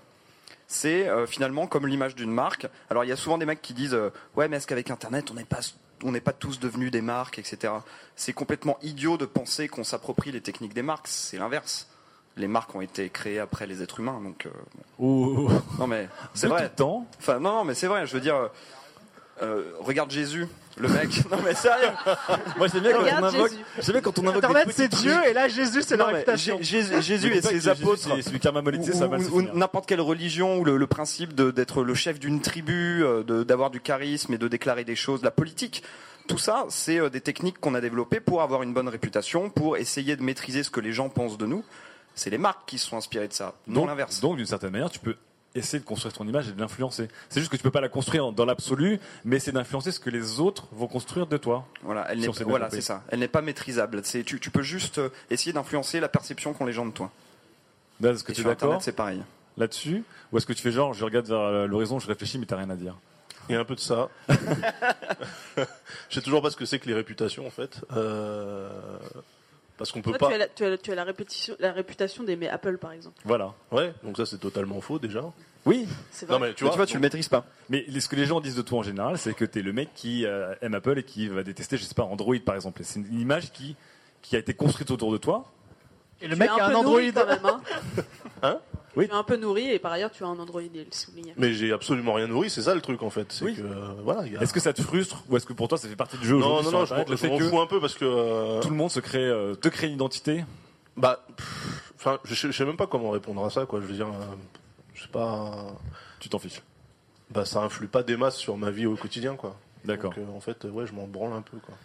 c'est 0.73 1.09
euh, 1.09 1.27
finalement 1.27 1.67
comme 1.67 1.85
l'image 1.85 2.15
d'une 2.15 2.31
marque. 2.31 2.65
Alors 2.89 3.03
il 3.03 3.09
y 3.09 3.11
a 3.11 3.17
souvent 3.17 3.37
des 3.37 3.45
mecs 3.45 3.61
qui 3.61 3.73
disent 3.73 3.93
euh, 3.93 4.09
ouais 4.37 4.47
mais 4.47 4.55
est-ce 4.55 4.67
qu'avec 4.67 4.89
Internet 4.89 5.29
on 5.29 5.33
n'est 5.33 5.43
pas 5.43 5.59
on 6.05 6.13
n'est 6.13 6.21
pas 6.21 6.31
tous 6.31 6.61
devenus 6.61 6.91
des 6.91 7.01
marques, 7.01 7.37
etc. 7.39 7.73
C'est 8.15 8.31
complètement 8.31 8.77
idiot 8.81 9.17
de 9.17 9.25
penser 9.25 9.67
qu'on 9.67 9.83
s'approprie 9.83 10.31
les 10.31 10.39
techniques 10.39 10.73
des 10.73 10.81
marques. 10.81 11.09
C'est 11.09 11.37
l'inverse. 11.37 11.89
Les 12.37 12.47
marques 12.47 12.73
ont 12.73 12.79
été 12.79 13.09
créées 13.09 13.39
après 13.39 13.67
les 13.67 13.83
êtres 13.83 13.99
humains, 13.99 14.21
donc 14.23 14.45
euh, 14.45 14.49
Ou- 14.99 15.49
non 15.77 15.87
mais 15.87 16.07
c'est 16.33 16.47
de 16.47 16.53
vrai. 16.53 16.69
temps. 16.69 17.05
Enfin 17.19 17.39
non 17.41 17.51
non 17.51 17.63
mais 17.65 17.73
c'est 17.73 17.87
vrai. 17.87 18.07
Je 18.07 18.13
veux 18.13 18.21
dire, 18.21 18.49
regarde 19.79 20.09
Jésus, 20.11 20.47
le 20.77 20.87
mec. 20.89 21.09
non 21.31 21.37
mais 21.43 21.53
sérieux. 21.53 21.89
Moi 22.57 22.67
j'aime 22.67 22.81
bien 22.81 22.91
quand 22.93 22.99
on 22.99 23.03
Regarde 23.03 23.25
invoque. 23.25 23.49
Jésus. 23.51 23.63
J'aime 23.81 23.93
bien 23.93 24.01
quand 24.01 24.19
on 24.19 24.21
invoque. 24.27 24.35
Internet, 24.43 24.67
c'est 24.71 24.87
Dieu, 24.87 25.15
et 25.29 25.33
là, 25.33 25.47
Jésus, 25.47 25.81
c'est 25.83 25.97
Non, 25.97 26.07
mais 26.07 26.13
réputation. 26.13 26.57
Jé- 26.61 26.83
Jé- 26.83 27.01
Jésus 27.01 27.27
et 27.27 27.41
pas 27.41 27.41
que 27.41 27.47
ses 27.47 27.53
Jésus, 27.55 27.69
apôtres. 27.69 28.01
C'est 28.01 28.21
c'est 28.21 28.31
du 28.31 28.39
karma 28.39 28.61
monétisé, 28.61 28.93
ça 28.93 29.07
va 29.07 29.17
ou, 29.17 29.39
ou 29.39 29.41
n'importe 29.41 29.85
quelle 29.87 30.01
religion 30.01 30.57
ou 30.59 30.63
le, 30.65 30.77
le 30.77 30.87
principe 30.87 31.35
de- 31.35 31.51
d'être 31.51 31.83
le 31.83 31.93
chef 31.93 32.19
d'une 32.19 32.41
tribu, 32.41 33.03
euh, 33.03 33.23
de- 33.23 33.43
d'avoir 33.43 33.69
du 33.69 33.81
charisme 33.81 34.33
et 34.33 34.37
de 34.37 34.47
déclarer 34.47 34.83
des 34.83 34.95
choses, 34.95 35.21
la 35.23 35.31
politique. 35.31 35.83
Tout 36.27 36.37
ça, 36.37 36.65
c'est 36.69 36.99
euh, 36.99 37.09
des 37.09 37.21
techniques 37.21 37.59
qu'on 37.59 37.73
a 37.75 37.81
développées 37.81 38.19
pour 38.19 38.41
avoir 38.41 38.63
une 38.63 38.73
bonne 38.73 38.87
réputation, 38.87 39.49
pour 39.49 39.77
essayer 39.77 40.15
de 40.15 40.23
maîtriser 40.23 40.63
ce 40.63 40.69
que 40.69 40.79
les 40.79 40.93
gens 40.93 41.09
pensent 41.09 41.37
de 41.37 41.45
nous. 41.45 41.63
C'est 42.15 42.29
les 42.29 42.37
marques 42.37 42.67
qui 42.67 42.77
se 42.77 42.87
sont 42.87 42.97
inspirées 42.97 43.27
de 43.27 43.33
ça, 43.33 43.53
non 43.67 43.81
Donc, 43.81 43.87
l'inverse. 43.89 44.19
donc 44.19 44.35
d'une 44.37 44.45
certaine 44.45 44.71
manière, 44.71 44.89
tu 44.89 44.99
peux 44.99 45.15
essayer 45.55 45.79
de 45.79 45.85
construire 45.85 46.13
ton 46.13 46.27
image 46.27 46.47
et 46.47 46.51
de 46.53 46.59
l'influencer. 46.59 47.07
C'est 47.29 47.39
juste 47.39 47.51
que 47.51 47.57
tu 47.57 47.63
peux 47.63 47.71
pas 47.71 47.81
la 47.81 47.89
construire 47.89 48.31
dans 48.31 48.45
l'absolu, 48.45 48.99
mais 49.25 49.39
c'est 49.39 49.51
d'influencer 49.51 49.91
ce 49.91 49.99
que 49.99 50.09
les 50.09 50.39
autres 50.39 50.67
vont 50.71 50.87
construire 50.87 51.27
de 51.27 51.37
toi. 51.37 51.67
Voilà, 51.83 52.05
elle 52.09 52.21
Si 52.21 52.27
n'est 52.29 52.43
voilà, 52.45 52.69
c'est 52.69 52.81
ça. 52.81 53.03
Elle 53.09 53.19
n'est 53.19 53.27
pas 53.27 53.41
maîtrisable. 53.41 54.01
C'est 54.03 54.23
tu, 54.23 54.39
tu 54.39 54.49
peux 54.49 54.61
juste 54.61 54.99
euh, 54.99 55.09
essayer 55.29 55.51
d'influencer 55.53 55.99
la 55.99 56.07
perception 56.09 56.53
qu'ont 56.53 56.65
les 56.65 56.73
gens 56.73 56.85
de 56.85 56.91
toi. 56.91 57.11
Là, 57.99 58.11
Est-ce 58.11 58.23
que 58.23 58.31
Et 58.31 58.35
tu 58.35 58.41
es 58.41 58.43
sur 58.43 58.49
d'accord 58.49 58.69
Internet, 58.69 58.83
c'est 58.85 58.95
pareil. 58.95 59.21
là-dessus 59.57 60.03
Ou 60.31 60.37
est-ce 60.37 60.45
que 60.45 60.53
tu 60.53 60.61
fais 60.61 60.71
genre, 60.71 60.93
je 60.93 61.03
regarde 61.05 61.27
vers 61.27 61.39
euh, 61.39 61.67
l'horizon, 61.67 61.99
je 61.99 62.07
réfléchis, 62.07 62.39
mais 62.39 62.45
t'as 62.45 62.57
rien 62.57 62.69
à 62.69 62.75
dire 62.75 62.95
Il 63.49 63.53
y 63.53 63.55
a 63.55 63.59
un 63.59 63.65
peu 63.65 63.75
de 63.75 63.79
ça. 63.81 64.09
Je 66.09 66.15
sais 66.15 66.21
toujours 66.21 66.41
pas 66.41 66.49
ce 66.49 66.55
que 66.57 66.65
c'est 66.65 66.79
que 66.79 66.87
les 66.87 66.93
réputations 66.93 67.45
en 67.45 67.49
fait. 67.51 67.81
Euh, 67.95 68.69
Parce 69.81 69.91
qu'on 69.91 70.01
peut 70.03 70.11
Toi, 70.11 70.19
pas. 70.19 70.27
tu 70.27 70.33
as, 70.33 70.37
la, 70.37 70.47
tu 70.47 70.63
as- 70.63 70.77
tu 70.77 70.91
as 70.91 70.95
la 70.95 71.03
réputation, 71.03 71.55
la 71.59 71.71
réputation 71.71 72.23
d'aimer 72.23 72.47
Apple, 72.49 72.77
par 72.77 72.91
exemple. 72.91 73.19
Voilà. 73.25 73.51
Ouais, 73.71 73.93
donc 74.03 74.15
ça 74.17 74.27
c'est 74.27 74.37
totalement 74.37 74.79
faux 74.79 74.99
déjà. 74.99 75.23
Oui, 75.65 75.87
C'est 76.11 76.27
vrai. 76.27 76.35
Non 76.35 76.39
mais 76.45 76.53
tu 76.53 76.63
Mais 76.63 76.67
vois, 76.69 76.73
tu 76.73 76.77
vois, 76.77 76.85
tu 76.85 76.93
le 76.95 76.99
maîtrises 77.01 77.29
pas. 77.29 77.45
mais 77.69 77.83
ce 77.99 78.07
que 78.07 78.15
les 78.15 78.25
gens 78.27 78.41
disent 78.41 78.55
de 78.55 78.61
toi 78.61 78.79
en 78.79 78.83
général, 78.83 79.17
c'est 79.17 79.33
que 79.33 79.43
t'es 79.45 79.61
le 79.63 79.73
mec 79.73 79.89
qui 79.95 80.25
euh, 80.27 80.53
aime 80.61 80.75
Apple 80.75 80.99
et 80.99 81.03
qui 81.03 81.27
va 81.29 81.41
détester, 81.43 81.77
je 81.77 81.83
sais 81.83 81.95
pas, 81.95 82.03
Android 82.03 82.35
par 82.45 82.53
exemple. 82.55 82.81
C'est 82.83 82.99
une 82.99 83.19
image 83.19 83.51
qui, 83.51 83.75
qui 84.21 84.35
a 84.35 84.39
été 84.39 84.53
construite 84.53 84.91
autour 84.91 85.11
de 85.11 85.17
toi. 85.17 85.45
Et 86.21 86.27
le 86.27 86.33
Tu 86.35 86.39
mec 86.39 86.49
es 86.55 86.59
a 86.61 86.65
un 86.65 86.69
peu 86.69 86.75
Android. 86.75 86.91
nourri 87.01 87.11
quand 87.13 87.25
même. 87.25 87.39
Hein. 87.45 87.61
Hein? 88.43 88.59
Oui. 88.95 89.07
Tu 89.07 89.13
es 89.13 89.15
un 89.15 89.23
peu 89.23 89.37
nourri 89.37 89.69
et 89.69 89.79
par 89.79 89.91
ailleurs 89.93 90.11
tu 90.11 90.23
as 90.23 90.27
un 90.27 90.37
Android, 90.37 90.61
il 90.61 90.71
le 90.73 90.85
souligne. 90.91 91.33
mais 91.37 91.53
j'ai 91.53 91.71
absolument 91.71 92.13
rien 92.13 92.27
nourri, 92.27 92.49
c'est 92.49 92.61
ça 92.63 92.75
le 92.75 92.81
truc 92.81 93.01
en 93.03 93.09
fait. 93.09 93.31
C'est 93.31 93.45
Oui. 93.45 93.55
que 93.55 93.61
euh, 93.61 93.93
voilà. 94.03 94.25
il 94.25 94.33
y 94.33 94.37
a- 94.37 94.41
Est-ce 94.41 94.53
que 94.53 94.59
ça 94.59 94.73
te 94.73 94.81
frustre 94.81 95.23
ou 95.29 95.37
est-ce 95.37 95.45
que 95.45 95.53
pour 95.53 95.67
toi 95.67 95.77
ça 95.77 95.87
fait 95.87 95.95
partie 95.95 96.17
du 96.17 96.25
jeu 96.27 96.37
Non 96.37 96.61
non 96.61 96.71
non, 96.71 96.85
je 96.85 96.93
je 97.07 97.15
fait 97.15 97.29
m'en 97.29 97.37
que 97.37 97.47
fous 97.49 97.59
un 97.61 97.67
peu 97.67 97.79
parce 97.79 97.93
que. 97.95 98.03
euh, 98.05 98.59
tout 98.61 98.69
le 98.69 98.75
monde 98.75 98.91
se 98.91 98.99
crée, 98.99 99.19
euh, 99.23 99.55
te 99.55 99.69
crée 99.69 99.87
une 99.87 99.93
identité 99.93 100.43
Bah, 100.97 101.25
pff, 101.37 101.93
enfin, 101.95 102.19
je, 102.25 102.35
sais- 102.35 102.47
je 102.51 102.57
sais 102.57 102.65
même 102.65 102.75
pas 102.75 102.87
comment 102.87 103.11
répondre 103.11 103.45
à 103.45 103.49
ça 103.49 103.65
quoi. 103.65 103.79
Je 103.79 103.85
veux 103.85 103.93
dire, 103.93 104.07
euh, 104.07 104.35
je 104.93 105.03
sais 105.03 105.07
pas. 105.09 105.67
Tu 106.19 106.27
t'en 106.27 106.39
fiches. 106.39 106.61
Bah 107.29 107.45
ça 107.45 107.61
influe 107.61 107.87
pas 107.87 108.03
des 108.03 108.17
masses 108.17 108.35
sur 108.37 108.57
ma 108.57 108.71
vie 108.71 108.85
au 108.87 108.95
quotidien 108.97 109.35
quoi. 109.37 109.55
D'accord. 109.85 110.13
Donc 110.13 110.19
euh, 110.27 110.35
en 110.37 110.41
fait, 110.41 110.65
ouais, 110.65 110.85
je 110.85 110.91
m'en 110.93 111.07
branle 111.07 111.31
un 111.31 111.41
peu 111.41 111.57
quoi. 111.65 111.75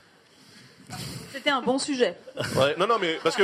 C'était 1.33 1.51
un 1.51 1.61
bon 1.63 1.79
sujet. 1.79 2.17
Ouais, 2.57 2.75
non, 2.79 2.87
non, 2.87 2.95
mais 3.01 3.19
parce 3.23 3.35
que, 3.37 3.43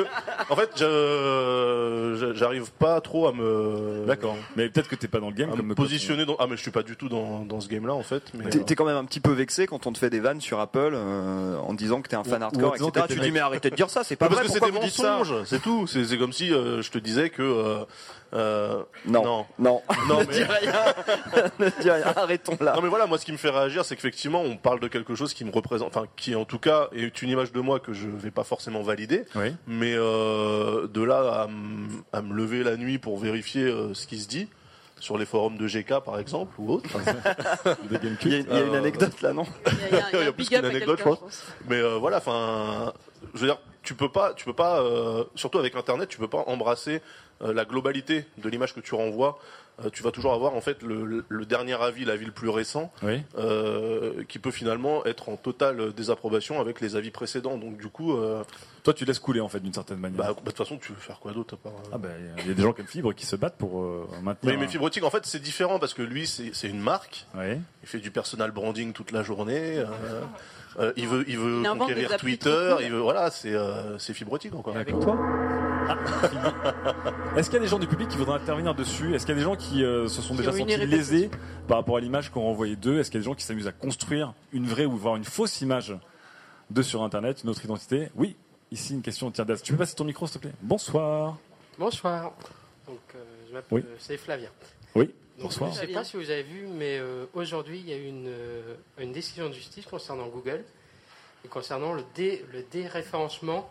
en 0.48 0.56
fait, 0.56 0.70
je- 0.76 2.16
je- 2.18 2.34
j'arrive 2.34 2.70
pas 2.72 3.00
trop 3.00 3.26
à 3.26 3.32
me. 3.32 4.04
D'accord. 4.06 4.36
Mais 4.56 4.68
peut-être 4.68 4.88
que 4.88 4.94
t'es 4.96 5.08
pas 5.08 5.18
dans 5.20 5.28
le 5.28 5.34
game 5.34 5.50
À 5.52 5.56
comme 5.56 5.66
me 5.66 5.74
positionner 5.74 6.24
dans. 6.24 6.36
Ah, 6.38 6.46
mais 6.48 6.56
je 6.56 6.62
suis 6.62 6.70
pas 6.70 6.82
du 6.82 6.96
tout 6.96 7.08
dans, 7.08 7.44
dans 7.44 7.60
ce 7.60 7.68
game-là, 7.68 7.94
en 7.94 8.02
fait. 8.02 8.22
Mais, 8.34 8.48
T'es 8.50 8.60
euh, 8.60 8.62
t'es 8.64 8.74
quand 8.76 8.84
même 8.84 8.96
un 8.96 9.04
petit 9.04 9.20
peu 9.20 9.32
vexé 9.32 9.66
quand 9.66 9.86
on 9.86 9.92
te 9.92 9.98
fait 9.98 10.10
des 10.10 10.20
vannes 10.20 10.40
sur 10.40 10.60
Apple 10.60 10.92
euh, 10.94 11.56
en 11.58 11.74
disant 11.74 12.00
que 12.00 12.08
t'es 12.08 12.16
un 12.16 12.24
fan 12.24 12.42
hardcore, 12.42 12.72
disant 12.74 12.88
etc. 12.88 13.02
que 13.06 13.08
t'es 13.08 13.14
Tu 13.14 13.20
dis 13.20 13.26
mec. 13.26 13.34
mais 13.34 13.40
arrêtez 13.40 13.70
de 13.70 13.76
dire 13.76 13.90
ça, 13.90 14.04
c'est 14.04 14.16
pas 14.16 14.26
mais 14.28 14.34
vrai. 14.36 14.44
parce 14.44 14.48
que 14.48 14.52
c'est 14.54 14.58
Pourquoi 14.60 14.80
des 14.80 14.86
vous 14.86 14.90
dites 14.92 15.02
ça 15.02 15.18
mensonges, 15.18 15.44
c'est 15.46 15.62
tout. 15.62 15.86
C'est 15.86 16.04
c'est 16.04 16.18
comme 16.18 16.32
si 16.32 16.52
euh, 16.52 16.80
je 16.82 16.90
te 16.90 16.98
disais 16.98 17.30
que. 17.30 17.42
euh, 17.42 17.84
euh, 18.34 18.82
Non, 19.06 19.22
Non. 19.24 19.46
non, 19.58 19.82
Non, 20.08 20.20
ne 20.20 20.24
mais- 20.26 20.32
dis 20.32 20.42
rien, 20.44 20.72
ne 21.58 21.68
dis 21.82 21.90
rien. 21.90 22.12
Arrêtons 22.16 22.56
là. 22.60 22.74
Non 22.74 22.82
mais 22.82 22.88
voilà, 22.88 23.06
moi 23.06 23.18
ce 23.18 23.24
qui 23.24 23.32
me 23.32 23.36
fait 23.36 23.50
réagir, 23.50 23.84
c'est 23.84 23.94
qu'effectivement 23.96 24.40
on 24.40 24.56
parle 24.56 24.80
de 24.80 24.88
quelque 24.88 25.14
chose 25.14 25.34
qui 25.34 25.44
me 25.44 25.50
représente, 25.52 25.96
enfin 25.96 26.06
qui 26.16 26.34
en 26.34 26.44
tout 26.44 26.58
cas 26.58 26.88
est 26.92 27.22
une 27.22 27.30
image 27.30 27.52
de 27.52 27.60
moi 27.60 27.80
que 27.80 27.92
je 27.92 28.08
vais 28.08 28.30
pas 28.30 28.44
forcément 28.44 28.82
valider, 28.82 29.24
Oui. 29.34 29.54
mais 29.66 29.94
euh, 29.96 30.86
de 30.88 31.02
là 31.02 31.46
à, 32.12 32.22
me 32.22 32.34
lever 32.34 32.62
la 32.62 32.76
nuit 32.76 32.98
pour 32.98 33.18
vérifier 33.18 33.64
euh, 33.64 33.94
ce 33.94 34.06
qui 34.06 34.18
se 34.18 34.28
dit 34.28 34.48
sur 35.00 35.18
les 35.18 35.26
forums 35.26 35.58
de 35.58 35.66
GK 35.66 35.98
par 36.04 36.18
exemple 36.20 36.52
ou 36.58 36.72
autre. 36.74 36.88
Il 37.90 37.92
y 37.92 37.96
a, 37.96 37.98
cult. 37.98 38.24
il 38.24 38.32
y 38.32 38.34
a 38.34 38.38
une 38.62 38.74
Euh, 38.74 38.78
anecdote 38.78 39.20
là, 39.20 39.32
non 39.32 39.44
Il 39.66 39.72
y 39.72 39.76
a, 39.76 39.78
il 39.88 39.92
y 39.92 39.96
a- 39.96 40.08
il 40.12 40.14
y 40.14 40.16
a 40.16 40.20
Il 40.20 40.22
y 40.22 40.26
a 40.26 40.28
un 40.28 40.32
plus 40.32 40.44
big 40.44 40.54
up 40.54 40.60
qu'une 40.62 40.70
anecdote, 40.70 40.98
je 40.98 41.04
pense. 41.04 41.44
Mais 41.68 41.76
euh, 41.80 41.96
voilà, 41.98 42.18
enfin, 42.18 42.92
je 43.34 43.40
veux 43.40 43.46
dire, 43.48 43.58
tu 43.82 43.94
peux 43.94 44.10
pas, 44.10 44.34
tu 44.34 44.44
peux 44.44 44.52
pas, 44.54 44.80
euh, 44.80 45.24
surtout 45.34 45.58
avec 45.58 45.74
Internet, 45.76 46.08
tu 46.08 46.18
peux 46.18 46.28
pas 46.28 46.44
embrasser 46.46 47.00
euh, 47.42 47.52
la 47.52 47.64
globalité 47.64 48.24
de 48.38 48.48
l'image 48.48 48.74
que 48.74 48.80
tu 48.80 48.94
renvoies. 48.94 49.38
Euh, 49.82 49.88
tu 49.90 50.02
vas 50.02 50.10
toujours 50.10 50.34
avoir 50.34 50.54
en 50.54 50.60
fait 50.60 50.82
le, 50.82 51.24
dernier 51.46 51.72
avis, 51.80 52.04
l'avis 52.04 52.26
le 52.26 52.30
plus 52.30 52.50
récent, 52.50 52.92
Oui. 53.02 53.22
euh, 53.38 54.22
qui 54.28 54.38
peut 54.38 54.50
finalement 54.50 55.04
être 55.06 55.30
en 55.30 55.36
totale 55.36 55.94
désapprobation 55.94 56.60
avec 56.60 56.80
les 56.82 56.94
avis 56.94 57.10
précédents. 57.10 57.56
Donc 57.56 57.78
du 57.78 57.88
coup, 57.88 58.12
euh, 58.14 58.44
Toi, 58.84 58.92
tu 58.92 59.06
laisses 59.06 59.18
couler 59.18 59.40
en 59.40 59.48
fait 59.48 59.60
d'une 59.60 59.72
certaine 59.72 59.96
manière. 59.98 60.18
bah, 60.18 60.26
bah, 60.28 60.40
de 60.44 60.50
toute 60.50 60.58
façon, 60.58 60.76
tu 60.76 60.92
veux 60.92 60.98
faire 61.00 61.18
quoi 61.20 61.32
d'autre 61.32 61.54
à 61.54 61.56
part, 61.56 61.72
euh, 61.72 61.90
Ah 61.94 61.98
ben, 61.98 62.10
il 62.40 62.48
y 62.48 62.50
a 62.50 62.54
des 62.54 62.62
gens 62.62 62.74
aiment 62.74 62.86
fibre 62.86 63.14
qui 63.14 63.24
se 63.24 63.34
battent 63.34 63.56
pour 63.56 63.80
euh, 63.82 64.06
maintenir. 64.22 64.52
Mais, 64.52 64.58
mais 64.60 64.68
Fibrotique, 64.68 65.04
en 65.04 65.10
fait, 65.10 65.24
c'est 65.24 65.40
différent 65.40 65.78
parce 65.78 65.94
que 65.94 66.02
lui, 66.02 66.26
c'est 66.26 66.50
c'est 66.52 66.68
une 66.68 66.80
marque. 66.80 67.26
Oui. 67.34 67.56
Il 67.82 67.88
fait 67.88 67.98
du 67.98 68.10
personal 68.10 68.50
branding 68.50 68.92
toute 68.92 69.10
la 69.10 69.22
journée. 69.22 69.78
euh, 69.78 69.86
euh, 70.78 70.92
il 70.96 71.08
veut, 71.08 71.24
il 71.28 71.38
veut 71.38 71.62
conquérir 71.78 72.16
Twitter. 72.18 72.76
Il 72.82 72.92
veut, 72.92 73.00
voilà, 73.00 73.30
c'est 73.30 73.54
euh, 73.72 73.98
c'est 73.98 74.14
Fibrotique 74.14 74.54
encore. 74.54 74.76
Avec 74.76 74.98
toi 75.00 75.18
Est-ce 77.36 77.48
qu'il 77.50 77.54
y 77.54 77.60
a 77.60 77.62
des 77.62 77.68
gens 77.68 77.78
du 77.78 77.86
public 77.86 78.08
qui 78.08 78.16
voudraient 78.16 78.36
intervenir 78.40 78.74
dessus? 78.74 79.14
Est-ce 79.14 79.26
qu'il 79.26 79.34
y 79.34 79.38
a 79.38 79.40
des 79.40 79.44
gens 79.44 79.56
qui 79.56 79.84
euh, 79.84 80.06
se 80.08 80.22
sont 80.22 80.34
Qui 80.34 80.40
déjà 80.40 80.52
sentis 80.52 80.76
lésés 80.86 81.30
par 81.66 81.78
rapport 81.78 81.96
à 81.96 82.00
l'image 82.00 82.30
qu'on 82.30 82.42
renvoyait 82.42 82.76
d'eux? 82.76 82.98
Est-ce 82.98 83.10
qu'il 83.10 83.18
y 83.18 83.22
a 83.22 83.24
des 83.24 83.30
gens 83.30 83.34
qui 83.34 83.44
s'amusent 83.44 83.66
à 83.66 83.72
construire 83.72 84.34
une 84.52 84.66
vraie 84.66 84.84
ou 84.86 84.96
voire 84.96 85.16
une 85.16 85.24
fausse 85.24 85.60
image 85.60 85.94
de 86.70 86.82
sur 86.82 87.02
Internet, 87.02 87.42
une 87.42 87.50
autre 87.50 87.64
identité? 87.64 88.08
Oui. 88.14 88.36
ici 88.70 88.94
une 88.94 89.02
question. 89.02 89.30
Tiens, 89.30 89.44
Daz, 89.44 89.62
tu 89.62 89.72
peux 89.72 89.78
passer 89.78 89.94
ton 89.96 90.04
micro, 90.04 90.26
s'il 90.26 90.40
te 90.40 90.46
plaît? 90.46 90.54
Bonsoir. 90.62 91.36
Bonsoir. 91.78 92.32
Donc, 92.86 92.98
euh, 93.14 93.18
je 93.48 93.54
m'appelle, 93.54 93.78
Oui. 93.78 93.84
c'est 93.98 94.16
Flavien. 94.16 94.50
Oui, 94.94 95.06
Donc, 95.38 95.46
bonsoir. 95.46 95.72
Je 95.72 95.80
ne 95.82 95.86
sais 95.86 95.92
pas 95.92 96.04
si 96.04 96.16
vous 96.16 96.30
avez 96.30 96.42
vu, 96.42 96.66
mais 96.68 96.98
euh, 96.98 97.24
aujourd'hui, 97.34 97.78
il 97.80 97.88
y 97.88 97.92
a 97.92 97.96
eu 97.96 98.06
une, 98.06 98.28
euh, 98.28 98.74
une 98.98 99.12
décision 99.12 99.48
de 99.48 99.54
justice 99.54 99.86
concernant 99.86 100.28
Google 100.28 100.64
et 101.44 101.48
concernant 101.48 101.92
le, 101.92 102.04
dé, 102.14 102.44
le 102.52 102.62
déréférencement 102.70 103.68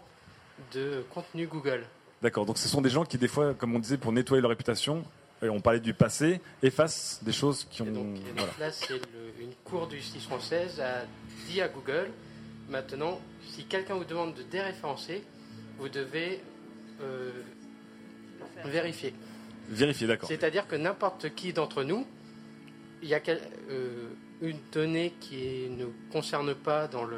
de 0.73 1.03
contenu 1.13 1.47
Google. 1.47 1.85
D'accord, 2.21 2.45
donc 2.45 2.57
ce 2.57 2.67
sont 2.67 2.81
des 2.81 2.89
gens 2.89 3.03
qui, 3.03 3.17
des 3.17 3.27
fois, 3.27 3.53
comme 3.53 3.75
on 3.75 3.79
disait, 3.79 3.97
pour 3.97 4.11
nettoyer 4.11 4.41
leur 4.41 4.49
réputation, 4.49 5.03
et 5.43 5.49
on 5.49 5.59
parlait 5.59 5.79
du 5.79 5.93
passé, 5.95 6.39
effacent 6.61 7.19
des 7.23 7.31
choses 7.31 7.65
qui 7.71 7.81
ont. 7.81 7.87
Et 7.87 7.91
donc, 7.91 8.15
et 8.17 8.19
donc 8.19 8.29
voilà. 8.37 8.51
là, 8.59 8.71
c'est 8.71 8.93
une 9.39 9.53
cour 9.63 9.87
de 9.87 9.95
justice 9.95 10.25
française 10.25 10.79
a 10.79 11.05
dit 11.47 11.61
à 11.61 11.67
Google, 11.67 12.11
maintenant, 12.69 13.19
si 13.49 13.65
quelqu'un 13.65 13.95
vous 13.95 14.03
demande 14.05 14.35
de 14.35 14.43
déréférencer, 14.43 15.23
vous 15.79 15.89
devez 15.89 16.41
euh, 17.01 17.31
vérifier. 18.65 19.15
Vérifier, 19.69 20.05
d'accord. 20.05 20.27
C'est-à-dire 20.29 20.67
que 20.67 20.75
n'importe 20.75 21.33
qui 21.33 21.53
d'entre 21.53 21.83
nous, 21.83 22.05
il 23.01 23.09
y 23.09 23.15
a 23.15 23.19
quel- 23.19 23.41
euh, 23.71 24.09
une 24.41 24.59
donnée 24.71 25.13
qui 25.19 25.69
ne 25.69 25.85
concerne 26.11 26.53
pas 26.53 26.87
dans, 26.87 27.03
le, 27.03 27.17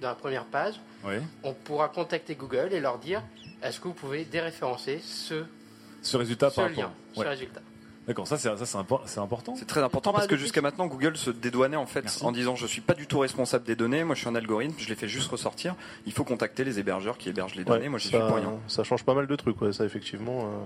dans 0.00 0.08
la 0.08 0.14
première 0.14 0.44
page, 0.44 0.74
Oui. 1.04 1.14
on 1.42 1.52
pourra 1.52 1.88
contacter 1.88 2.34
Google 2.34 2.68
et 2.72 2.80
leur 2.80 2.98
dire 2.98 3.22
est-ce 3.62 3.78
que 3.80 3.88
vous 3.88 3.94
pouvez 3.94 4.24
déréférencer 4.24 5.00
ce, 5.02 5.44
Ce 6.02 6.16
résultat 6.16 6.50
ce 6.50 6.56
par 6.56 6.68
lien, 6.68 6.76
rapport. 6.86 6.92
ce 7.14 7.20
Ouais. 7.20 7.28
résultat 7.28 7.60
D'accord, 8.10 8.26
ça, 8.26 8.36
c'est 8.38 8.48
ça, 8.56 8.66
c'est 8.66 8.76
impor- 8.76 9.02
c'est 9.06 9.20
important. 9.20 9.54
C'est 9.56 9.68
très 9.68 9.84
important 9.84 10.12
parce 10.12 10.26
que 10.26 10.36
jusqu'à 10.36 10.60
maintenant, 10.60 10.88
Google 10.88 11.16
se 11.16 11.30
dédouanait 11.30 11.76
en 11.76 11.86
fait 11.86 12.02
Merci. 12.02 12.24
en 12.24 12.32
disant 12.32 12.56
je 12.56 12.66
suis 12.66 12.80
pas 12.80 12.94
du 12.94 13.06
tout 13.06 13.20
responsable 13.20 13.64
des 13.64 13.76
données, 13.76 14.02
moi 14.02 14.16
je 14.16 14.20
suis 14.22 14.28
un 14.28 14.34
algorithme, 14.34 14.74
je 14.78 14.88
les 14.88 14.96
fais 14.96 15.06
juste 15.06 15.30
ressortir. 15.30 15.76
Il 16.06 16.12
faut 16.12 16.24
contacter 16.24 16.64
les 16.64 16.80
hébergeurs 16.80 17.18
qui 17.18 17.28
hébergent 17.28 17.54
les 17.54 17.62
données. 17.62 17.82
Ouais, 17.84 17.88
moi 17.88 18.00
ça, 18.00 18.08
suis 18.08 18.18
pour 18.18 18.34
rien. 18.34 18.58
ça 18.66 18.82
change 18.82 19.04
pas 19.04 19.14
mal 19.14 19.28
de 19.28 19.36
trucs, 19.36 19.62
ouais, 19.62 19.72
ça 19.72 19.84
effectivement. 19.84 20.40
euh. 20.40 20.64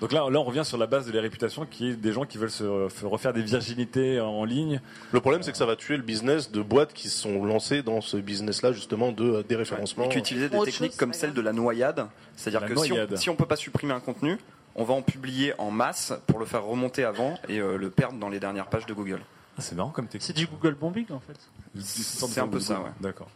Donc 0.00 0.12
là, 0.12 0.28
là, 0.30 0.38
on 0.38 0.44
revient 0.44 0.64
sur 0.64 0.76
la 0.78 0.86
base 0.86 1.06
de 1.06 1.12
la 1.12 1.20
réputation 1.20 1.66
qui 1.66 1.88
est 1.90 1.94
des 1.94 2.12
gens 2.12 2.24
qui 2.26 2.36
veulent 2.38 2.50
se 2.50 2.64
refaire 3.04 3.32
des 3.32 3.42
virginités 3.42 4.20
en 4.20 4.44
ligne. 4.44 4.80
Le 5.12 5.20
problème, 5.20 5.42
c'est 5.42 5.50
que 5.52 5.56
ça 5.58 5.66
va 5.66 5.76
tuer 5.76 5.96
le 5.96 6.02
business 6.02 6.50
de 6.52 6.62
boîtes 6.62 6.92
qui 6.92 7.08
se 7.08 7.18
sont 7.22 7.44
lancées 7.44 7.82
dans 7.82 8.00
ce 8.00 8.16
business-là, 8.18 8.72
justement, 8.72 9.12
de 9.12 9.24
euh, 9.24 9.42
déréférencement. 9.42 10.04
Et 10.04 10.08
qui 10.10 10.18
utilisaient 10.18 10.48
des 10.48 10.58
techniques 10.60 10.92
chose, 10.92 10.96
comme 10.98 11.12
celle 11.12 11.32
de 11.32 11.40
la 11.40 11.52
noyade, 11.52 12.06
c'est-à-dire 12.36 12.60
La 12.60 12.68
que 12.68 12.76
si 12.76 12.92
on, 12.92 13.16
si 13.16 13.30
on 13.30 13.36
peut 13.36 13.46
pas 13.46 13.56
supprimer 13.56 13.92
un 13.94 14.00
contenu, 14.00 14.36
on 14.74 14.84
va 14.84 14.94
en 14.94 15.02
publier 15.02 15.54
en 15.58 15.70
masse 15.70 16.12
pour 16.26 16.38
le 16.38 16.46
faire 16.46 16.64
remonter 16.64 17.04
avant 17.04 17.38
et 17.48 17.60
euh, 17.60 17.76
le 17.76 17.90
perdre 17.90 18.18
dans 18.18 18.28
les 18.28 18.40
dernières 18.40 18.66
pages 18.66 18.86
de 18.86 18.94
Google. 18.94 19.20
Ah, 19.56 19.62
c'est 19.62 19.74
marrant 19.74 19.90
comme 19.90 20.06
technique. 20.06 20.22
C'est 20.22 20.32
du 20.32 20.46
Google 20.46 20.74
bombing 20.74 21.06
en 21.10 21.20
fait. 21.20 21.38
C'est 21.80 22.40
un 22.40 22.48
peu 22.48 22.60
ça, 22.60 22.80
ouais. 22.80 22.90
D'accord. 23.00 23.28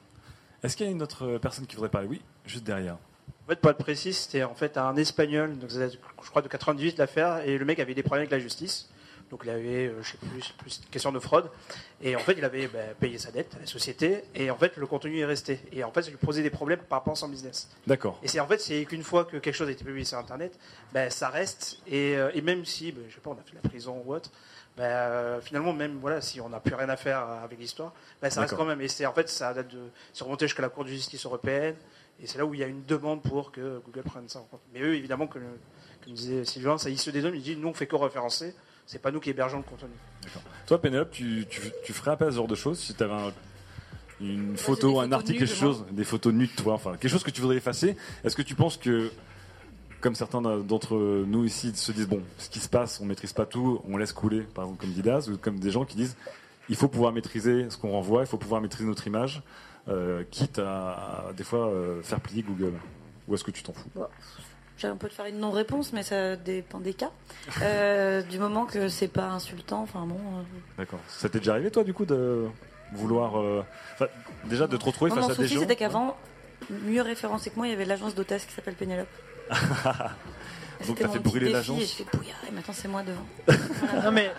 Est-ce 0.62 0.76
qu'il 0.76 0.86
y 0.86 0.88
a 0.88 0.92
une 0.92 1.02
autre 1.02 1.38
personne 1.38 1.66
qui 1.66 1.76
voudrait 1.76 1.90
parler? 1.90 2.08
Oui, 2.08 2.20
juste 2.44 2.64
derrière. 2.64 2.96
En 3.46 3.48
fait, 3.48 3.60
pour 3.60 3.70
être 3.70 3.78
précis, 3.78 4.12
c'était 4.12 4.42
en 4.42 4.54
fait 4.54 4.76
un 4.76 4.96
espagnol, 4.96 5.56
donc 5.56 5.70
je 5.70 6.28
crois 6.28 6.42
de 6.42 6.48
98 6.48 6.98
l'affaire, 6.98 7.46
et 7.46 7.56
le 7.56 7.64
mec 7.64 7.78
avait 7.78 7.94
des 7.94 8.02
problèmes 8.02 8.22
avec 8.22 8.30
la 8.30 8.40
justice. 8.40 8.90
Donc 9.30 9.42
il 9.44 9.50
avait, 9.50 9.86
euh, 9.86 10.02
je 10.02 10.12
sais 10.12 10.18
plus, 10.18 10.52
plus 10.58 10.78
une 10.78 10.90
question 10.90 11.12
de 11.12 11.18
fraude. 11.18 11.50
Et 12.00 12.16
en 12.16 12.20
fait, 12.20 12.34
il 12.38 12.44
avait 12.44 12.66
bah, 12.68 12.78
payé 12.98 13.18
sa 13.18 13.30
dette 13.30 13.54
à 13.56 13.60
la 13.60 13.66
société, 13.66 14.24
et 14.34 14.50
en 14.50 14.56
fait, 14.56 14.76
le 14.76 14.86
contenu 14.86 15.18
est 15.18 15.24
resté. 15.24 15.60
Et 15.72 15.84
en 15.84 15.90
fait, 15.90 16.02
ça 16.02 16.10
lui 16.10 16.16
posait 16.16 16.42
des 16.42 16.50
problèmes 16.50 16.80
par 16.80 17.00
rapport 17.00 17.12
à 17.12 17.16
son 17.16 17.28
business. 17.28 17.68
D'accord. 17.86 18.18
Et 18.22 18.28
c'est 18.28 18.40
en 18.40 18.46
fait, 18.46 18.60
c'est 18.60 18.84
qu'une 18.84 19.02
fois 19.02 19.24
que 19.24 19.36
quelque 19.36 19.54
chose 19.54 19.68
a 19.68 19.72
été 19.72 19.84
publié 19.84 20.04
sur 20.04 20.18
Internet, 20.18 20.58
ben, 20.92 21.10
ça 21.10 21.28
reste. 21.28 21.80
Et, 21.86 22.16
euh, 22.16 22.30
et 22.34 22.40
même 22.40 22.64
si, 22.64 22.92
ben, 22.92 23.04
je 23.08 23.14
sais 23.14 23.20
pas, 23.20 23.30
on 23.30 23.34
a 23.34 23.42
fait 23.42 23.54
la 23.54 23.68
prison 23.68 24.02
ou 24.04 24.14
autre, 24.14 24.30
ben, 24.76 24.84
euh, 24.84 25.40
finalement, 25.40 25.72
même 25.72 25.98
voilà, 26.00 26.20
si 26.20 26.40
on 26.40 26.48
n'a 26.48 26.60
plus 26.60 26.74
rien 26.74 26.88
à 26.88 26.96
faire 26.96 27.18
avec 27.18 27.58
l'histoire, 27.58 27.92
ben, 28.22 28.30
ça 28.30 28.42
reste 28.42 28.54
quand 28.54 28.64
même. 28.64 28.80
Et 28.80 28.88
c'est 28.88 29.06
en 29.06 29.12
fait, 29.12 29.28
ça 29.28 29.52
date 29.52 29.68
de, 29.68 29.90
c'est 30.12 30.22
remonté 30.22 30.46
jusqu'à 30.46 30.62
la 30.62 30.68
Cour 30.68 30.84
de 30.84 30.90
justice 30.90 31.26
européenne. 31.26 31.74
Et 32.20 32.26
c'est 32.26 32.38
là 32.38 32.46
où 32.46 32.54
il 32.54 32.60
y 32.60 32.64
a 32.64 32.66
une 32.66 32.84
demande 32.84 33.22
pour 33.22 33.52
que 33.52 33.80
Google 33.84 34.02
prenne 34.02 34.28
ça 34.28 34.40
en 34.40 34.44
compte. 34.44 34.60
Mais 34.72 34.80
eux, 34.80 34.94
évidemment, 34.94 35.26
comme, 35.26 35.42
comme 36.04 36.12
disait 36.12 36.44
Sylvain, 36.44 36.78
ça 36.78 36.90
ils 36.90 36.98
se 36.98 37.10
dédonnent, 37.10 37.34
ils 37.34 37.42
disent 37.42 37.58
nous 37.58 37.68
on 37.68 37.74
fait 37.74 37.86
que 37.86 37.96
référencer, 37.96 38.54
c'est 38.88 39.00
pas 39.00 39.10
nous 39.10 39.20
qui 39.20 39.28
hébergeons 39.28 39.58
le 39.58 39.64
contenu. 39.64 39.90
Toi, 40.66 40.80
Pénélope, 40.80 41.10
tu, 41.10 41.46
tu, 41.48 41.60
tu 41.84 41.92
ferais 41.92 42.12
appel 42.12 42.28
à 42.28 42.30
ce 42.30 42.36
genre 42.36 42.48
de 42.48 42.54
choses 42.54 42.78
si 42.78 42.94
tu 42.94 43.02
avais 43.02 43.14
une 44.20 44.56
photo, 44.56 44.98
un 44.98 45.12
article, 45.12 45.40
quelque 45.40 45.54
chose, 45.54 45.84
des 45.92 46.04
photos 46.04 46.32
nues 46.32 46.46
de 46.46 46.62
toi, 46.62 46.72
enfin 46.74 46.92
quelque 46.92 47.10
chose 47.10 47.22
que 47.22 47.30
tu 47.30 47.42
voudrais 47.42 47.58
effacer. 47.58 47.96
Est-ce 48.24 48.34
que 48.34 48.42
tu 48.42 48.54
penses 48.54 48.78
que, 48.78 49.12
comme 50.00 50.14
certains 50.14 50.40
d'entre 50.40 50.96
nous 50.96 51.44
ici 51.44 51.70
se 51.74 51.92
disent 51.92 52.08
bon, 52.08 52.22
ce 52.38 52.48
qui 52.48 52.60
se 52.60 52.68
passe, 52.68 52.98
on 53.00 53.04
maîtrise 53.04 53.34
pas 53.34 53.44
tout, 53.44 53.82
on 53.86 53.98
laisse 53.98 54.14
couler, 54.14 54.40
par 54.40 54.64
exemple 54.64 54.80
comme 54.80 54.90
Didas, 54.90 55.28
ou 55.30 55.36
comme 55.36 55.60
des 55.60 55.70
gens 55.70 55.84
qui 55.84 55.96
disent 55.96 56.16
il 56.70 56.76
faut 56.76 56.88
pouvoir 56.88 57.12
maîtriser 57.12 57.68
ce 57.68 57.76
qu'on 57.76 57.90
renvoie, 57.90 58.22
il 58.22 58.26
faut 58.26 58.38
pouvoir 58.38 58.62
maîtriser 58.62 58.86
notre 58.86 59.06
image, 59.06 59.42
euh, 59.88 60.24
quitte 60.30 60.58
à, 60.58 61.28
à, 61.28 61.32
des 61.34 61.44
fois 61.44 61.68
euh, 61.68 62.02
faire 62.02 62.20
plier 62.20 62.42
Google. 62.42 62.72
Ou 63.26 63.34
est-ce 63.34 63.44
que 63.44 63.50
tu 63.50 63.62
t'en 63.62 63.74
fous? 63.74 63.90
J'ai 64.78 64.86
un 64.86 64.96
peu 64.96 65.08
de 65.08 65.12
faire 65.12 65.26
une 65.26 65.38
non-réponse, 65.40 65.92
mais 65.92 66.04
ça 66.04 66.36
dépend 66.36 66.78
des 66.78 66.94
cas. 66.94 67.10
Euh, 67.62 68.22
du 68.22 68.38
moment 68.38 68.64
que 68.64 68.88
c'est 68.88 69.08
pas 69.08 69.26
insultant, 69.26 69.82
enfin 69.82 70.06
bon. 70.06 70.14
euh, 70.14 70.42
D'accord. 70.78 71.00
Ça 71.08 71.28
t'est 71.28 71.40
déjà 71.40 71.52
arrivé 71.52 71.70
toi 71.70 71.82
du 71.82 71.92
coup 71.92 72.04
de 72.06 72.44
vouloir, 72.92 73.40
euh, 73.40 73.64
enfin, 73.94 74.06
déjà 74.44 74.68
de 74.68 74.76
te 74.76 74.84
retrouver 74.84 75.10
Non, 75.10 75.16
face 75.16 75.24
mon 75.24 75.30
à 75.32 75.36
des 75.36 75.42
souci, 75.42 75.54
gens 75.54 75.60
c'était 75.62 75.76
qu'avant, 75.76 76.16
mieux 76.70 77.02
référencé 77.02 77.50
que 77.50 77.56
moi, 77.56 77.66
il 77.66 77.70
y 77.70 77.72
avait 77.72 77.84
l'agence 77.84 78.14
d'hôtesse 78.14 78.46
qui 78.46 78.52
s'appelle 78.52 78.74
Pénélope. 78.74 79.08
Donc 80.86 80.96
t'as 81.00 81.08
fait 81.08 81.18
brûler 81.18 81.46
défi 81.46 81.52
l'agence 81.54 81.80
Et 81.80 81.86
je 81.86 81.92
fais 82.04 82.16
bouillard, 82.16 82.38
et 82.48 82.52
maintenant 82.52 82.74
c'est 82.74 82.86
moi 82.86 83.02
devant. 83.02 83.26
Non 84.04 84.12
mais 84.12 84.30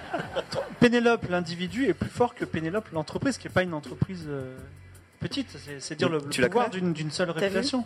Pénélope, 0.80 1.28
l'individu, 1.30 1.86
est 1.88 1.94
plus 1.94 2.10
fort 2.10 2.34
que 2.34 2.46
Pénélope, 2.46 2.88
l'entreprise, 2.94 3.38
qui 3.38 3.48
n'est 3.48 3.54
pas 3.54 3.64
une 3.64 3.74
entreprise 3.74 4.24
euh, 4.30 4.58
petite. 5.20 5.50
C'est, 5.80 5.96
dire 5.96 6.08
le, 6.08 6.22
Tu 6.30 6.40
le 6.40 6.48
la 6.48 6.50
pouvoir 6.50 6.70
d'une, 6.70 7.12
seule 7.12 7.30
réputation. 7.32 7.84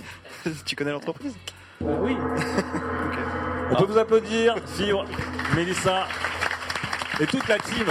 tu 0.64 0.74
connais 0.74 0.92
l'entreprise? 0.92 1.34
Euh, 1.84 1.98
oui. 2.02 2.16
On 3.70 3.76
peut 3.76 3.84
vous 3.92 3.98
applaudir, 3.98 4.54
Fibre, 4.66 5.04
Mélissa 5.56 6.06
et 7.20 7.26
toute 7.26 7.46
la 7.48 7.58
team. 7.58 7.86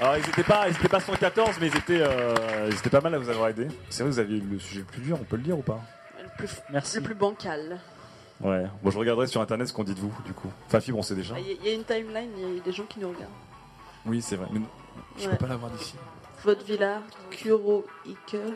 Alors 0.00 0.16
ils 0.16 0.28
étaient 0.28 0.42
pas, 0.44 0.68
ils 0.68 0.74
étaient 0.76 0.88
pas 0.88 1.00
114, 1.00 1.56
mais 1.60 1.68
ils 1.68 1.76
étaient, 1.76 2.00
euh, 2.00 2.68
ils 2.68 2.74
étaient 2.76 2.90
pas 2.90 3.00
mal 3.00 3.14
à 3.14 3.18
vous 3.18 3.28
avoir 3.28 3.48
aidé. 3.48 3.68
C'est 3.88 4.02
vrai 4.02 4.10
que 4.10 4.14
vous 4.14 4.20
aviez 4.20 4.40
le 4.40 4.58
sujet 4.58 4.80
le 4.80 4.86
plus 4.86 5.00
dur, 5.02 5.18
on 5.20 5.24
peut 5.24 5.36
le 5.36 5.42
dire 5.42 5.58
ou 5.58 5.62
pas? 5.62 5.80
Le 6.22 6.28
plus, 6.36 6.50
Merci. 6.70 6.96
le 6.98 7.02
plus 7.04 7.14
bancal. 7.14 7.78
Ouais. 8.40 8.64
Bon, 8.82 8.90
je 8.90 8.98
regarderai 8.98 9.26
sur 9.26 9.40
internet 9.40 9.66
ce 9.68 9.72
qu'on 9.72 9.82
dit 9.84 9.94
de 9.94 10.00
vous, 10.00 10.12
du 10.24 10.32
coup. 10.32 10.50
Enfin, 10.66 10.80
Fibre, 10.80 10.98
on 10.98 11.02
sait 11.02 11.16
déjà. 11.16 11.34
Ah, 11.36 11.40
Il 11.40 11.48
y, 11.48 11.50
a- 11.50 11.56
il 11.60 11.66
y 11.66 11.70
a 11.70 11.74
une 11.74 11.84
timeline, 11.84 12.30
il 12.36 12.56
y 12.56 12.60
a 12.60 12.62
des 12.62 12.72
gens 12.72 12.84
qui 12.84 13.00
nous 13.00 13.08
regardent. 13.08 13.32
Oui, 14.06 14.22
c'est 14.22 14.36
vrai. 14.36 14.46
Mais 14.52 14.60
je 15.18 15.24
Ouais. 15.24 15.30
peux 15.32 15.36
pas 15.44 15.48
l'avoir 15.48 15.70
d'ici. 15.72 15.94
Votre 16.44 16.64
Villard, 16.64 17.02
Kuro, 17.32 17.84
Iker, 18.06 18.52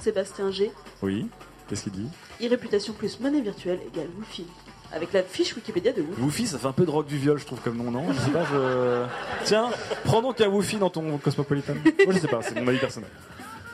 Sébastien 0.00 0.50
G. 0.50 0.72
Oui. 1.02 1.28
Qu'est-ce 1.68 1.82
qu'il 1.84 1.92
dit 1.92 2.08
E-réputation 2.42 2.92
plus 2.92 3.18
monnaie 3.20 3.40
virtuelle 3.40 3.80
égale 3.86 4.08
Wi-Fi. 4.18 4.46
Avec 4.92 5.12
la 5.12 5.22
fiche 5.24 5.54
Wikipédia 5.56 5.92
de 5.92 6.00
Wi-Fi. 6.00 6.20
Woofy, 6.20 6.46
ça 6.46 6.58
fait 6.58 6.66
un 6.68 6.72
peu 6.72 6.86
de 6.86 6.90
rock 6.90 7.06
du 7.08 7.16
viol, 7.18 7.38
je 7.38 7.44
trouve, 7.44 7.60
comme 7.60 7.76
nom, 7.76 7.90
non 7.90 8.12
Je 8.12 8.20
sais 8.20 8.30
pas, 8.30 8.44
je. 8.44 9.04
Tiens, 9.44 9.68
prends 10.04 10.22
donc 10.22 10.40
un 10.40 10.46
Woofy 10.48 10.76
dans 10.76 10.90
ton 10.90 11.18
Cosmopolitan. 11.18 11.74
Moi, 11.74 12.14
je 12.14 12.18
sais 12.18 12.28
pas, 12.28 12.40
c'est 12.42 12.54
mon 12.60 12.68
avis 12.68 12.78
personnel. 12.78 13.10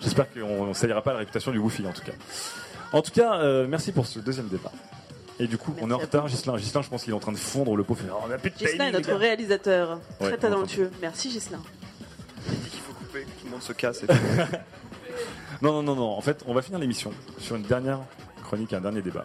J'espère 0.00 0.33
qu'on 0.33 0.40
on 0.40 0.74
salira 0.74 1.02
pas 1.02 1.12
la 1.12 1.18
réputation 1.18 1.52
du 1.52 1.59
Woofy, 1.59 1.87
en 1.87 1.92
tout 1.92 2.02
cas. 2.02 2.12
En 2.92 3.02
tout 3.02 3.12
cas, 3.12 3.37
euh, 3.37 3.66
merci 3.68 3.92
pour 3.92 4.07
ce 4.07 4.20
deuxième 4.20 4.48
débat. 4.48 4.72
Et 5.38 5.46
du 5.46 5.59
coup, 5.59 5.74
on 5.81 5.90
est 5.90 5.94
en 5.94 5.98
retard, 5.98 6.28
Gislain. 6.28 6.57
Gislain, 6.57 6.83
je 6.83 6.88
pense 6.88 7.05
qu'il 7.05 7.12
est 7.12 7.16
en 7.16 7.20
train 7.20 7.33
de 7.33 7.37
fondre 7.37 7.76
le 7.76 7.85
pot. 7.85 7.94
fait, 7.94 8.05
Oh, 8.11 8.16
on 8.26 8.31
a 8.31 8.38
plus 8.38 8.50
de 8.50 8.57
Gislain 8.59 8.88
est 8.88 8.92
notre 8.92 9.12
réalisateur. 9.14 10.00
Ouais, 10.20 10.28
Très 10.28 10.38
talentueux. 10.38 10.90
Merci 11.00 11.31
Gislain. 11.31 11.61
Il 12.48 12.59
dit 12.59 12.70
qu'il 12.70 12.81
faut 12.81 12.92
couper, 12.94 13.20
que 13.22 13.26
tout 13.40 13.44
le 13.46 13.50
monde 13.50 13.62
se 13.62 13.72
casse. 13.72 14.02
Et 14.02 14.07
tout. 14.07 14.14
Non, 15.62 15.72
non, 15.72 15.82
non, 15.82 15.94
non. 15.96 16.11
En 16.16 16.20
fait, 16.20 16.42
on 16.46 16.54
va 16.54 16.62
finir 16.62 16.78
l'émission 16.78 17.12
sur 17.38 17.56
une 17.56 17.62
dernière 17.62 18.00
chronique, 18.44 18.72
un 18.72 18.80
dernier 18.80 19.02
débat. 19.02 19.24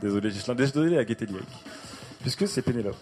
Désolé, 0.00 0.30
Gislain. 0.30 0.54
Désolé 0.54 0.98
à 0.98 1.04
gaieté. 1.04 1.26
Puisque 2.20 2.46
c'est 2.48 2.62
Pénélope. 2.62 2.96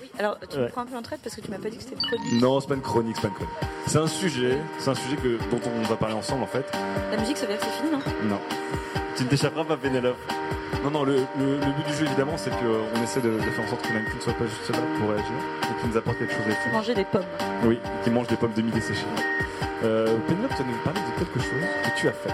Oui, 0.00 0.10
alors 0.18 0.38
tu 0.48 0.56
Ouais. 0.56 0.64
me 0.64 0.68
prends 0.68 0.82
un 0.82 0.86
peu 0.86 0.96
en 0.96 1.02
traite 1.02 1.20
parce 1.22 1.34
que 1.34 1.40
tu 1.40 1.50
m'as 1.50 1.58
pas 1.58 1.70
dit 1.70 1.78
que 1.78 1.82
c'était 1.82 1.96
produit. 1.96 2.38
Non, 2.40 2.60
c'est 2.60 2.68
pas 2.68 2.74
une 2.74 2.82
chronique, 2.82 3.16
c'est 3.16 3.22
pas 3.22 3.28
une 3.28 3.34
chronique. 3.34 3.54
C'est 3.86 3.98
un 3.98 4.06
sujet, 4.06 4.58
c'est 4.78 4.90
un 4.90 4.94
sujet 4.94 5.16
que, 5.16 5.38
dont 5.50 5.60
on 5.66 5.82
va 5.88 5.96
parler 5.96 6.14
ensemble 6.14 6.42
en 6.42 6.46
fait. 6.46 6.64
La 7.10 7.16
musique, 7.18 7.36
ça 7.38 7.46
veut 7.46 7.52
dire 7.52 7.60
que 7.60 7.66
c'est 7.66 7.78
fini, 7.80 7.90
non? 7.90 7.98
Non. 8.28 8.38
Tu 9.16 9.24
ne 9.24 9.28
t'échapperas 9.28 9.64
pas, 9.64 9.76
Pénélope. 9.76 10.16
Non, 10.84 10.90
non, 10.90 11.04
le, 11.04 11.14
le- 11.38 11.58
le 11.58 11.72
but 11.76 11.86
du 11.86 11.94
jeu 11.94 12.06
évidemment, 12.06 12.36
c'est 12.36 12.50
qu'on 12.50 13.02
essaie 13.02 13.20
de, 13.20 13.30
de 13.30 13.38
faire 13.40 13.64
en 13.64 13.68
sorte 13.68 13.82
que 13.86 13.92
l'invité 13.92 14.16
ne 14.16 14.20
soit 14.20 14.32
pas 14.32 14.46
juste 14.46 14.70
là 14.70 14.78
pour 14.98 15.08
réagir 15.10 15.32
et 15.62 15.80
qu'il 15.80 15.90
nous 15.90 15.96
apporte 15.96 16.18
quelque 16.18 16.32
chose 16.34 16.46
de 16.46 16.50
fou. 16.52 16.70
Manger 16.72 16.94
des 16.94 17.04
pommes. 17.04 17.22
Oui, 17.64 17.78
qui 18.04 18.10
mange 18.10 18.26
des 18.26 18.36
pommes 18.36 18.52
demi-desséchées. 18.56 19.06
Euh, 19.84 20.18
Pénélope, 20.28 20.52
tu 20.56 20.62
vas 20.62 20.68
nous 20.68 20.78
parler 20.84 21.00
de 21.00 21.18
quelque 21.24 21.40
chose 21.40 21.60
que 21.84 22.00
tu 22.00 22.08
as 22.08 22.12
fait, 22.12 22.30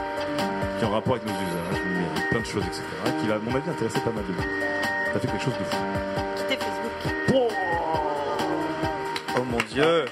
qui 0.79 0.85
est 0.85 0.87
en 0.87 0.91
rapport 0.91 1.15
avec 1.15 1.27
nos 1.27 1.33
usages, 1.33 1.85
numériques, 1.87 2.29
plein 2.31 2.41
de 2.41 2.47
choses, 2.47 2.63
etc., 2.67 2.83
qui 3.21 3.27
va, 3.27 3.35
à 3.37 3.39
mon 3.39 3.55
avis, 3.55 3.71
intéresser 3.71 4.01
pas 4.01 4.11
mal 4.11 4.25
de 4.25 4.33
monde. 4.33 4.45
Tu 5.11 5.17
as 5.17 5.21
fait 5.21 5.29
quelque 5.29 5.45
chose 5.45 5.55
de 5.59 5.65
fou. 5.65 5.77
Quitter 6.37 6.57
Facebook. 6.57 7.49
Oh 9.37 9.43
mon 9.51 9.59
dieu 9.73 10.05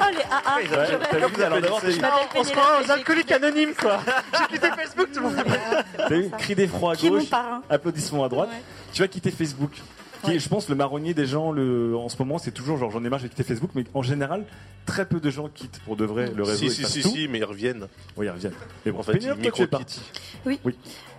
Oh 0.00 0.04
les 0.12 0.22
AA 0.22 0.56
Ouais, 0.56 0.86
Je 0.86 2.38
On 2.38 2.44
se 2.44 2.52
croit 2.52 2.80
aux 2.84 2.90
alcooliques 2.90 3.32
anonymes, 3.32 3.74
quoi. 3.74 4.00
J'ai 4.38 4.54
quitté 4.54 4.68
Facebook, 4.76 5.08
tout 5.12 5.20
le 5.20 5.26
monde. 5.26 5.44
t'as 5.96 6.14
eu 6.14 6.30
cri 6.38 6.54
d'effroi 6.54 6.92
à 6.92 6.96
gauche, 6.96 7.24
applaudissements 7.68 8.24
à 8.24 8.28
droite. 8.28 8.48
Ouais. 8.50 8.62
Tu 8.92 9.02
vas 9.02 9.08
quitter 9.08 9.30
Facebook. 9.30 9.72
Qui 10.24 10.30
est, 10.30 10.34
Ouais. 10.34 10.38
je 10.38 10.48
pense, 10.48 10.68
le 10.68 10.74
marronnier 10.74 11.14
des 11.14 11.26
gens 11.26 11.52
le, 11.52 11.96
en 11.96 12.08
ce 12.08 12.16
moment, 12.18 12.38
c'est 12.38 12.50
toujours 12.52 12.78
genre 12.78 12.90
j'en 12.90 13.04
ai 13.04 13.08
marre, 13.08 13.18
j'ai 13.20 13.28
quitté 13.28 13.42
Facebook, 13.44 13.70
mais 13.74 13.84
en 13.94 14.02
général, 14.02 14.44
très 14.86 15.06
peu 15.06 15.20
de 15.20 15.30
gens 15.30 15.48
quittent 15.48 15.80
pour 15.84 15.96
de 15.96 16.04
vrai 16.04 16.30
le 16.34 16.42
réseau. 16.42 16.68
Si, 16.68 16.70
si, 16.70 16.84
si, 16.84 17.02
tout. 17.02 17.08
si, 17.08 17.28
mais 17.28 17.38
ils 17.38 17.44
reviennent. 17.44 17.88
Oui, 18.16 18.26
ils 18.26 18.30
reviennent. 18.30 18.52
Et 18.86 18.90
bon, 18.92 19.00
En 19.00 19.02
fait, 19.02 19.14
ils 19.14 19.20
toi, 19.20 19.34
tu 19.34 19.40
es 19.40 19.42
micro-quittent. 19.42 19.70
parti. 19.70 20.00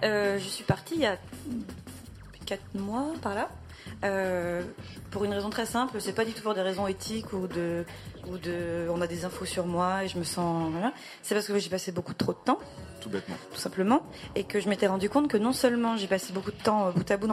Euh, 0.04 0.38
je 0.40 0.48
suis 0.48 0.64
partie 0.64 0.96
il 0.96 1.02
y 1.02 1.06
a 1.06 1.18
4 2.46 2.62
mois 2.76 3.06
par 3.22 3.36
là. 3.36 3.50
Euh, 4.06 4.62
pour 5.12 5.24
une 5.26 5.34
raison 5.34 5.50
très 5.50 5.66
simple, 5.66 5.98
c'est 6.00 6.14
pas 6.14 6.26
du 6.26 6.32
tout 6.34 6.42
pour 6.42 6.54
des 6.54 6.62
raisons 6.62 6.88
éthiques 6.88 7.32
ou 7.34 7.48
de, 7.48 7.86
ou 8.28 8.38
de, 8.38 8.88
on 8.90 9.02
a 9.02 9.08
des 9.08 9.24
infos 9.26 9.46
sur 9.46 9.66
moi 9.66 10.04
et 10.04 10.08
je 10.08 10.18
me 10.18 10.24
sens, 10.24 10.72
voilà. 10.72 10.94
C'est 11.22 11.36
parce 11.36 11.48
que 11.48 11.58
j'ai 11.60 11.70
passé 11.70 11.92
beaucoup 11.92 12.14
trop 12.14 12.32
de 12.34 12.38
temps, 12.46 12.60
Tout 13.02 13.10
bêtement. 13.10 13.36
tout 13.54 13.60
simplement, 13.60 14.04
et 14.36 14.44
que 14.46 14.60
je 14.60 14.68
m'étais 14.70 14.88
rendu 14.88 15.10
compte 15.10 15.28
que 15.30 15.38
non 15.38 15.52
seulement 15.54 15.96
j'ai 15.98 16.08
passé 16.08 16.34
beaucoup 16.34 16.52
de 16.52 16.62
temps 16.64 16.88
euh, 16.88 16.92
bout 16.92 17.10
à 17.12 17.18
bout 17.18 17.28
dans 17.28 17.33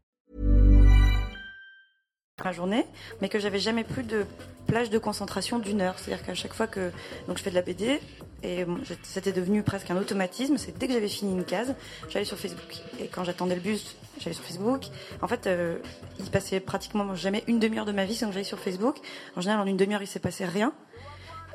La 2.43 2.53
journée, 2.53 2.85
mais 3.21 3.29
que 3.29 3.39
j'avais 3.39 3.59
jamais 3.59 3.83
plus 3.83 4.03
de 4.03 4.25
plage 4.67 4.89
de 4.89 4.97
concentration 4.97 5.59
d'une 5.59 5.81
heure. 5.81 5.97
C'est-à-dire 5.97 6.25
qu'à 6.25 6.33
chaque 6.33 6.53
fois 6.53 6.67
que 6.67 6.91
donc 7.27 7.37
je 7.37 7.43
fais 7.43 7.49
de 7.49 7.55
la 7.55 7.61
BD 7.61 7.99
et 8.43 8.65
c'était 9.03 9.31
devenu 9.31 9.63
presque 9.63 9.91
un 9.91 9.97
automatisme. 9.97 10.57
C'est 10.57 10.77
dès 10.77 10.87
que 10.87 10.93
j'avais 10.93 11.07
fini 11.07 11.33
une 11.33 11.43
case, 11.43 11.75
j'allais 12.09 12.25
sur 12.25 12.37
Facebook. 12.37 12.77
Et 12.99 13.07
quand 13.07 13.23
j'attendais 13.23 13.55
le 13.55 13.61
bus, 13.61 13.95
j'allais 14.19 14.33
sur 14.33 14.43
Facebook. 14.43 14.85
En 15.21 15.27
fait, 15.27 15.47
euh, 15.47 15.77
il 16.19 16.29
passait 16.29 16.59
pratiquement 16.59 17.15
jamais 17.15 17.43
une 17.47 17.59
demi-heure 17.59 17.85
de 17.85 17.91
ma 17.91 18.05
vie 18.05 18.15
sans 18.15 18.27
que 18.27 18.33
j'aille 18.33 18.45
sur 18.45 18.59
Facebook. 18.59 18.97
En 19.35 19.41
général, 19.41 19.61
en 19.61 19.65
une 19.65 19.77
demi-heure, 19.77 20.01
il 20.01 20.07
s'est 20.07 20.19
passé 20.19 20.45
rien. 20.45 20.73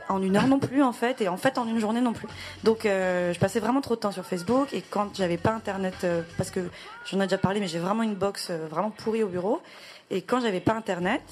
En 0.09 0.23
une 0.23 0.37
heure 0.37 0.47
non 0.47 0.61
plus 0.61 0.83
en 0.83 0.93
fait, 0.93 1.21
et 1.21 1.29
en 1.29 1.37
fait 1.37 1.59
en 1.59 1.67
une 1.67 1.81
journée 1.81 2.01
non 2.01 2.13
plus. 2.13 2.29
Donc 2.63 2.87
euh, 2.87 3.33
je 3.33 3.39
passais 3.41 3.59
vraiment 3.59 3.81
trop 3.81 3.97
de 3.97 4.01
temps 4.01 4.13
sur 4.13 4.25
Facebook, 4.25 4.73
et 4.73 4.81
quand 4.81 5.17
j'avais 5.17 5.37
pas 5.37 5.51
internet, 5.51 5.95
euh, 6.05 6.23
parce 6.37 6.51
que 6.51 6.61
j'en 7.07 7.21
ai 7.21 7.25
déjà 7.25 7.39
parlé, 7.39 7.59
mais 7.59 7.67
j'ai 7.67 7.81
vraiment 7.81 8.05
une 8.05 8.15
box 8.15 8.49
euh, 8.51 8.67
vraiment 8.71 8.91
pourrie 8.91 9.25
au 9.25 9.29
bureau, 9.29 9.61
et 10.11 10.23
quand 10.23 10.41
j'avais 10.41 10.61
pas 10.61 10.75
internet, 10.75 11.23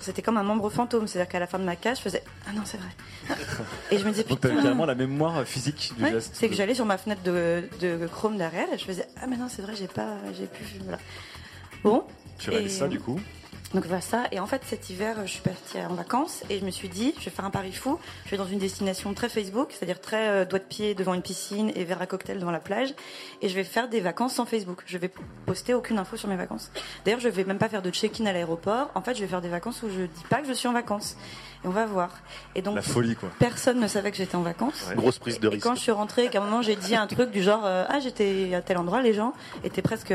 c'était 0.00 0.22
comme 0.22 0.36
un 0.36 0.42
membre 0.44 0.70
fantôme, 0.70 1.08
c'est-à-dire 1.08 1.28
qu'à 1.30 1.40
la 1.40 1.46
fin 1.46 1.58
de 1.58 1.64
ma 1.64 1.74
case, 1.74 1.98
je 1.98 2.02
faisais 2.02 2.22
ah 2.48 2.52
non 2.52 2.62
c'est 2.64 2.76
vrai, 2.78 2.88
et 3.90 3.98
je 3.98 4.04
me 4.04 4.10
disais 4.10 4.22
Donc 4.24 4.40
t'avais 4.40 4.54
putain. 4.54 4.64
carrément 4.64 4.86
la 4.86 4.94
mémoire 4.94 5.44
physique 5.44 5.92
du 5.96 6.04
Ouais, 6.04 6.12
geste. 6.12 6.30
c'est 6.34 6.48
que 6.48 6.54
j'allais 6.54 6.74
sur 6.74 6.84
ma 6.86 6.96
fenêtre 6.98 7.22
de, 7.22 7.64
de 7.80 8.06
Chrome 8.06 8.36
derrière 8.36 8.72
et 8.72 8.78
je 8.78 8.84
faisais 8.84 9.06
ah 9.20 9.26
mais 9.26 9.36
non 9.36 9.48
c'est 9.48 9.62
vrai 9.62 9.74
j'ai 9.74 9.88
pas 9.88 10.16
j'ai 10.38 10.46
plus 10.46 10.64
voilà. 10.82 10.98
Bon. 11.82 12.04
Tu 12.38 12.50
réalises 12.50 12.74
Et- 12.76 12.78
ça 12.78 12.88
du 12.88 13.00
coup? 13.00 13.18
Donc 13.74 13.84
voilà 13.86 14.00
ça. 14.00 14.24
Et 14.32 14.38
en 14.40 14.46
fait, 14.46 14.62
cet 14.64 14.88
hiver, 14.88 15.16
je 15.24 15.30
suis 15.32 15.40
partie 15.40 15.78
en 15.78 15.94
vacances 15.94 16.42
et 16.48 16.58
je 16.60 16.64
me 16.64 16.70
suis 16.70 16.88
dit, 16.88 17.12
je 17.18 17.24
vais 17.24 17.30
faire 17.30 17.44
un 17.44 17.50
pari 17.50 17.72
fou. 17.72 17.98
Je 18.24 18.30
vais 18.30 18.36
dans 18.36 18.46
une 18.46 18.58
destination 18.60 19.12
très 19.14 19.28
Facebook, 19.28 19.68
c'est-à-dire 19.72 20.00
très 20.00 20.28
euh, 20.28 20.44
doigt 20.44 20.60
de 20.60 20.64
pied 20.64 20.94
devant 20.94 21.12
une 21.12 21.22
piscine 21.22 21.70
et 21.74 21.84
verre 21.84 22.00
à 22.00 22.06
cocktail 22.06 22.38
devant 22.38 22.52
la 22.52 22.60
plage. 22.60 22.94
Et 23.42 23.48
je 23.48 23.54
vais 23.54 23.64
faire 23.64 23.88
des 23.88 24.00
vacances 24.00 24.34
sans 24.34 24.46
Facebook. 24.46 24.82
Je 24.86 24.96
vais 24.96 25.10
poster 25.44 25.74
aucune 25.74 25.98
info 25.98 26.16
sur 26.16 26.28
mes 26.28 26.36
vacances. 26.36 26.70
D'ailleurs, 27.04 27.20
je 27.20 27.28
vais 27.28 27.44
même 27.44 27.58
pas 27.58 27.68
faire 27.68 27.82
de 27.82 27.90
check-in 27.90 28.26
à 28.26 28.32
l'aéroport. 28.32 28.90
En 28.94 29.02
fait, 29.02 29.14
je 29.16 29.20
vais 29.20 29.26
faire 29.28 29.40
des 29.42 29.48
vacances 29.48 29.82
où 29.82 29.88
je 29.90 30.02
dis 30.02 30.24
pas 30.30 30.40
que 30.40 30.46
je 30.48 30.52
suis 30.52 30.68
en 30.68 30.72
vacances. 30.72 31.16
Et 31.64 31.66
on 31.66 31.70
va 31.70 31.84
voir. 31.86 32.10
Et 32.54 32.62
donc, 32.62 32.76
La 32.76 32.82
folie 32.82 33.16
quoi. 33.16 33.30
personne 33.38 33.80
ne 33.80 33.88
savait 33.88 34.10
que 34.12 34.16
j'étais 34.18 34.36
en 34.36 34.42
vacances. 34.42 34.90
Grosse 34.94 35.18
prise 35.18 35.40
de 35.40 35.48
Et 35.48 35.54
risque. 35.54 35.64
quand 35.66 35.74
je 35.74 35.80
suis 35.80 35.90
rentrée, 35.92 36.28
qu'à 36.28 36.40
un 36.40 36.44
moment 36.44 36.62
j'ai 36.62 36.76
dit 36.76 36.94
un 36.94 37.06
truc 37.06 37.30
du 37.30 37.42
genre 37.42 37.62
euh, 37.64 37.84
ah 37.88 37.98
j'étais 38.00 38.54
à 38.54 38.60
tel 38.60 38.76
endroit, 38.76 39.00
les 39.00 39.14
gens 39.14 39.32
étaient 39.64 39.80
presque, 39.82 40.12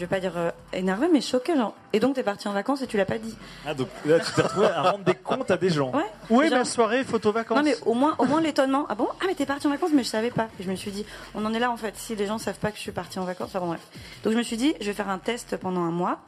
je 0.00 0.06
vais 0.06 0.08
pas 0.08 0.20
dire 0.20 0.32
euh, 0.36 0.50
énervés, 0.72 1.08
mais 1.12 1.20
choqués 1.20 1.54
genre. 1.54 1.74
Et 1.92 2.00
donc 2.00 2.14
t'es 2.14 2.22
parti 2.22 2.48
en 2.48 2.52
vacances 2.52 2.80
et 2.80 2.86
tu 2.86 2.96
l'as 2.96 3.04
pas 3.04 3.18
dit? 3.18 3.36
Ah 3.66 3.74
donc 3.74 3.88
là 4.06 4.18
tu 4.18 4.32
t'es 4.32 4.40
retrouvé 4.40 4.66
à 4.66 4.90
rendre 4.92 5.04
des 5.04 5.14
comptes 5.14 5.50
à 5.50 5.58
des 5.58 5.68
gens. 5.68 5.90
Ouais. 5.92 6.00
Où 6.30 6.40
est 6.40 6.48
Genre- 6.48 6.58
ma 6.60 6.64
soirée 6.64 7.04
photo 7.04 7.30
vacances? 7.32 7.58
Non 7.58 7.62
mais 7.62 7.76
au 7.84 7.92
moins, 7.92 8.14
au 8.18 8.24
moins 8.24 8.40
l'étonnement. 8.40 8.86
Ah 8.88 8.94
bon? 8.94 9.06
Ah 9.20 9.24
mais 9.26 9.34
t'es 9.34 9.44
parti 9.44 9.66
en 9.66 9.70
vacances 9.70 9.90
mais 9.94 10.02
je 10.02 10.08
savais 10.08 10.30
pas. 10.30 10.48
Et 10.58 10.62
je 10.62 10.70
me 10.70 10.74
suis 10.76 10.90
dit, 10.90 11.04
on 11.34 11.44
en 11.44 11.52
est 11.52 11.58
là 11.58 11.70
en 11.70 11.76
fait. 11.76 11.94
Si 11.98 12.16
les 12.16 12.26
gens 12.26 12.38
savent 12.38 12.58
pas 12.58 12.70
que 12.70 12.76
je 12.78 12.82
suis 12.82 12.92
partie 12.92 13.18
en 13.18 13.24
vacances, 13.24 13.48
enfin 13.50 13.60
bon 13.60 13.66
bref. 13.68 13.80
Donc 14.24 14.32
je 14.32 14.38
me 14.38 14.42
suis 14.42 14.56
dit, 14.56 14.74
je 14.80 14.86
vais 14.86 14.94
faire 14.94 15.10
un 15.10 15.18
test 15.18 15.56
pendant 15.58 15.82
un 15.82 15.90
mois. 15.90 16.18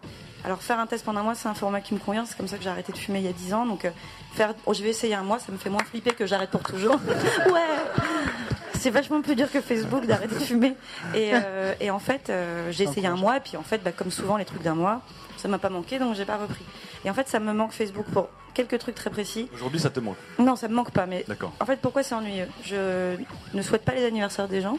Alors 0.45 0.61
faire 0.61 0.79
un 0.81 0.87
test 0.87 1.05
pendant 1.05 1.21
un 1.21 1.23
mois, 1.23 1.35
c'est 1.35 1.49
un 1.49 1.55
format 1.55 1.81
qui 1.81 1.95
me 1.95 2.01
convient. 2.01 2.25
C'est 2.27 2.37
comme 2.37 2.49
ça 2.49 2.59
que 2.59 2.63
j'ai 2.65 2.69
arrêté 2.69 2.93
de 2.93 2.99
fumer 2.99 3.21
il 3.21 3.25
y 3.25 3.29
a 3.29 3.33
10 3.33 3.55
ans. 3.55 3.65
Donc 3.65 3.85
euh, 3.87 3.91
faire, 4.35 4.55
oh, 4.67 4.75
je 4.75 4.83
vais 4.83 4.91
essayer 4.91 5.15
un 5.15 5.23
mois, 5.23 5.39
ça 5.39 5.51
me 5.53 5.57
fait 5.57 5.71
moins 5.71 5.85
flipper 5.85 6.13
que 6.15 6.27
j'arrête 6.27 6.51
pour 6.51 6.63
toujours. 6.63 6.97
ouais. 7.47 8.52
C'est 8.83 8.91
vachement 8.91 9.23
plus 9.23 9.37
dur 9.37 9.49
que 9.49 9.61
Facebook 9.61 10.07
d'arrêter 10.07 10.35
de 10.35 10.41
fumer. 10.41 10.75
Et, 11.15 11.31
euh, 11.35 11.73
et 11.79 11.93
en 11.93 12.01
fait, 12.01 12.31
euh, 12.31 12.73
j'ai 12.73 12.83
essayé 12.83 13.07
un 13.07 13.15
mois 13.15 13.37
et 13.37 13.41
puis 13.41 13.57
en 13.57 13.63
fait, 13.63 13.79
bah, 13.79 13.93
comme 13.93 14.11
souvent 14.11 14.37
les 14.37 14.45
trucs 14.45 14.63
d'un 14.63 14.75
mois, 14.75 15.03
ça 15.37 15.47
m'a 15.47 15.59
pas 15.59 15.69
manqué 15.69 16.01
donc 16.01 16.17
j'ai 16.17 16.25
pas 16.25 16.37
repris. 16.37 16.65
Et 17.05 17.11
en 17.11 17.15
fait, 17.15 17.29
ça 17.29 17.39
me 17.39 17.53
manque 17.53 17.71
Facebook 17.71 18.07
pour 18.13 18.29
quelques 18.55 18.79
trucs 18.79 18.97
très 18.97 19.11
précis. 19.11 19.49
Aujourd'hui 19.55 19.79
ça 19.79 19.91
te 19.91 20.01
manque. 20.01 20.17
Non, 20.41 20.57
ça 20.57 20.67
me 20.67 20.75
manque 20.75 20.91
pas, 20.91 21.07
mais 21.07 21.25
D'accord. 21.29 21.53
en 21.61 21.65
fait, 21.65 21.77
pourquoi 21.77 22.03
c'est 22.03 22.17
ennuyeux? 22.17 22.49
Je 22.65 23.15
ne 23.55 23.63
souhaite 23.63 23.85
pas 23.85 23.95
les 23.95 24.05
anniversaires 24.05 24.49
des 24.49 24.61
gens. 24.61 24.77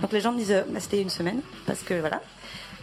Donc 0.00 0.12
les 0.12 0.20
gens 0.20 0.30
me 0.30 0.38
disent, 0.38 0.52
euh, 0.52 0.62
bah, 0.68 0.78
c'était 0.78 1.02
une 1.02 1.10
semaine, 1.10 1.40
parce 1.66 1.82
que 1.82 1.94
voilà. 1.94 2.22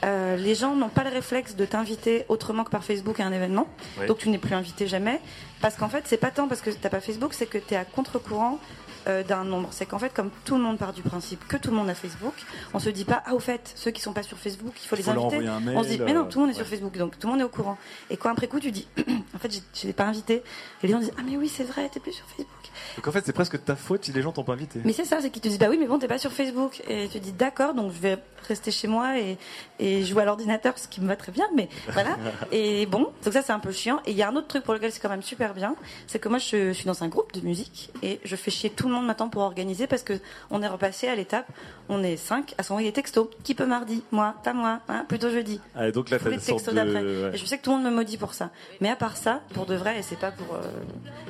Euh, 0.04 0.36
les 0.36 0.56
gens 0.56 0.76
n'ont 0.76 0.90
pas 0.90 1.06
le 1.06 1.10
réflexe 1.10 1.56
de 1.56 1.64
t'inviter 1.64 2.26
autrement 2.28 2.66
que 2.66 2.70
par 2.70 2.84
Facebook 2.84 3.22
à 3.22 3.26
un 3.26 3.32
événement. 3.32 3.68
Oui. 3.98 4.08
Donc 4.08 4.18
tu 4.18 4.30
n'es 4.30 4.38
plus 4.38 4.56
invité 4.56 4.88
jamais. 4.88 5.22
Parce 5.62 5.76
qu'en 5.76 5.88
fait, 5.88 6.04
c'est 6.06 6.18
pas 6.18 6.32
tant 6.32 6.50
parce 6.50 6.60
que 6.60 6.70
t'as 6.70 6.90
pas 6.90 7.00
Facebook, 7.00 7.34
c'est 7.34 7.46
que 7.46 7.58
tu 7.58 7.74
es 7.74 7.78
à 7.78 7.86
contre-courant 7.86 8.60
euh, 9.08 9.24
d'un 9.24 9.44
nombre. 9.44 9.70
C'est 9.72 9.86
qu'en 9.86 10.00
fait, 10.00 10.14
comme 10.14 10.30
tout 10.46 10.56
le 10.56 10.62
monde 10.62 10.78
part 10.78 10.94
du 10.94 11.02
principe 11.02 11.48
que 11.48 11.58
tout 11.58 11.70
le 11.72 11.78
monde 11.78 11.90
a 11.90 11.96
Facebook, 11.96 12.34
on 12.74 12.80
se 12.80 12.90
dit 12.90 13.06
pas, 13.06 13.24
ah 13.26 13.34
au 13.34 13.40
fait, 13.40 13.72
ceux 13.76 13.92
qui 13.92 14.02
sont 14.02 14.14
pas 14.14 14.24
sur 14.24 14.38
Facebook, 14.38 14.74
il 14.84 14.88
faut 14.88 14.96
les 14.96 15.04
Faut 15.04 15.14
leur 15.14 15.26
inviter. 15.26 15.48
un 15.48 15.60
mail, 15.60 15.78
on 15.78 15.84
se 15.84 15.90
dit, 15.90 16.00
mais 16.00 16.14
non, 16.14 16.26
tout 16.26 16.40
le 16.40 16.46
monde 16.46 16.56
est 16.56 16.58
euh, 16.58 16.64
sur 16.64 16.68
Facebook, 16.68 16.98
donc 16.98 17.18
tout 17.18 17.28
le 17.28 17.34
monde 17.34 17.42
est 17.42 17.46
au 17.46 17.50
courant. 17.50 17.78
Et 18.10 18.18
quand 18.18 18.30
après 18.30 18.48
coup, 18.48 18.60
tu 18.60 18.72
dis, 18.72 18.88
en 19.36 19.40
fait, 19.40 19.52
je 19.74 19.88
l'ai 19.88 19.94
pas 19.94 20.06
invité. 20.06 20.44
Et 20.84 20.88
les 20.88 20.94
gens 20.94 21.00
disent, 21.00 21.14
ah 21.18 21.22
mais 21.26 21.38
oui, 21.38 21.50
c'est 21.50 21.64
vrai, 21.64 21.90
t'es 21.90 22.00
plus 22.00 22.14
sur 22.14 22.26
Facebook. 22.26 22.60
Donc 22.96 23.08
en 23.08 23.12
fait 23.12 23.26
c'est 23.26 23.34
presque 23.34 23.64
ta 23.64 23.76
faute 23.76 24.06
si 24.06 24.12
les 24.12 24.22
gens 24.22 24.32
t'ont 24.32 24.44
pas 24.44 24.54
invité. 24.54 24.82
Mais 24.84 24.94
c'est 24.94 25.06
ça, 25.06 25.20
c'est 25.22 25.30
qu'ils 25.30 25.42
te 25.42 25.48
disent 25.48 25.60
bah 25.60 25.68
oui, 25.70 25.78
mais 25.80 25.88
bon, 25.88 26.00
t'es 26.00 26.08
pas 26.08 26.18
sur 26.18 26.32
Facebook. 26.32 26.82
Et 26.88 27.08
tu 27.10 27.20
dis 27.20 27.32
d'accord, 27.32 27.74
donc 27.74 27.92
je 27.94 28.00
vais 28.00 28.18
rester 28.48 28.72
chez 28.72 28.88
moi 28.88 29.20
et, 29.20 29.38
et 29.80 30.04
jouer 30.04 30.24
à 30.24 30.26
l'ordinateur, 30.26 30.78
ce 30.78 30.88
qui 30.88 31.02
me 31.02 31.08
va 31.08 31.16
très 31.16 31.32
bien, 31.32 31.46
mais 31.56 31.70
voilà. 31.94 32.18
Et 32.52 32.86
bon, 32.86 33.12
donc 33.24 33.34
ça 33.34 33.42
c'est 33.42 33.52
un 33.52 33.60
peu 33.60 33.72
chiant. 33.72 34.02
Et 34.06 34.12
il 34.12 34.18
y 34.18 34.24
a 34.24 34.30
un 34.30 34.36
autre 34.36 34.48
truc 34.48 34.64
pour 34.64 34.74
lequel 34.74 34.92
c'est 34.92 35.00
quand 35.00 35.10
même 35.10 35.22
super 35.22 35.54
bien, 35.54 35.76
c'est 36.08 36.20
que 36.20 36.30
moi 36.30 36.40
je, 36.40 36.74
suis 36.74 36.86
dans 36.86 37.04
un 37.04 37.08
groupe 37.08 37.32
de 37.34 37.42
musique 37.42 37.92
et 38.02 38.20
je 38.24 38.36
fais 38.36 38.52
chier 38.52 38.70
tout 38.70 38.89
le 38.90 38.96
monde 38.96 39.06
maintenant 39.06 39.30
pour 39.30 39.42
organiser 39.42 39.88
parce 39.88 40.04
que 40.04 40.14
on 40.52 40.62
est 40.62 40.68
repassé 40.68 41.08
à 41.08 41.16
l'étape, 41.16 41.48
on 41.88 42.04
est 42.04 42.18
cinq 42.18 42.54
à 42.58 42.64
s'envoyer 42.64 42.90
des 42.90 42.94
textos. 42.94 43.28
Qui 43.44 43.56
peut 43.56 43.66
mardi 43.66 44.04
Moi, 44.12 44.36
pas 44.44 44.54
moi, 44.54 44.80
hein, 44.90 45.06
plutôt 45.08 45.30
jeudi. 45.30 45.60
Ah, 45.76 45.88
et 45.88 45.92
donc 45.92 46.10
là 46.10 46.20
t'as 46.20 46.30
les 46.30 46.38
textos 46.38 46.74
de. 46.74 46.74
d'après. 46.74 47.02
ouais. 47.02 47.32
Et 47.34 47.38
je 47.38 47.46
sais 47.46 47.58
que 47.58 47.64
tout 47.64 47.72
le 47.72 47.78
monde 47.78 47.86
me 47.86 47.96
maudit 47.96 48.18
pour 48.18 48.34
ça. 48.34 48.50
Mais 48.82 48.90
à 48.90 48.96
part 48.96 49.18
ça, 49.18 49.42
pour 49.54 49.66
de 49.66 49.76
vrai, 49.76 50.00
et 50.00 50.02
c'est 50.02 50.20
pas 50.20 50.32
pour 50.32 50.56
euh, 50.56 50.62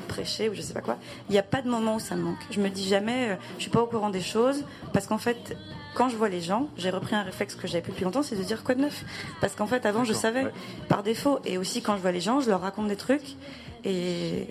prêcher 0.08 0.50
ou 0.50 0.54
je 0.54 0.62
sais 0.62 0.74
pas 0.74 0.82
quoi, 0.82 0.98
il 1.30 1.34
n'y 1.34 1.39
a 1.39 1.43
pas 1.43 1.62
de 1.62 1.69
moment 1.69 1.95
où 1.95 2.00
ça 2.00 2.15
me 2.15 2.24
manque. 2.24 2.45
Je 2.52 2.60
me 2.60 2.69
dis 2.69 2.88
jamais, 2.88 3.30
euh, 3.30 3.36
je 3.58 3.63
suis 3.63 3.72
pas 3.72 3.82
au 3.82 3.88
courant 3.88 4.10
des 4.10 4.22
choses, 4.22 4.63
parce 4.93 5.08
qu'en 5.08 5.17
fait, 5.17 5.56
quand 5.95 6.10
je 6.10 6.15
vois 6.15 6.30
les 6.30 6.41
gens, 6.41 6.69
j'ai 6.78 6.89
repris 6.89 7.15
un 7.15 7.24
réflexe 7.24 7.56
que 7.56 7.67
j'avais 7.67 7.82
plus 7.82 7.91
depuis 7.91 8.06
longtemps, 8.06 8.24
c'est 8.24 8.36
de 8.36 8.43
dire 8.43 8.63
quoi 8.63 8.76
de 8.76 8.82
neuf? 8.82 9.04
Parce 9.41 9.56
qu'en 9.56 9.67
fait, 9.67 9.86
avant, 9.86 10.04
je 10.04 10.13
savais 10.13 10.45
ouais. 10.45 10.54
par 10.88 11.04
défaut. 11.04 11.39
Et 11.45 11.58
aussi, 11.58 11.82
quand 11.82 11.95
je 11.98 12.02
vois 12.02 12.12
les 12.12 12.22
gens, 12.22 12.39
je 12.39 12.50
leur 12.50 12.62
raconte 12.62 12.88
des 12.88 12.95
trucs. 12.95 13.36
Et 13.84 14.48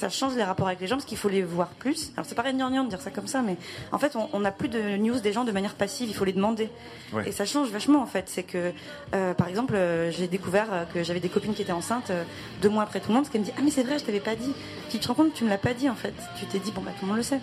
ça 0.00 0.08
change 0.08 0.34
les 0.34 0.42
rapports 0.42 0.66
avec 0.66 0.80
les 0.80 0.86
gens 0.86 0.96
parce 0.96 1.04
qu'il 1.04 1.18
faut 1.18 1.28
les 1.28 1.42
voir 1.42 1.68
plus. 1.68 2.12
Alors 2.16 2.24
c'est 2.26 2.34
pas 2.34 2.50
gnangnan 2.50 2.84
de 2.84 2.88
dire 2.88 3.02
ça 3.02 3.10
comme 3.10 3.26
ça, 3.26 3.42
mais 3.42 3.56
en 3.92 3.98
fait 3.98 4.16
on 4.16 4.40
n'a 4.40 4.50
plus 4.50 4.70
de 4.70 4.96
news 4.96 5.20
des 5.20 5.32
gens 5.32 5.44
de 5.44 5.52
manière 5.52 5.74
passive, 5.74 6.08
il 6.08 6.14
faut 6.14 6.24
les 6.24 6.32
demander. 6.32 6.70
Ouais. 7.12 7.28
Et 7.28 7.32
ça 7.32 7.44
change 7.44 7.68
vachement 7.68 8.00
en 8.00 8.06
fait. 8.06 8.24
C'est 8.28 8.42
que 8.42 8.72
euh, 9.14 9.34
par 9.34 9.48
exemple 9.48 9.74
euh, 9.74 10.10
j'ai 10.10 10.26
découvert 10.26 10.68
euh, 10.72 10.84
que 10.92 11.02
j'avais 11.02 11.20
des 11.20 11.28
copines 11.28 11.52
qui 11.52 11.60
étaient 11.60 11.72
enceintes 11.72 12.10
euh, 12.10 12.24
deux 12.62 12.70
mois 12.70 12.82
après 12.82 13.00
tout 13.00 13.08
le 13.08 13.14
monde, 13.14 13.26
ce 13.26 13.30
qu'elle 13.30 13.42
me 13.42 13.46
dit 13.46 13.52
ah 13.58 13.60
mais 13.62 13.70
c'est 13.70 13.82
vrai 13.82 13.98
je 13.98 14.04
t'avais 14.04 14.20
pas 14.20 14.36
dit. 14.36 14.52
Tu 14.88 14.98
te 14.98 15.06
rends 15.06 15.14
compte 15.14 15.34
tu 15.34 15.44
me 15.44 15.50
l'as 15.50 15.58
pas 15.58 15.74
dit 15.74 15.90
en 15.90 15.94
fait. 15.94 16.14
Tu 16.38 16.46
t'es 16.46 16.58
dit 16.58 16.72
bon 16.72 16.80
bah 16.80 16.92
tout 16.98 17.04
le 17.04 17.08
monde 17.08 17.18
le 17.18 17.22
sait. 17.22 17.40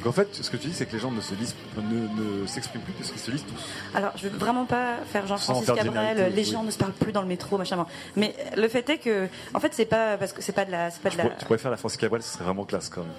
Donc 0.00 0.06
en 0.06 0.12
fait 0.12 0.28
ce 0.34 0.48
que 0.50 0.56
tu 0.56 0.68
dis 0.68 0.74
c'est 0.74 0.86
que 0.86 0.92
les 0.92 0.98
gens 0.98 1.10
ne 1.10 1.20
se 1.20 1.34
lisent, 1.34 1.54
ne, 1.76 2.40
ne 2.40 2.46
s'expriment 2.46 2.82
plus 2.82 2.94
parce 2.94 3.10
qu'ils 3.10 3.20
se 3.20 3.30
lisent 3.30 3.44
tous. 3.44 3.62
Alors, 3.94 4.12
je 4.16 4.28
veux 4.28 4.38
vraiment 4.38 4.64
pas 4.64 4.96
faire 5.12 5.26
Jean-Francis 5.26 5.66
Cabrel, 5.70 6.32
les 6.34 6.42
oui. 6.42 6.50
gens 6.50 6.62
ne 6.62 6.70
se 6.70 6.78
parlent 6.78 6.92
plus 6.92 7.12
dans 7.12 7.20
le 7.22 7.28
métro, 7.28 7.58
machin. 7.58 7.76
bon. 7.76 7.86
Mais 8.16 8.34
le 8.56 8.66
fait 8.68 8.88
est 8.88 8.98
que, 8.98 9.28
en 9.52 9.60
fait, 9.60 9.74
c'est 9.74 9.84
pas 9.84 10.16
parce 10.16 10.32
que 10.32 10.40
c'est 10.40 10.52
pas 10.52 10.64
de 10.64 10.70
la, 10.70 10.90
c'est 10.90 11.02
pas 11.02 11.10
de 11.10 11.14
Tu, 11.14 11.18
la. 11.18 11.24
pourrais, 11.24 11.36
tu 11.38 11.44
pourrais 11.44 11.58
faire 11.58 11.70
la 11.70 11.76
France 11.76 11.96
Cabrel, 11.98 12.22
ce 12.22 12.32
serait 12.32 12.44
vraiment 12.44 12.64
classe 12.64 12.88
quand 12.88 13.02
même. 13.02 13.10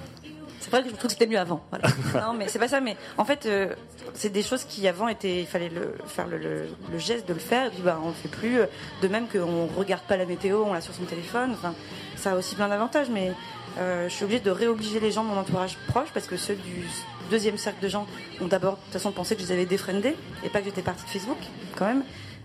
C'est 0.60 0.70
vrai 0.70 0.84
que 0.84 0.89
je 0.89 0.94
trouve 0.94 1.06
que 1.08 1.12
c'était 1.12 1.28
mieux 1.28 1.39
avant. 1.39 1.63
Voilà. 1.72 1.88
non, 2.28 2.34
mais 2.34 2.48
c'est 2.48 2.60
pas 2.60 2.67
ça. 2.67 2.82
Mais 2.82 2.96
en 3.17 3.26
fait, 3.26 3.46
euh, 3.46 3.74
c'est 4.13 4.30
des 4.30 4.44
choses 4.44 4.63
qui 4.63 4.88
avant 4.88 5.08
étaient, 5.08 5.41
il 5.41 5.48
fallait 5.48 5.70
le, 5.70 5.96
faire 6.06 6.28
le, 6.28 6.38
le- 6.38 6.67
le 6.91 6.98
geste 7.00 7.28
de 7.28 7.34
le 7.34 7.39
faire, 7.39 7.67
et 7.67 7.70
puis 7.70 7.82
bah 7.84 8.00
on 8.04 8.08
le 8.10 8.13
fait 8.13 8.28
plus. 8.30 8.60
De 9.02 9.08
même 9.08 9.28
qu'on 9.28 9.67
regarde 9.76 10.04
pas 10.04 10.17
la 10.17 10.26
météo, 10.26 10.63
on 10.65 10.74
l'a 10.74 10.82
sur 10.82 10.94
son 10.94 11.04
téléphone. 11.04 11.52
Enfin, 11.54 11.74
ça 12.15 12.32
a 12.32 12.36
aussi 12.36 12.56
plein 12.56 12.67
d'avantages. 12.70 13.10
Mais 13.12 13.32
euh, 13.80 14.10
je 14.10 14.14
suis 14.14 14.24
obligée 14.26 14.40
de 14.42 14.52
réobliger 14.52 15.00
les 15.00 15.12
gens 15.12 15.24
de 15.24 15.30
mon 15.30 15.38
entourage 15.38 15.78
proche 15.88 16.10
parce 16.14 16.28
que 16.28 16.38
ceux 16.38 16.56
du 16.56 16.86
deuxième 17.30 17.58
cercle 17.58 17.82
de 17.82 17.88
gens 17.90 18.06
ont 18.42 18.48
d'abord, 18.48 18.74
de 18.74 18.80
toute 18.84 18.94
façon, 18.94 19.12
pensé 19.12 19.36
que 19.36 19.42
je 19.42 19.48
les 19.48 19.54
avais 19.54 19.66
défriendés 19.66 20.16
et 20.44 20.50
pas 20.50 20.60
que 20.60 20.66
j'étais 20.66 20.82
partie 20.82 21.04
de 21.06 21.10
Facebook, 21.10 21.38
quand 21.78 21.86
même. 21.86 22.04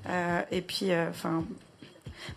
Euh, 0.09 0.41
et 0.53 0.61
puis, 0.62 0.93
euh, 0.93 1.11
enfin. 1.11 1.43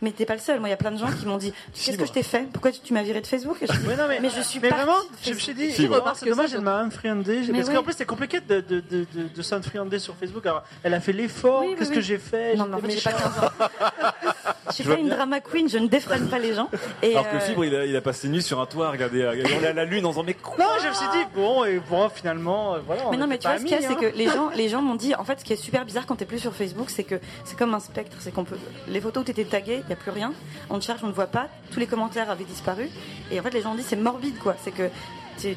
mais 0.02 0.12
t'es 0.12 0.26
pas 0.26 0.34
le 0.34 0.40
seul. 0.40 0.60
Moi, 0.60 0.70
il 0.70 0.72
y 0.72 0.74
a 0.74 0.78
plein 0.78 0.90
de 0.92 0.98
gens 0.98 1.12
qui 1.12 1.28
m'ont 1.28 1.38
dit 1.38 1.54
Qu'est-ce 1.74 1.98
que 1.98 2.06
je 2.08 2.12
t'ai 2.12 2.24
fait? 2.24 2.48
Pourquoi 2.52 2.72
tu, 2.72 2.80
tu 2.80 2.94
m'as 2.94 3.04
viré 3.04 3.22
de 3.22 3.28
Facebook? 3.28 3.58
Et 3.62 3.68
je 3.68 3.74
dis, 3.74 3.88
Ouais, 3.88 3.96
non, 3.96 4.06
mais, 4.08 4.20
Mais 4.20 4.32
je 4.32 4.42
suis 4.42 4.60
mais 4.60 4.70
partie 4.70 4.86
vraiment, 4.86 5.00
je 5.24 5.34
me 5.34 5.38
suis 5.40 5.54
dit, 5.54 5.72
c'est 5.72 5.84
dommage, 5.88 6.16
c'est 6.16 6.30
dommage, 6.30 6.54
elle 6.56 6.62
m'a 6.62 6.80
unfriendé. 6.80 7.42
Mais 7.52 7.60
Parce 7.60 7.70
oui. 7.70 7.76
qu'en 7.76 7.84
plus, 7.84 7.92
c'était 7.92 8.06
compliqué 8.06 8.40
de, 8.40 8.62
de, 8.62 8.80
de, 8.80 9.06
de, 9.14 9.90
de 9.90 9.98
sur 10.00 10.16
Facebook. 10.16 10.46
Alors, 10.48 10.64
elle 10.82 10.96
a 10.96 11.00
fait 11.00 11.14
l'effort. 11.14 11.62
Oui, 11.64 11.76
Qu'est-ce 11.78 11.90
oui. 11.92 11.96
que 11.98 12.02
j'ai 12.02 12.18
fait? 12.18 12.56
Non, 12.56 12.66
mais 12.68 12.76
en 12.76 12.80
fait, 12.80 12.90
J'étais 12.90 13.02
j'ai 13.02 13.12
pas 13.12 13.18
méchant. 13.18 13.30
15 13.30 13.44
ans. 13.44 14.32
Je 14.70 14.76
suis 14.76 14.84
pas 14.84 14.96
une 14.96 15.08
bien. 15.08 15.16
drama 15.16 15.40
queen, 15.40 15.68
je 15.68 15.78
ne 15.78 15.88
défreine 15.88 16.28
pas 16.28 16.40
les 16.40 16.54
gens. 16.54 16.70
Et, 17.02 17.12
Alors 17.12 17.30
que 17.30 17.36
euh, 17.36 17.40
Fibre, 17.40 17.66
il 17.66 17.76
a, 17.76 17.86
il 17.86 17.96
a 17.96 18.02
passé 18.02 18.28
une 18.28 18.34
nuit 18.34 18.42
sur 18.42 18.60
un 18.60 18.66
toit, 18.66 18.92
regardez, 18.92 19.28
regardez 19.28 19.74
la 19.74 19.86
lune 19.86 20.06
en 20.06 20.10
disant 20.10 20.24
mais 20.24 20.34
quoi 20.34 20.64
Non, 20.64 20.72
je 20.82 20.88
me 20.88 20.94
suis 20.94 21.08
dit, 21.12 21.26
bon, 21.36 21.66
et 21.66 21.80
bon, 21.80 22.10
finalement, 22.10 22.76
euh, 22.76 22.80
voilà. 22.86 23.08
on 23.08 23.12
Mais 23.12 23.18
non, 23.18 23.28
mais 23.28 23.38
tu 23.38 23.48
vois, 23.48 23.58
ce 23.58 23.64
qu'il 23.64 23.72
y 23.72 23.76
a, 23.76 23.82
c'est 23.82 23.94
hein. 23.94 23.96
que 23.96 24.16
les 24.16 24.28
gens, 24.28 24.50
les 24.56 24.70
gens 24.70 24.82
m'ont 24.82 24.96
dit, 24.96 25.16
en 25.16 25.24
fait, 25.24 25.40
ce 25.40 25.46
qui 25.46 25.54
est 25.54 25.58
super 25.58 25.86
bizarre 25.86 26.06
quand 26.06 26.16
t'es 26.16 26.26
plus 26.26 26.40
sur 26.40 26.54
Facebook, 26.54 26.90
c'est 26.90 27.04
que 27.04 27.16
c'est 27.46 27.58
comme 27.58 27.74
un 27.74 27.80
spectre, 27.80 28.18
c'est 28.20 28.34
qu'on 28.34 28.44
peut, 28.44 28.58
les 28.88 29.02
photos 29.02 29.24
où 29.24 29.26
t'étais 29.26 29.46
tagué, 29.46 29.82
il 29.86 29.90
y 29.90 29.94
a 29.94 29.96
plus 29.96 30.12
rien, 30.12 30.34
on 30.70 30.80
te 30.80 30.84
cherche, 30.84 31.02
on 31.04 31.08
ne 31.08 31.14
voit 31.14 31.28
pas, 31.28 31.48
tous 31.72 31.80
les 31.80 31.88
commentaires 31.88 32.30
avaient 32.30 32.44
disparu, 32.44 32.90
et 33.32 33.40
en 33.40 33.44
fait, 33.44 33.52
les 33.52 33.62
gens 33.62 33.76
disent 33.76 33.88
c'est 33.88 33.96
morbide, 33.96 34.38
quoi, 34.40 34.56
c'est 34.64 34.72
que 34.72 34.90
tu 35.40 35.56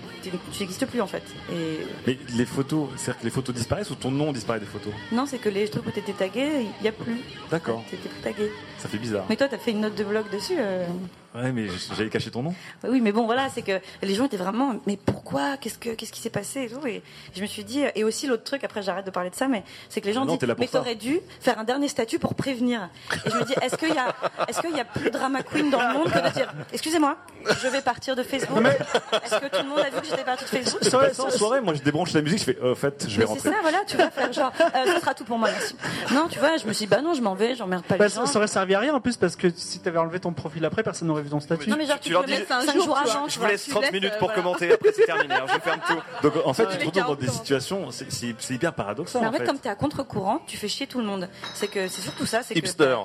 n'existes 0.61 0.87
plus, 0.87 1.01
en 1.01 1.07
fait. 1.07 1.23
Et 1.53 1.79
Mais 2.07 2.19
les 2.35 2.47
photos, 2.47 2.89
c'est-à-dire 2.97 3.21
que 3.21 3.25
les 3.25 3.31
photos 3.31 3.55
disparaissent 3.55 3.91
ou 3.91 3.95
ton 3.95 4.11
nom 4.11 4.33
disparaît 4.33 4.61
des 4.61 4.67
photos? 4.67 4.93
Non, 5.13 5.27
c'est 5.27 5.39
que 5.39 5.49
les 5.49 5.69
trucs 5.69 5.87
où 5.87 5.91
t'étais 5.91 6.13
tagué, 6.13 6.67
il 6.81 6.85
y 6.85 6.89
a 6.89 6.93
plus, 6.93 7.21
D'accord, 7.51 7.83
t'étais 7.91 8.09
plus 8.09 8.21
tagué. 8.21 8.51
ça 8.79 8.89
fait 8.89 8.99
bizarre. 8.99 9.25
Mais 9.29 9.37
toi, 9.37 9.49
t'as 9.49 9.59
fait 9.59 9.73
une 9.73 9.81
note 9.81 9.95
de 9.95 10.05
blog 10.05 10.25
dessus. 10.33 10.57
euh. 10.59 10.87
Ouais, 11.35 11.51
mais 11.53 11.67
j'allais 11.97 12.11
cacher 12.11 12.31
ton 12.31 12.43
nom. 12.43 12.55
Oui, 12.87 13.01
mais 13.01 13.11
bon, 13.13 13.25
voilà, 13.25 13.49
c'est 13.49 13.63
que 13.63 13.81
les 14.03 14.15
gens 14.15 14.27
étaient 14.27 14.37
vraiment, 14.37 14.75
mais 14.87 14.97
pourquoi 14.99 15.57
Qu'est-ce 15.57 15.79
que, 15.79 15.91
qu'est-ce 15.91 16.13
qui 16.13 16.21
s'est 16.21 16.29
passé 16.31 16.65
et 16.65 16.69
tout. 16.69 16.87
Et 16.87 17.03
je 17.35 17.41
me 17.41 17.47
suis 17.47 17.65
dit, 17.65 17.83
et 17.95 18.05
aussi 18.05 18.27
l'autre 18.27 18.45
truc, 18.45 18.65
après 18.65 18.83
j'arrête 18.83 19.07
de 19.07 19.11
parler 19.11 19.31
de 19.31 19.35
ça, 19.35 19.49
mais 19.49 19.63
c'est 19.89 20.01
que 20.03 20.07
les 20.07 20.13
gens 20.13 20.27
Mais 20.27 20.33
non, 20.33 20.37
disent, 20.37 20.55
mais 20.59 20.67
t'aurais 20.67 20.95
dû 20.95 21.21
faire 21.41 21.59
un 21.59 21.65
dernier 21.65 21.89
statut 21.89 22.19
pour 22.19 22.35
prévenir. 22.35 22.89
Et 23.27 23.31
je 23.31 23.37
me 23.37 23.45
dis, 23.45 23.55
est-ce 23.63 23.77
qu'il 23.77 23.95
y 23.95 23.99
a, 23.99 24.15
est-ce 24.49 24.61
qu'il 24.61 24.77
y 24.77 24.81
a 24.81 24.85
plus 24.85 25.05
de 25.05 25.11
drama 25.11 25.43
queen 25.43 25.71
dans 25.71 25.81
le 25.81 25.95
monde 25.95 26.11
que 26.13 26.19
de 26.29 26.33
dire, 26.35 26.53
excusez-moi, 26.73 27.17
je 27.63 27.69
vais 27.69 27.81
partir 27.81 28.15
de 28.15 28.23
Facebook. 28.23 28.63
Est-ce 28.67 29.37
que 29.41 29.47
tout 29.57 29.63
le 29.63 29.69
monde 29.69 29.79
a 29.79 29.91
vu 29.91 30.01
que 30.03 30.07
j'étais 30.07 30.25
partie 30.25 30.45
de 30.45 30.51
Facebook? 30.51 30.85
Ça 30.85 30.99
va, 30.99 31.15
ça, 31.15 31.25
en 31.25 31.31
soirée, 31.31 31.61
moi 31.63 31.73
je 31.75 31.83
débranche 31.83 32.13
la 32.13 32.21
musique, 32.23 32.41
je 32.41 32.45
fais, 32.45 32.59
euh, 32.63 32.73
au 32.73 32.75
fait, 32.75 33.07
je 33.09 33.17
vais 33.17 33.23
Mais 33.27 33.27
c'est 33.41 33.49
rentrer. 33.49 33.51
ça, 33.51 33.57
voilà, 33.63 33.79
tu 33.87 33.97
vas 33.97 34.11
faire 34.11 34.33
genre, 34.33 34.53
euh, 34.61 34.95
ce 34.95 35.01
sera 35.01 35.15
tout 35.15 35.25
pour 35.25 35.39
moi, 35.39 35.49
merci. 35.51 35.75
Non, 36.13 36.27
tu 36.29 36.39
vois, 36.39 36.57
je 36.59 36.67
me 36.67 36.73
suis 36.73 36.85
dit, 36.87 36.91
bah 36.91 37.01
non, 37.01 37.15
je 37.15 37.23
m'en 37.23 37.35
vais, 37.35 37.55
j'emmerde 37.55 37.85
pas 37.85 37.97
Bah, 37.97 38.05
les 38.05 38.11
ça, 38.11 38.21
gens. 38.21 38.27
ça 38.27 38.39
aurait 38.39 38.49
servi 38.49 38.75
à 38.75 38.81
rien 38.81 38.95
en 38.95 39.01
plus 39.01 39.17
parce 39.17 39.37
que 39.37 39.49
si 39.55 39.79
t'avais 39.81 39.99
enlevé 39.99 40.21
ton 40.21 40.33
profil 40.33 40.65
après, 40.65 40.83
personne 40.83 41.09
n'aurait 41.09 41.22
vu 41.23 41.31
ton 41.31 41.41
statut. 41.41 41.71
Non, 41.71 41.77
mais 41.77 41.87
genre, 41.87 41.97
tu, 41.99 42.09
Tu 42.09 42.13
leur 42.13 42.23
le 42.23 42.27
dis, 42.29 42.33
mettre 42.35 42.47
c'est 42.49 42.55
un 42.55 42.61
5 42.63 42.73
jour, 42.75 42.85
jours 42.85 42.99
avant, 42.99 43.29
Je 43.29 43.39
vous 43.41 43.47
laisse 43.47 43.65
tu 43.65 43.71
30 43.71 43.83
laisses, 43.83 43.93
minutes 43.93 44.13
euh, 44.15 44.19
pour 44.19 44.29
voilà. 44.29 44.43
commenter, 44.43 44.73
après 44.73 44.93
c'est 44.95 45.05
terminé, 45.07 45.35
hein, 45.35 45.47
je 45.53 45.59
ferme 45.61 45.81
tout. 45.87 45.99
Donc 46.23 46.35
en 46.45 46.53
fait, 46.53 46.67
tu 46.67 46.79
te 46.79 46.85
retrouves 46.87 46.93
dans 47.03 47.15
des 47.15 47.27
40 47.27 47.29
ans. 47.29 47.33
situations, 47.33 47.91
c'est- 47.91 48.51
hyper 48.55 48.73
paradoxal 48.75 49.23
Mais 49.23 49.29
en 49.29 49.33
fait, 49.33 49.45
comme 49.45 49.59
t'es 49.59 49.69
à 49.69 49.75
contre-courant, 49.75 50.41
tu 50.47 50.57
fais 50.57 50.69
chier 50.69 50.87
tout 50.87 50.99
le 50.99 51.07
monde. 51.07 51.29
C'est 51.55 51.69
que 51.69 51.89
c'est 51.89 52.03
surtout 52.03 52.27
ça. 52.27 52.43
c'est 52.43 52.55
que 52.55 52.59
Hipster. 52.59 52.97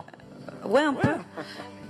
Ouais, 0.66 0.82
un 0.82 0.94
peu. 0.94 1.10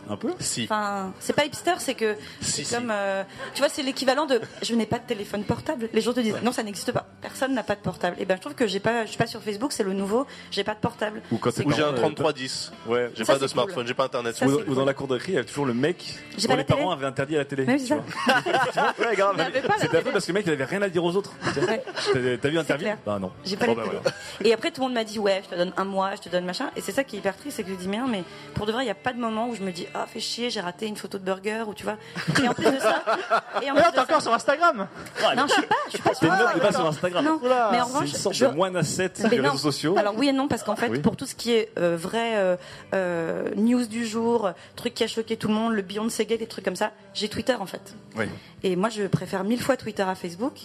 Un 0.09 0.17
peu 0.17 0.33
Si. 0.39 0.63
Enfin, 0.65 1.13
c'est 1.19 1.33
pas 1.33 1.45
hipster, 1.45 1.73
c'est 1.79 1.93
que 1.95 2.15
Si, 2.41 2.51
c'est 2.51 2.63
si. 2.63 2.73
comme, 2.75 2.91
euh, 2.91 3.23
tu 3.53 3.59
vois, 3.61 3.69
c'est 3.69 3.83
l'équivalent 3.83 4.25
de 4.25 4.39
je 4.61 4.73
n'ai 4.75 4.85
pas 4.85 4.99
de 4.99 5.05
téléphone 5.05 5.43
portable. 5.43 5.89
Les 5.93 6.01
gens 6.01 6.13
te 6.13 6.19
disent 6.19 6.35
non, 6.43 6.51
ça 6.51 6.63
n'existe 6.63 6.91
pas. 6.91 7.05
Personne 7.21 7.53
n'a 7.53 7.63
pas 7.63 7.75
de 7.75 7.81
portable. 7.81 8.15
Et 8.19 8.25
ben, 8.25 8.35
je 8.35 8.41
trouve 8.41 8.55
que 8.55 8.67
j'ai 8.67 8.79
pas, 8.79 9.03
je 9.05 9.09
suis 9.09 9.17
pas 9.17 9.27
sur 9.27 9.41
Facebook, 9.41 9.71
c'est 9.71 9.83
le 9.83 9.93
nouveau. 9.93 10.25
J'ai 10.51 10.63
pas 10.63 10.73
de 10.75 10.79
portable. 10.79 11.21
Ou 11.31 11.37
quand 11.37 11.51
t'es 11.51 11.65
Ou 11.65 11.71
j'ai 11.71 11.83
un 11.83 11.93
3310. 11.93 12.71
Ouais. 12.87 13.09
J'ai 13.15 13.25
Ça, 13.25 13.33
pas 13.33 13.39
de 13.39 13.47
c'est 13.47 13.53
smartphone, 13.53 13.75
cool. 13.75 13.87
j'ai 13.87 13.93
pas 13.93 14.05
internet. 14.05 14.35
Ça, 14.35 14.45
Ou, 14.47 14.59
c'est 14.59 14.67
ou 14.69 14.75
dans 14.75 14.85
la 14.85 14.93
cour 14.93 15.07
de 15.07 15.13
récré, 15.15 15.33
il 15.33 15.35
y 15.35 15.39
a 15.39 15.43
toujours 15.43 15.65
le 15.65 15.73
mec 15.73 16.15
J'ai 16.37 16.47
dont 16.47 16.53
pas 16.53 16.53
les 16.53 16.57
la 16.59 16.63
télé. 16.63 16.79
parents 16.79 16.91
avaient 16.91 17.05
interdit 17.05 17.35
à 17.35 17.39
la 17.39 17.45
télé. 17.45 17.65
Mais 17.65 17.73
oui, 17.73 17.79
c'est 17.79 17.95
tu 18.67 18.73
ça. 18.73 18.93
vois. 18.97 19.07
ouais, 19.09 19.15
grave. 19.15 19.35
Pas 19.37 19.43
la 19.49 19.51
C'était 19.51 19.85
un 19.85 19.89
télé. 19.89 20.03
peu 20.03 20.11
parce 20.11 20.25
que 20.25 20.31
le 20.31 20.33
mec 20.35 20.45
il 20.47 20.51
avait 20.53 20.65
rien 20.65 20.81
à 20.81 20.89
dire 20.89 21.03
aux 21.03 21.15
autres. 21.15 21.33
T'as 21.53 22.37
t'as 22.37 22.49
vu 22.49 22.63
clair. 22.77 22.97
Bah 23.05 23.17
non. 23.19 23.31
J'ai 23.45 23.57
pas 23.57 23.65
Bon, 23.65 23.75
la 23.75 23.83
bah, 23.83 23.89
télé. 23.89 23.99
voilà. 24.03 24.15
Et 24.45 24.53
après, 24.53 24.71
tout 24.71 24.81
le 24.81 24.87
monde 24.87 24.93
m'a 24.93 25.03
dit 25.03 25.19
ouais, 25.19 25.41
je 25.43 25.49
te 25.49 25.55
donne 25.55 25.73
un 25.77 25.83
mois, 25.85 26.15
je 26.15 26.21
te 26.21 26.29
donne 26.29 26.45
machin. 26.45 26.69
Et 26.75 26.81
c'est 26.81 26.91
ça 26.91 27.03
qui 27.03 27.15
est 27.15 27.19
hyper 27.19 27.35
triste, 27.35 27.57
c'est 27.57 27.63
que 27.63 27.69
je 27.69 27.75
dis 27.75 27.87
mais 27.87 27.97
non, 27.97 28.07
mais 28.07 28.23
pour 28.53 28.65
de 28.65 28.71
vrai, 28.71 28.83
il 28.83 28.85
n'y 28.85 28.91
a 28.91 28.95
pas 28.95 29.13
de 29.13 29.19
moment 29.19 29.47
où 29.49 29.55
je 29.55 29.61
me 29.61 29.71
dis 29.71 29.87
ah 30.03 30.07
fais 30.07 30.19
chier, 30.19 30.49
j'ai 30.49 30.59
raté 30.61 30.87
une 30.87 30.95
photo 30.97 31.17
de 31.17 31.23
burger 31.23 31.63
ou 31.67 31.73
tu 31.73 31.83
vois. 31.83 31.97
Et 32.43 32.47
en 32.47 32.53
plus 32.53 32.65
de 32.71 32.79
ça, 32.79 33.03
et 33.61 33.69
en 33.71 33.73
Mais 33.75 33.81
plus 33.81 33.81
là, 33.81 33.85
de 33.87 33.91
t'es 33.91 33.95
ça- 33.97 34.03
encore 34.03 34.21
sur 34.21 34.33
Instagram 34.33 34.87
non, 35.35 35.43
je 35.47 35.53
suis 35.53 35.61
pas, 35.63 35.75
je 35.87 35.89
suis 35.91 36.01
pas 36.01 36.13
sur 36.13 36.23
n'est 36.23 36.37
pas 36.37 36.45
Instagram. 36.45 36.71
sur 36.73 36.87
Instagram. 36.87 37.25
Non, 37.25 37.39
Oula. 37.43 37.69
mais 37.71 37.81
en 37.81 37.85
C'est 37.87 37.93
revanche, 37.93 38.09
une 38.09 38.15
sorte 38.15 38.35
je- 38.35 38.45
de 38.45 38.51
moine 38.51 38.75
à 38.77 38.83
7 38.83 39.19
Mais 39.23 39.29
des 39.29 39.37
non. 39.37 39.43
réseaux 39.51 39.57
sociaux. 39.57 39.95
Alors 39.97 40.13
oui 40.17 40.27
et 40.29 40.33
non 40.33 40.47
parce 40.47 40.63
qu'en 40.63 40.75
fait 40.75 40.89
Oui. 40.89 40.99
pour 40.99 41.15
tout 41.15 41.25
ce 41.25 41.35
qui 41.35 41.51
est 41.51 41.71
euh, 41.77 41.95
vrai 41.97 42.35
euh, 42.37 42.55
euh, 42.93 43.49
news 43.55 43.85
du 43.87 44.05
jour, 44.05 44.51
truc 44.75 44.93
qui 44.93 45.03
a 45.03 45.07
choqué 45.07 45.37
tout 45.37 45.47
le 45.47 45.53
monde, 45.53 45.73
le 45.73 45.81
Beyoncé 45.81 46.25
Gate, 46.25 46.39
des 46.39 46.47
trucs 46.47 46.65
comme 46.65 46.75
ça, 46.75 46.91
j'ai 47.13 47.29
Twitter 47.29 47.55
en 47.55 47.65
fait. 47.65 47.95
Oui. 48.15 48.25
Et 48.63 48.75
moi 48.75 48.89
je 48.89 49.03
préfère 49.03 49.43
mille 49.43 49.61
fois 49.61 49.77
Twitter 49.77 50.03
à 50.03 50.15
Facebook 50.15 50.59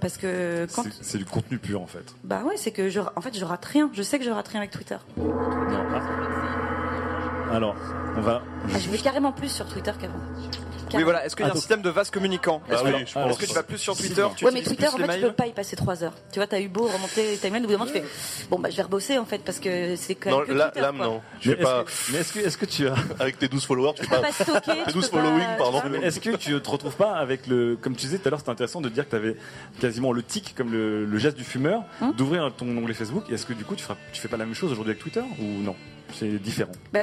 parce 0.00 0.16
que 0.18 0.66
quand 0.74 0.84
C'est- 1.00 1.18
du 1.18 1.24
contenu 1.24 1.58
pur 1.58 1.80
en 1.82 1.86
fait. 1.86 2.04
bah 2.24 2.42
ouais 2.44 2.56
c'est 2.56 2.70
que 2.70 2.88
je 2.88 3.00
en 3.00 3.20
fait 3.20 3.36
je 3.36 3.44
rate 3.44 3.64
rien, 3.64 3.90
je 3.92 4.02
sais 4.02 4.18
que 4.18 4.24
je 4.24 4.30
rate 4.30 4.48
rien 4.48 4.60
avec 4.60 4.70
Twitter. 4.70 4.96
Non, 5.16 5.32
ah. 5.94 6.55
Alors, 7.52 7.76
on 8.16 8.20
va. 8.20 8.42
Ah, 8.74 8.78
je 8.78 8.90
vais 8.90 8.98
carrément 8.98 9.32
plus 9.32 9.48
sur 9.48 9.66
Twitter 9.66 9.92
qu'avant. 10.00 10.14
Oui, 10.94 11.02
voilà. 11.02 11.26
Est-ce 11.26 11.34
qu'il 11.34 11.44
y 11.44 11.48
a 11.48 11.48
Ah, 11.48 11.50
un 11.50 11.54
donc- 11.54 11.60
système 11.62 11.82
de 11.82 11.90
vase 11.90 12.10
communicant 12.10 12.62
Est-ce 12.70 12.84
oui, 12.84 12.92
que, 12.92 12.98
je 12.98 13.02
est-ce 13.02 13.12
pense. 13.14 13.38
que 13.38 13.44
tu 13.46 13.54
vas 13.54 13.62
plus 13.64 13.78
sur 13.78 13.96
Twitter 13.96 14.22
non. 14.22 14.28
Ouais 14.42 14.52
mais 14.52 14.62
Twitter 14.62 14.86
en 14.86 14.92
plus 14.92 15.04
fait 15.04 15.14
tu 15.14 15.18
peux 15.20 15.26
mails 15.26 15.34
pas 15.34 15.46
y 15.48 15.52
passer 15.52 15.74
trois 15.74 16.04
heures. 16.04 16.12
Tu 16.32 16.38
vois 16.38 16.46
t'as 16.46 16.60
eu 16.60 16.68
beau 16.68 16.84
remonter 16.86 17.36
ta 17.42 17.50
mail 17.50 17.64
au 17.64 17.66
bout 17.66 17.72
d'un 17.72 17.78
moment 17.78 17.90
tu 17.92 17.98
fais 17.98 18.04
bon 18.48 18.60
bah 18.60 18.70
je 18.70 18.76
vais 18.76 18.84
rebosser 18.84 19.18
en 19.18 19.24
fait 19.24 19.38
parce 19.44 19.58
que 19.58 19.96
c'est 19.96 20.14
quand 20.14 20.30
Non, 20.30 20.38
même 20.38 20.46
que 20.46 20.52
là, 20.52 20.66
Twitter, 20.66 20.80
là, 20.80 20.92
quoi. 20.96 21.06
non. 21.06 21.20
Tu 21.40 21.48
Mais 21.48 21.54
fais 21.56 21.60
est-ce 21.60 21.68
pas, 21.70 21.84
que- 21.84 21.90
mais 22.12 22.18
est-ce 22.44 22.56
que, 22.58 22.66
tu 22.66 22.88
as. 22.88 22.94
avec 23.18 23.36
tes 23.38 23.48
12 23.48 23.64
followers, 23.66 23.94
tu 23.96 24.02
Tu 24.02 24.08
peux 24.08 24.14
pas. 24.16 24.22
pas 24.22 24.32
stocker, 24.32 24.60
Tes 24.84 24.84
tu 24.86 24.92
12 24.92 25.08
peux 25.08 25.16
pas- 25.16 25.24
following, 25.24 25.46
pardon. 25.58 25.82
Est-ce 26.02 26.20
que 26.20 26.36
tu 26.36 26.60
te 26.60 26.70
retrouves 26.70 26.96
pas 26.96 27.14
avec 27.16 27.48
le, 27.48 27.76
comme 27.76 27.96
tu 27.96 28.06
disais 28.06 28.18
tout 28.18 28.28
à 28.28 28.30
l'heure, 28.30 28.38
c'était 28.38 28.52
intéressant 28.52 28.80
de 28.80 28.88
dire 28.88 29.04
que 29.06 29.10
tu 29.10 29.16
avais 29.16 29.36
quasiment 29.80 30.12
le 30.12 30.22
tic, 30.22 30.54
comme 30.56 30.70
le, 30.70 31.04
le 31.04 31.18
geste 31.18 31.36
du 31.36 31.44
fumeur, 31.44 31.82
Hum. 32.00 32.12
d'ouvrir 32.16 32.50
ton 32.56 32.66
onglet 32.78 32.94
Facebook. 32.94 33.24
Et 33.28 33.34
est-ce 33.34 33.44
que 33.44 33.54
du 33.54 33.64
coup 33.64 33.74
tu 33.74 33.82
feras, 33.82 33.96
tu 34.12 34.20
fais 34.20 34.28
pas 34.28 34.36
la 34.36 34.44
même 34.46 34.54
chose 34.54 34.70
aujourd'hui 34.70 34.92
avec 34.92 35.02
Twitter 35.02 35.22
ou 35.40 35.62
non? 35.64 35.74
C'est 36.12 36.28
différent. 36.38 36.72
Bah, 36.92 37.00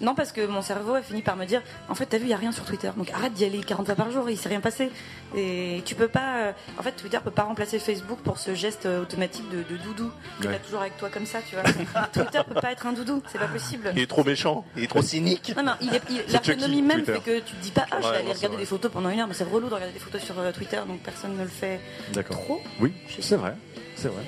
non, 0.00 0.14
parce 0.14 0.32
que 0.32 0.44
mon 0.46 0.62
cerveau 0.62 0.94
a 0.94 1.02
fini 1.02 1.22
par 1.22 1.36
me 1.36 1.44
dire 1.44 1.62
en 1.88 1.94
fait, 1.94 2.06
t'as 2.06 2.16
vu, 2.18 2.24
il 2.24 2.28
n'y 2.28 2.34
a 2.34 2.38
rien 2.38 2.52
sur 2.52 2.64
Twitter. 2.64 2.90
Donc 2.96 3.10
arrête 3.10 3.32
d'y 3.34 3.44
aller 3.44 3.60
40 3.60 3.86
fois 3.86 3.94
par 3.94 4.10
jour, 4.10 4.28
il 4.30 4.36
s'est 4.38 4.48
rien 4.48 4.60
passé. 4.60 4.90
Et 5.36 5.82
tu 5.84 5.94
peux 5.94 6.08
pas. 6.08 6.38
euh, 6.38 6.52
En 6.78 6.82
fait, 6.82 6.92
Twitter 6.92 7.18
peut 7.22 7.30
pas 7.30 7.42
remplacer 7.42 7.78
Facebook 7.78 8.18
pour 8.20 8.38
ce 8.38 8.54
geste 8.54 8.86
euh, 8.86 9.02
automatique 9.02 9.48
de, 9.50 9.58
de 9.58 9.76
doudou 9.82 10.10
que 10.40 10.48
Ouais. 10.48 10.58
toujours 10.60 10.80
avec 10.80 10.96
toi 10.96 11.08
comme 11.10 11.26
ça, 11.26 11.40
tu 11.48 11.54
vois. 11.54 11.64
Twitter 12.12 12.40
peut 12.48 12.60
pas 12.60 12.72
être 12.72 12.86
un 12.86 12.92
doudou, 12.92 13.22
c'est 13.30 13.38
pas 13.38 13.46
possible. 13.48 13.92
Il 13.94 14.02
est 14.02 14.06
trop 14.06 14.24
méchant, 14.24 14.64
il 14.76 14.84
est 14.84 14.88
trop 14.88 15.02
cynique. 15.02 15.52
Non, 15.56 15.62
non, 15.62 15.72
il 15.80 15.90
il- 16.10 16.24
l'ergonomie 16.32 16.82
même 16.82 17.02
Twitter. 17.04 17.12
fait 17.12 17.20
que 17.20 17.38
tu 17.46 17.54
te 17.54 17.62
dis 17.62 17.70
pas, 17.70 17.84
ah, 17.90 17.96
je 17.98 18.02
vais 18.02 18.08
Ouais, 18.08 18.16
aller 18.16 18.26
regarder 18.28 18.48
vrai. 18.48 18.56
des 18.58 18.66
photos 18.66 18.90
pendant 18.90 19.10
une 19.10 19.20
heure, 19.20 19.28
mais 19.28 19.34
c'est 19.34 19.44
relou 19.44 19.68
de 19.68 19.74
regarder 19.74 19.92
des 19.92 20.00
photos 20.00 20.22
sur 20.22 20.38
euh, 20.38 20.50
Twitter, 20.52 20.80
donc 20.88 21.00
personne 21.00 21.36
ne 21.36 21.42
le 21.42 21.48
fait 21.48 21.80
D'accord. 22.12 22.36
trop. 22.40 22.60
Oui, 22.80 22.92
c'est 23.20 23.36
vrai, 23.36 23.54
c'est 23.96 24.08
vrai. 24.08 24.22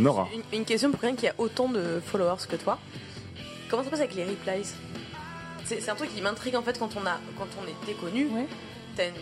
Nora. 0.00 0.28
Une, 0.34 0.58
une 0.58 0.64
question 0.64 0.90
pour 0.90 1.00
quelqu'un 1.00 1.16
qui 1.16 1.28
a 1.28 1.34
autant 1.38 1.68
de 1.68 2.00
followers 2.04 2.46
que 2.48 2.56
toi. 2.56 2.78
Comment 3.68 3.82
ça 3.82 3.86
se 3.86 3.90
passe 3.90 4.00
avec 4.00 4.14
les 4.14 4.24
replies 4.24 4.66
C'est 5.64 5.88
un 5.88 5.94
truc 5.94 6.14
qui 6.14 6.20
m'intrigue 6.20 6.56
en 6.56 6.62
fait 6.62 6.78
quand 6.78 6.90
on, 6.96 7.06
a, 7.06 7.18
quand 7.38 7.48
on 7.62 7.66
était 7.66 7.98
connu. 7.98 8.26
Ouais. 8.26 8.46
T'as 8.96 9.08
une, 9.08 9.14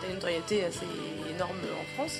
t'as 0.00 0.08
une 0.08 0.14
notoriété 0.14 0.64
assez 0.64 0.86
énorme 1.34 1.56
en 1.80 1.94
France. 1.94 2.16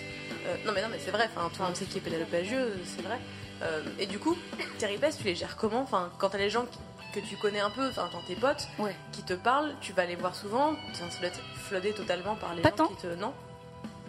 Euh, 0.46 0.56
non 0.66 0.72
mais 0.72 0.82
non 0.82 0.88
mais 0.90 0.98
c'est 1.04 1.10
vrai, 1.10 1.28
enfin, 1.34 1.50
toi 1.56 1.66
on 1.70 1.74
sait 1.74 1.84
qui 1.86 1.98
est 1.98 2.00
Pénélope 2.00 2.32
Agieux, 2.32 2.78
c'est 2.84 3.02
vrai. 3.02 3.18
Euh, 3.62 3.80
et 3.98 4.06
du 4.06 4.18
coup, 4.18 4.36
tes 4.78 4.86
replies, 4.86 5.16
tu 5.16 5.24
les 5.24 5.34
gères 5.34 5.56
comment 5.56 5.80
Enfin, 5.82 6.10
quand 6.18 6.30
t'as 6.30 6.38
les 6.38 6.50
gens 6.50 6.64
qui- 6.66 6.78
que 7.20 7.26
tu 7.26 7.36
connais 7.36 7.60
un 7.60 7.70
peu, 7.70 7.88
enfin 7.90 8.08
tes 8.26 8.34
potes, 8.36 8.66
Ouais. 8.78 8.94
qui 9.12 9.22
te 9.22 9.34
parlent, 9.34 9.74
tu 9.80 9.92
vas 9.92 10.06
les 10.06 10.16
voir 10.16 10.34
souvent, 10.34 10.74
ça 10.94 11.04
doit 11.18 11.28
être 11.28 11.40
floodé 11.68 11.92
totalement 11.92 12.34
par 12.36 12.54
les 12.54 12.62
Pas 12.62 12.70
gens 12.70 12.76
tant. 12.76 12.88
qui 12.88 12.96
te... 13.02 13.06
Non 13.14 13.32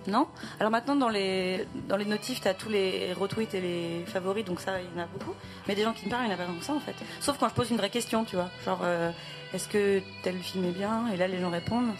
Non. 0.08 0.28
Alors 0.60 0.72
maintenant, 0.72 0.96
dans 0.96 1.10
les, 1.10 1.66
dans 1.88 1.98
les 1.98 2.06
notifs, 2.06 2.42
tu 2.42 2.48
as 2.48 2.54
tous 2.54 2.70
les 2.70 3.14
retweets 3.14 3.54
et 3.54 3.62
les 3.62 4.06
favoris, 4.06 4.44
donc 4.46 4.60
ça, 4.60 4.74
il 4.80 4.86
y 4.98 5.00
en 5.00 5.04
a 5.04 5.08
beaucoup. 5.08 5.34
Mais 5.68 5.76
des 5.76 5.84
gens 5.84 5.94
qui 5.94 6.06
me 6.06 6.10
parlent, 6.12 6.24
il 6.24 6.28
n'y 6.28 6.32
en 6.34 6.36
a 6.36 6.38
pas 6.38 6.46
tant 6.46 6.54
que 6.58 6.64
ça, 6.64 6.74
en 6.74 6.80
fait. 6.80 6.96
Sauf 7.20 7.38
quand 7.40 7.50
je 7.50 7.54
pose 7.54 7.70
une 7.72 7.78
vraie 7.78 7.90
question, 7.90 8.24
tu 8.26 8.36
vois. 8.36 8.50
Genre, 8.66 8.80
euh, 8.84 9.12
est-ce 9.54 9.68
que 9.68 10.02
tel 10.24 10.36
film 10.40 10.66
est 10.66 10.72
bien? 10.72 11.06
Et 11.14 11.18
là, 11.18 11.28
les 11.28 11.40
gens 11.40 11.50
répondent. 11.52 11.92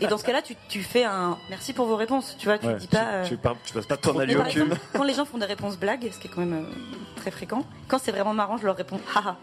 Et 0.00 0.06
dans 0.06 0.18
ce 0.18 0.24
cas-là, 0.24 0.42
tu, 0.42 0.56
tu 0.68 0.82
fais 0.82 1.04
un 1.04 1.38
merci 1.50 1.72
pour 1.72 1.86
vos 1.86 1.96
réponses, 1.96 2.36
tu 2.38 2.46
vois. 2.46 2.58
Tu 2.58 2.66
Ouais, 2.66 2.76
dis 2.76 2.86
pas. 2.86 3.04
euh, 3.06 3.22
tu, 3.24 3.30
tu, 3.30 3.36
par- 3.36 3.56
tu 3.64 3.72
passes 3.72 3.86
pas 3.86 3.96
temps. 3.96 4.14
par 4.14 4.22
exemple, 4.22 4.76
quand 4.94 5.04
les 5.04 5.14
gens 5.14 5.24
font 5.24 5.38
des 5.38 5.46
réponses 5.46 5.76
blagues, 5.78 6.08
ce 6.12 6.18
qui 6.18 6.26
est 6.28 6.30
quand 6.30 6.40
même 6.40 6.64
euh, 6.64 7.16
très 7.16 7.30
fréquent, 7.30 7.64
quand 7.88 7.98
c'est 7.98 8.12
vraiment 8.12 8.34
marrant, 8.34 8.56
je 8.56 8.64
leur 8.66 8.76
réponds 8.76 9.00
haha. 9.14 9.36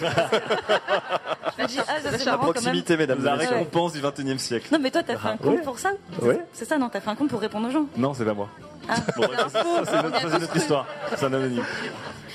je 0.00 1.62
me 1.62 1.66
dis, 1.68 1.78
ah, 1.80 2.00
ça 2.02 2.18
c'est 2.18 2.24
marrant 2.26 2.38
quand 2.38 2.44
même. 2.46 2.52
proximité, 2.52 2.96
mesdames 2.96 3.22
La 3.22 3.34
et 3.34 3.38
messieurs. 3.38 3.56
récompense 3.56 3.92
du 3.92 4.00
21 4.00 4.34
e 4.34 4.38
siècle. 4.38 4.68
Non, 4.72 4.78
mais 4.80 4.90
toi, 4.90 5.02
t'as 5.02 5.16
fait 5.16 5.28
un 5.28 5.36
compte 5.36 5.56
Ouais. 5.56 5.62
pour 5.62 5.78
ça 5.78 5.92
Ouais. 6.22 6.38
C'est 6.52 6.64
ça, 6.64 6.78
non 6.78 6.88
T'as 6.88 7.00
fait 7.00 7.10
un 7.10 7.14
compte 7.16 7.28
pour 7.30 7.40
répondre 7.40 7.68
aux 7.68 7.70
gens. 7.70 7.86
Non, 7.96 8.14
c'est 8.14 8.24
pas 8.24 8.34
moi. 8.34 8.48
Ah. 8.88 8.94
Bon, 9.16 9.22
ça, 9.36 9.48
c'est 9.84 9.98
une 10.00 10.06
autre- 10.06 10.20
ça, 10.20 10.28
c'est 10.30 10.36
une 10.38 10.44
autre 10.44 10.56
histoire. 10.56 10.86
C'est 11.16 11.24
un 11.24 11.32
anonyme. 11.32 11.64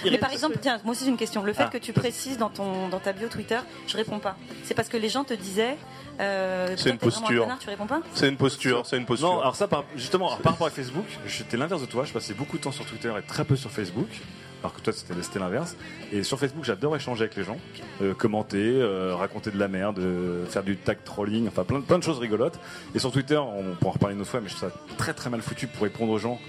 Mais 0.04 0.18
par 0.20 0.32
exemple, 0.32 0.58
tiens, 0.62 0.80
moi 0.84 0.92
aussi 0.92 1.04
j'ai 1.06 1.10
une 1.10 1.18
question. 1.18 1.42
Le 1.44 1.54
fait 1.54 1.64
Ah. 1.66 1.70
que 1.72 1.78
tu 1.80 1.92
précises 1.94 2.38
dans 2.38 2.50
ton 2.50 2.88
dans 2.90 3.00
ta 3.00 3.12
bio 3.14 3.28
Twitter, 3.28 3.58
je 3.88 3.98
réponds 3.98 4.20
pas. 4.20 4.36
C'est 4.64 4.74
parce 4.76 4.88
que 4.88 4.98
les 4.98 5.10
gens 5.10 5.24
te 5.24 5.34
disaient. 5.34 5.78
Euh, 6.20 6.76
C'est 6.78 6.92
une 6.92 6.98
toi, 6.98 7.10
t'es 7.10 7.16
vraiment 7.16 7.18
un 7.18 7.22
posture. 7.28 7.42
connard, 7.44 7.60
tu 7.60 7.70
réponds 7.70 7.88
pas 7.88 8.00
C'est 8.14 8.30
une 8.30 8.38
posture, 8.38 8.86
c'est 8.86 8.96
une 8.98 9.06
posture. 9.06 9.28
Non, 9.34 9.42
alors 9.42 9.56
ça, 9.56 9.68
par- 9.68 9.84
justement, 9.98 10.28
alors, 10.28 10.40
par 10.40 10.54
rapport 10.54 10.68
à 10.68 10.70
Facebook, 10.70 11.06
j'étais 11.28 11.58
l'inverse 11.58 11.82
de 11.82 11.88
toi. 11.88 12.06
Je 12.06 12.14
passais 12.14 12.34
beaucoup 12.34 12.58
de 12.58 12.64
temps 12.64 12.72
sur 12.72 12.86
Twitter 12.86 13.12
et 13.18 13.22
très 13.24 13.44
peu 13.44 13.56
sur 13.58 13.70
Facebook. 13.72 14.08
Alors 14.66 14.74
que 14.74 14.82
toi, 14.82 14.92
c'était 14.94 15.14
c'était 15.22 15.38
l'inverse. 15.38 15.76
Et 16.12 16.24
sur 16.24 16.40
Facebook, 16.40 16.64
j'adore 16.64 16.96
échanger 16.96 17.26
avec 17.26 17.36
les 17.36 17.44
gens, 17.44 17.58
euh, 18.02 18.16
commenter, 18.16 18.58
euh, 18.82 19.14
raconter 19.16 19.52
de 19.52 19.60
la 19.60 19.68
merde, 19.68 20.00
euh, 20.00 20.44
faire 20.48 20.64
du 20.64 20.76
tag 20.76 20.98
trolling, 21.06 21.48
enfin 21.48 21.64
plein, 21.64 21.78
de- 21.78 21.84
plein 21.84 22.00
de 22.00 22.04
choses 22.04 22.18
rigolotes. 22.18 22.60
Et 22.96 23.00
sur 23.00 23.12
Twitter, 23.12 23.38
on 23.38 23.76
pourra 23.76 23.90
en 23.92 23.94
reparler 23.94 24.16
une 24.16 24.22
autre 24.22 24.32
fois, 24.32 24.42
mais 24.42 24.50
je 24.50 24.56
trouve 24.56 24.70
ça 24.72 24.76
très 24.98 25.14
très 25.14 25.30
mal 25.30 25.44
foutu 25.44 25.68
pour 25.68 25.84
répondre 25.84 26.12
aux 26.12 26.18
gens. 26.18 26.40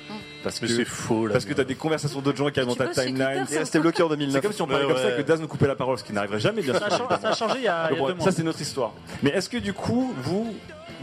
parce 0.43 0.63
Mais 0.63 0.69
que 0.69 0.75
c'est 0.75 0.85
faux, 0.87 1.27
là. 1.27 1.33
parce 1.35 1.45
que 1.45 1.53
t'as 1.53 1.65
des 1.65 1.75
conversations 1.75 2.21
d'autres 2.23 2.39
gens 2.39 2.49
qui 2.51 2.59
arrivent 2.61 2.71
dans 2.75 2.85
ta 2.87 2.89
timeline. 2.89 3.45
Resté 3.51 3.81
bloqué 3.81 4.03
en 4.03 4.09
2009. 4.09 4.33
C'est 4.35 4.41
comme 4.41 4.53
si 4.53 4.63
on 4.63 4.67
parlait 4.67 4.85
Ouais, 4.87 4.93
comme 4.95 5.03
ça 5.03 5.09
ouais. 5.09 5.15
et 5.21 5.23
que 5.23 5.29
Daz 5.29 5.41
nous 5.43 5.49
coupait 5.49 5.67
la 5.67 5.75
parole, 5.77 5.99
ce 5.99 6.05
qui 6.05 6.13
n'arriverait 6.15 6.41
jamais, 6.41 6.63
bien 6.63 6.73
Ça 6.73 6.79
sûr. 6.79 6.87
a, 6.87 6.99
changé- 6.99 7.21
ça 7.21 7.29
a 7.29 7.35
changé 7.35 7.55
il 7.59 7.65
y 7.65 7.69
a, 7.69 7.91
il 7.91 7.95
y 7.95 7.97
a 7.97 8.01
Bon, 8.01 8.07
deux 8.09 8.15
mois. 8.15 8.25
ça 8.25 8.33
c'est 8.33 8.43
notre 8.45 8.61
histoire. 8.63 8.93
Mais 9.23 9.31
est-ce 9.31 9.49
que 9.51 9.57
du 9.59 9.73
coup, 9.75 10.15
vous, 10.23 10.55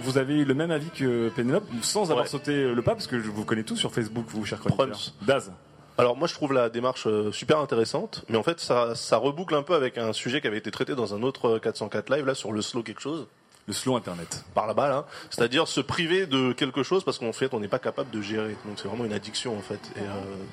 vous 0.02 0.18
avez 0.18 0.34
eu 0.36 0.46
le 0.46 0.54
même 0.54 0.72
avis 0.72 0.90
que 0.90 1.30
Pénélope, 1.30 1.68
sans 1.82 2.04
avoir 2.10 2.24
Ouais. 2.24 2.28
sauté 2.32 2.74
le 2.74 2.82
pas, 2.82 2.94
parce 2.94 3.06
que 3.08 3.20
je 3.20 3.30
vous 3.30 3.44
connais 3.46 3.64
tous 3.64 3.76
sur 3.76 3.94
Facebook, 3.94 4.26
vous, 4.30 4.44
chers 4.46 4.60
chroniqueurs. 4.60 4.98
Daz. 5.22 5.52
Alors 5.98 6.18
moi 6.18 6.28
je 6.28 6.34
trouve 6.34 6.54
la 6.54 6.70
démarche 6.70 7.06
euh, 7.06 7.32
super 7.32 7.60
intéressante, 7.60 8.26
mais 8.28 8.38
en 8.38 8.44
fait 8.44 8.60
ça, 8.60 8.96
reboucle 9.18 9.54
un 9.54 9.62
peu 9.62 9.76
avec 9.76 10.00
un 10.00 10.12
sujet 10.12 10.42
qui 10.42 10.48
avait 10.48 10.58
été 10.58 10.72
traité 10.72 10.96
dans 10.96 11.14
un 11.14 11.22
autre 11.22 11.58
euh, 11.58 11.60
404 11.60 12.10
live 12.10 12.26
là 12.26 12.34
sur 12.34 12.52
le 12.52 12.64
slow 12.64 12.82
quelque 12.82 13.02
chose. 13.02 13.28
Le 13.66 13.74
slow 13.74 13.96
internet. 13.96 14.44
Par 14.54 14.68
là-bas 14.68 14.90
là, 14.90 15.06
c'est-à-dire 15.30 15.70
se 15.70 15.80
priver 15.80 16.26
de 16.26 16.52
quelque 16.52 16.84
chose 16.84 17.06
parce 17.06 17.18
qu'en 17.18 17.32
fait 17.32 17.54
on 17.54 17.62
n'est 17.62 17.70
pas 17.70 17.80
capable 17.80 18.10
de 18.12 18.22
gérer. 18.22 18.58
Donc 18.66 18.78
c'est 18.78 18.90
vraiment 18.90 19.06
une 19.06 19.14
addiction 19.14 19.58
en 19.58 19.62
fait. 19.62 19.80
Et, 19.96 20.00
euh, 20.02 20.04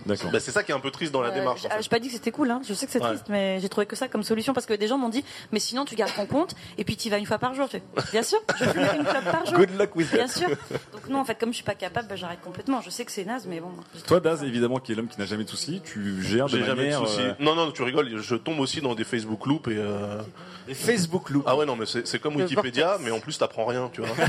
D'accord. 0.07 0.31
bah, 0.31 0.39
c'est 0.39 0.53
ça 0.53 0.63
qui 0.63 0.71
est 0.71 0.75
un 0.77 0.81
peu 0.81 0.93
triste 0.93 1.11
dans 1.13 1.21
la 1.21 1.31
Euh, 1.31 1.35
démarche. 1.35 1.63
j'ai 1.63 1.67
en 1.67 1.71
fait. 1.73 1.83
j'ai 1.83 1.89
pas 1.89 1.99
dit 1.99 2.07
que 2.07 2.15
c'était 2.15 2.31
cool, 2.31 2.51
hein. 2.53 2.61
je 2.67 2.73
sais 2.73 2.87
que 2.87 2.93
c'est 2.93 3.01
Ouais. 3.03 3.09
triste, 3.09 3.25
mais 3.29 3.59
j'ai 3.61 3.69
trouvé 3.69 3.87
que 3.87 3.97
ça 3.97 4.07
comme 4.07 4.23
solution 4.23 4.53
parce 4.53 4.67
que 4.67 4.75
des 4.75 4.87
gens 4.87 4.97
m'ont 4.97 5.09
dit, 5.09 5.25
mais 5.51 5.59
sinon 5.59 5.85
tu 5.85 5.97
gardes 5.97 6.15
ton 6.15 6.27
compte 6.27 6.55
et 6.79 6.85
puis 6.85 6.97
tu 6.97 7.09
y 7.09 7.11
vas 7.11 7.19
une 7.19 7.27
fois 7.27 7.39
par 7.39 7.53
jour. 7.55 7.67
Je 7.67 7.79
fais, 7.79 7.83
Bien 8.13 8.23
sûr, 8.23 8.39
je 8.59 8.65
fume 8.65 8.83
une 9.01 9.05
clope 9.05 9.25
par 9.25 9.45
jour. 9.47 9.59
Good 9.59 9.77
luck 9.77 9.97
with 9.97 10.13
Bien 10.13 10.27
that. 10.27 10.33
sûr. 10.39 10.49
Donc 10.49 11.09
non, 11.09 11.19
en 11.19 11.25
fait, 11.25 11.35
comme 11.35 11.51
je 11.51 11.57
suis 11.57 11.65
pas 11.65 11.75
capable, 11.75 12.07
bah, 12.09 12.15
j'arrête 12.17 12.41
complètement. 12.43 12.81
Je 12.81 12.91
sais 12.91 13.05
que 13.05 13.11
c'est 13.11 13.25
naze, 13.25 13.45
mais 13.49 13.59
bon. 13.59 13.71
Toi, 14.07 14.21
Daz, 14.21 14.45
évidemment, 14.45 14.79
qui 14.79 14.93
est 14.93 14.95
l'homme 14.95 15.09
qui 15.09 15.19
n'a 15.19 15.27
jamais 15.27 15.43
de 15.43 15.51
soucis, 15.51 15.81
tu 15.85 16.23
gères 16.23 16.47
de 16.47 16.51
J'ai 16.59 16.65
jamais 16.65 16.87
de 16.91 16.91
manière. 16.95 17.01
soucis. 17.09 17.21
euh, 17.23 17.33
Non 17.41 17.57
non 17.57 17.73
tu 17.73 17.83
rigoles, 17.83 18.17
je 18.19 18.35
tombe 18.37 18.61
aussi 18.61 18.81
dans 18.81 18.95
des 18.95 19.03
Facebook 19.05 19.47
loops 19.47 19.67
et 19.69 19.77
euh, 19.79 20.21
Les 20.69 20.75
Facebook 20.75 21.31
loop. 21.31 21.43
ah 21.47 21.57
ouais 21.57 21.67
non 21.67 21.75
mais 21.75 21.87
c'est 21.87 22.19
comme 22.21 22.37
Wikipédia. 22.37 22.99
Mais 23.03 23.11
en 23.11 23.21
plus 23.21 23.37
t'apprends 23.39 23.67
rien 23.67 23.91
tu 23.93 24.01
vois. 24.03 24.11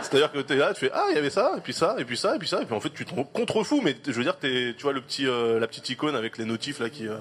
C'est-à-dire 0.00 0.30
que 0.32 0.38
t'es 0.38 0.56
là, 0.56 0.72
tu 0.72 0.80
fais 0.80 0.90
ah 0.94 1.06
il 1.10 1.16
y 1.16 1.18
avait 1.18 1.28
ça 1.28 1.52
et 1.58 1.60
puis 1.60 1.72
ça 1.74 1.96
et 1.98 2.04
puis 2.04 2.16
ça 2.16 2.36
et 2.36 2.38
puis 2.38 2.48
ça 2.48 2.62
et 2.62 2.64
puis 2.64 2.74
en 2.74 2.80
fait 2.80 2.90
tu 2.90 3.04
te 3.04 3.12
contrefous 3.14 3.82
mais 3.82 3.96
je 4.06 4.12
veux 4.12 4.22
dire 4.22 4.38
t'es 4.38 4.74
tu 4.76 4.84
vois 4.84 4.92
le 4.92 5.00
petit 5.00 5.26
euh, 5.26 5.58
la 5.60 5.66
petite 5.66 5.90
icône 5.90 6.14
avec 6.14 6.38
les 6.38 6.44
notifs 6.44 6.78
là 6.78 6.88
qui 6.88 7.06
euh, 7.06 7.16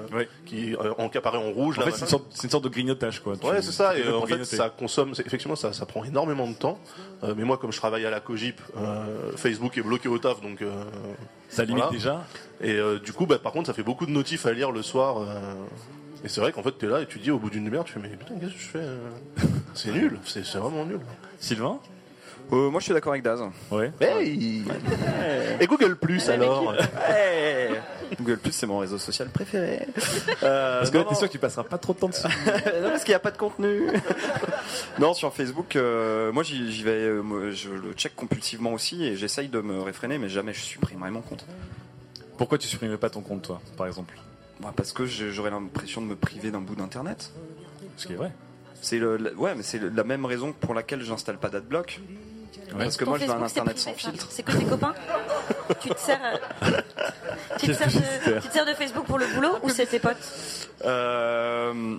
qui 0.46 0.76
euh, 0.76 0.94
en 0.98 1.08
apparaît 1.18 1.38
en 1.38 1.52
rouge 1.52 1.78
En 1.80 1.82
là, 1.82 1.88
fait, 1.88 1.94
c'est 1.94 2.02
une, 2.02 2.08
sorte, 2.08 2.26
c'est 2.30 2.44
une 2.44 2.50
sorte 2.52 2.64
de 2.64 2.70
grignotage, 2.70 3.22
quoi. 3.22 3.36
Tu- 3.36 3.46
Ouais, 3.46 3.62
c'est 3.62 3.72
ça. 3.72 3.98
Et 3.98 4.08
en 4.08 4.26
fait, 4.26 4.44
ça 4.46 4.70
consomme. 4.70 5.12
Effectivement, 5.12 5.56
ça, 5.56 5.74
ça 5.74 5.86
prend 5.86 6.04
énormément 6.04 6.48
de 6.48 6.54
temps. 6.54 6.80
Euh, 7.24 7.34
mais 7.36 7.44
moi, 7.44 7.58
comme 7.58 7.72
je 7.72 7.78
travaille 7.78 8.06
à 8.06 8.10
la 8.10 8.20
Cogip, 8.20 8.62
euh, 8.78 9.32
Facebook 9.36 9.78
est 9.78 9.82
bloqué 9.82 10.10
au 10.10 10.18
taf, 10.18 10.42
donc. 10.42 10.64
Ça 11.50 11.64
limite 11.64 11.84
voilà. 11.86 11.92
déjà. 11.92 12.24
Et 12.62 12.80
du 13.04 13.14
coup, 13.14 13.26
bah, 13.26 13.40
par 13.40 13.52
contre, 13.52 13.68
ça 13.68 13.74
fait 13.74 13.84
beaucoup 13.84 14.06
de 14.06 14.12
notifs 14.12 14.46
à 14.46 14.52
lire 14.54 14.72
le 14.72 14.82
soir. 14.82 15.26
Et 16.24 16.28
c'est 16.30 16.42
vrai 16.42 16.52
qu'en 16.52 16.64
fait, 16.64 16.72
t'es 16.72 16.88
là 16.88 17.02
et 17.02 17.06
tu 17.06 17.20
dis 17.20 17.32
au 17.32 17.40
bout 17.40 17.50
d'une 17.50 17.66
demi-heure, 17.66 17.84
tu 17.84 17.94
fais 17.94 18.00
mais 18.00 18.10
putain, 18.10 18.36
qu'est-ce 18.40 18.54
que 18.54 18.60
je 18.60 18.68
fais 18.68 18.80
euh? 18.80 19.10
C'est 19.74 19.92
nul. 19.92 20.20
C'est 20.26 20.44
vraiment 20.56 20.86
nul. 20.86 21.00
Sylvain? 21.40 21.80
Euh, 22.54 22.70
moi, 22.70 22.80
je 22.80 22.86
suis 22.86 22.94
d'accord 22.94 23.12
avec 23.12 23.24
Daz. 23.24 23.42
Ouais. 23.72 23.92
Hey 24.00 24.64
Et 25.60 25.68
Google 25.68 25.98
Plus 25.98 26.30
alors 26.30 26.74
Hey 27.10 27.72
Google 28.18 28.38
Plus, 28.38 28.54
c'est 28.54 28.66
mon 28.66 28.80
réseau 28.80 28.98
social 28.98 29.28
préféré. 29.30 29.86
Euh, 30.44 30.80
Parce 30.80 30.92
que 30.92 30.98
là, 30.98 31.04
t'es 31.04 31.16
sûr 31.16 31.28
que 31.28 31.32
tu 31.34 31.40
passeras 31.40 31.66
pas 31.66 31.78
trop 31.78 31.94
de 31.94 32.00
temps 32.00 32.08
dessus. 32.08 32.26
non, 32.48 32.90
parce 32.90 33.04
qu'il 33.04 33.12
n'y 33.12 33.16
a 33.16 33.20
pas 33.20 33.32
de 33.32 33.38
contenu. 33.38 33.82
non, 35.00 35.14
sur 35.14 35.34
Facebook, 35.34 35.76
euh, 35.76 36.32
moi 36.32 36.44
j'y 36.44 36.72
j'y 36.72 36.84
vais, 36.84 36.92
euh, 36.92 37.22
moi, 37.22 37.52
je 37.52 37.70
le 37.70 37.92
check 37.94 38.16
compulsivement 38.16 38.72
aussi 38.72 39.04
et 39.04 39.18
j'essaye 39.18 39.50
de 39.50 39.60
me 39.60 39.82
réfréner, 39.82 40.18
mais 40.18 40.30
jamais 40.30 40.54
je 40.54 40.62
supprimerai 40.62 41.12
mon 41.12 41.22
compte. 41.22 41.46
Pourquoi 42.38 42.58
tu 42.58 42.68
supprimerais 42.68 42.98
pas 42.98 43.10
ton 43.10 43.22
compte, 43.22 43.42
toi, 43.42 43.62
par 43.76 43.88
exemple? 43.88 44.16
Parce 44.76 44.92
que 44.92 45.06
j'aurais 45.06 45.52
l'impression 45.52 46.02
de 46.02 46.08
me 46.08 46.16
priver 46.16 46.52
d'un 46.52 46.62
bout 46.62 46.76
d'internet. 46.76 47.32
Ce 47.98 48.08
qui 48.08 48.14
est 48.14 48.18
vrai. 48.18 48.32
C'est 48.82 49.00
le, 49.00 49.18
la- 49.18 49.34
ouais, 49.34 49.56
mais 49.56 49.64
c'est 49.64 49.80
la 49.80 50.04
même 50.04 50.26
raison 50.26 50.54
pour 50.54 50.74
laquelle 50.74 51.02
j'installe 51.02 51.38
pas 51.38 51.50
d'adblock. 51.50 52.00
Parce 52.78 52.98
que 52.98 53.06
Ton 53.06 53.12
moi, 53.12 53.20
je 53.20 53.26
veux 53.26 53.32
un 53.32 53.42
internet 53.44 53.76
privé, 53.76 53.92
sans 53.92 53.94
filtre. 53.94 54.28
C'est 54.30 54.44
que 54.44 54.52
tes 54.52 54.66
copains 54.66 54.94
Tu 55.82 55.90
te 55.90 56.00
sers, 56.00 56.20
euh, 56.64 56.82
tu 57.60 57.68
te 57.68 57.74
sers 57.74 57.88
de, 57.88 58.40
tu 58.42 58.48
te 58.48 58.54
sers 58.54 58.66
de 58.66 58.74
Facebook 58.74 59.06
pour 59.06 59.18
le 59.20 59.26
boulot 59.34 59.58
ou 59.64 59.70
c'est 59.70 59.86
tes 59.86 60.00
potes? 60.00 60.18
Euh, 60.86 61.98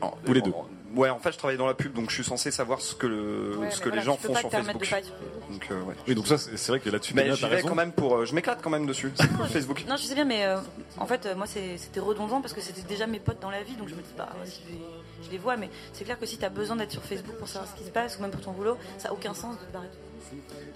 en- 0.00 0.14
Ou 0.28 0.32
les 0.32 0.42
deux. 0.42 0.52
Ouais, 0.96 1.08
en 1.08 1.18
fait, 1.20 1.32
je 1.32 1.38
travaille 1.38 1.56
dans 1.56 1.66
la 1.66 1.74
pub, 1.74 1.92
donc 1.92 2.10
je 2.10 2.14
suis 2.14 2.24
censé 2.24 2.50
savoir 2.50 2.80
ce 2.80 2.94
que, 2.94 3.06
le, 3.06 3.56
Ouais, 3.58 3.70
ce 3.70 3.76
mais 3.78 3.82
que 3.84 3.88
voilà, 3.90 3.96
les 3.96 4.02
gens 4.06 4.16
font 4.16 4.34
sur 4.34 4.50
Facebook. 4.50 4.82
de 4.82 5.52
Donc, 5.52 5.68
euh, 5.70 5.82
ouais. 5.82 5.94
Oui, 6.08 6.14
donc 6.16 6.26
ça, 6.26 6.36
c'est 6.38 6.68
vrai 6.68 6.80
que 6.80 6.90
là-dessus, 6.90 7.14
Mais 7.14 7.28
t'as 7.28 7.34
vais 7.36 7.46
raison. 7.56 7.68
quand 7.68 7.74
même 7.76 7.92
pour. 7.92 8.16
euh, 8.16 8.24
je 8.24 8.34
m'éclate 8.34 8.60
quand 8.62 8.70
même 8.70 8.86
dessus. 8.86 9.12
C'est 9.14 9.28
cool, 9.36 9.46
Facebook. 9.46 9.84
Non, 9.88 9.96
je 9.96 10.02
sais 10.02 10.14
bien, 10.14 10.24
mais 10.24 10.44
euh, 10.46 10.56
en 10.98 11.06
fait, 11.06 11.26
euh, 11.26 11.36
moi, 11.36 11.46
c'était 11.46 12.00
redondant 12.00 12.40
parce 12.40 12.52
que 12.54 12.60
c'était 12.60 12.82
déjà 12.82 13.06
mes 13.06 13.20
potes 13.20 13.40
dans 13.40 13.50
la 13.50 13.62
vie, 13.62 13.74
donc 13.74 13.88
je 13.88 13.94
me 13.94 14.00
dis, 14.00 14.10
bah, 14.18 14.28
si 14.44 14.60
je, 14.66 14.72
vais- 14.72 14.80
je 15.26 15.30
les 15.30 15.38
vois, 15.38 15.56
mais 15.56 15.70
c'est 15.92 16.04
clair 16.04 16.18
que 16.18 16.26
si 16.26 16.38
tu 16.38 16.44
as 16.44 16.48
besoin 16.50 16.76
d'être 16.76 16.90
sur 16.92 17.02
Facebook 17.02 17.36
pour 17.36 17.46
savoir 17.48 17.70
ce 17.70 17.76
qui 17.78 17.84
se 17.86 17.90
passe, 17.92 18.18
ou 18.18 18.22
même 18.22 18.30
pour 18.32 18.40
ton 18.40 18.52
boulot, 18.52 18.76
ça 18.98 19.08
n'a 19.08 19.14
aucun 19.14 19.34
sens 19.34 19.56
de 19.60 19.64
te 19.66 19.72
barrer. 19.72 19.88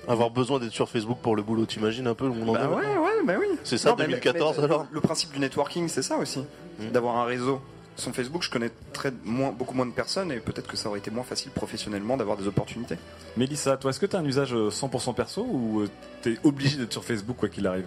Avoir 0.08 0.30
besoin 0.30 0.58
d'être 0.58 0.72
sur 0.72 0.88
Facebook 0.88 1.18
pour 1.22 1.34
le 1.36 1.42
boulot, 1.42 1.64
t'imagines 1.66 2.06
un 2.06 2.14
peu 2.14 2.26
on 2.26 2.48
en 2.48 2.52
Bah 2.52 2.68
ouais, 2.68 2.76
ouais, 2.98 3.22
bah 3.24 3.34
oui. 3.38 3.46
C'est 3.64 3.78
ça, 3.78 3.90
Non, 3.90 3.96
mais- 3.98 4.04
2014 4.06 4.58
mais- 4.58 4.64
alors 4.64 4.86
Le 4.90 5.00
principe 5.00 5.32
du 5.32 5.38
networking, 5.38 5.88
c'est 5.88 6.02
ça 6.02 6.16
aussi. 6.18 6.44
D'avoir 6.92 7.16
un 7.16 7.24
réseau. 7.24 7.60
Son 7.96 8.12
Facebook, 8.12 8.42
je 8.42 8.50
connais 8.50 8.70
très, 8.92 9.12
moins, 9.24 9.52
beaucoup 9.52 9.74
moins 9.74 9.86
de 9.86 9.92
personnes 9.92 10.32
et 10.32 10.40
peut-être 10.40 10.66
que 10.66 10.76
ça 10.76 10.88
aurait 10.88 10.98
été 10.98 11.10
moins 11.12 11.22
facile 11.22 11.52
professionnellement 11.52 12.16
d'avoir 12.16 12.36
des 12.36 12.46
opportunités. 12.48 12.98
Mélissa, 13.36 13.76
toi, 13.76 13.90
est-ce 13.90 14.00
que 14.00 14.06
t'as 14.06 14.18
un 14.18 14.24
usage 14.24 14.52
euh, 14.52 14.68
100% 14.70 15.14
perso 15.14 15.46
ou 15.48 15.80
euh, 15.82 15.88
t'es 16.22 16.36
obligé 16.42 16.76
d'être 16.76 16.92
sur 16.92 17.04
Facebook 17.04 17.36
quoi 17.36 17.48
qu'il 17.48 17.66
arrive? 17.68 17.86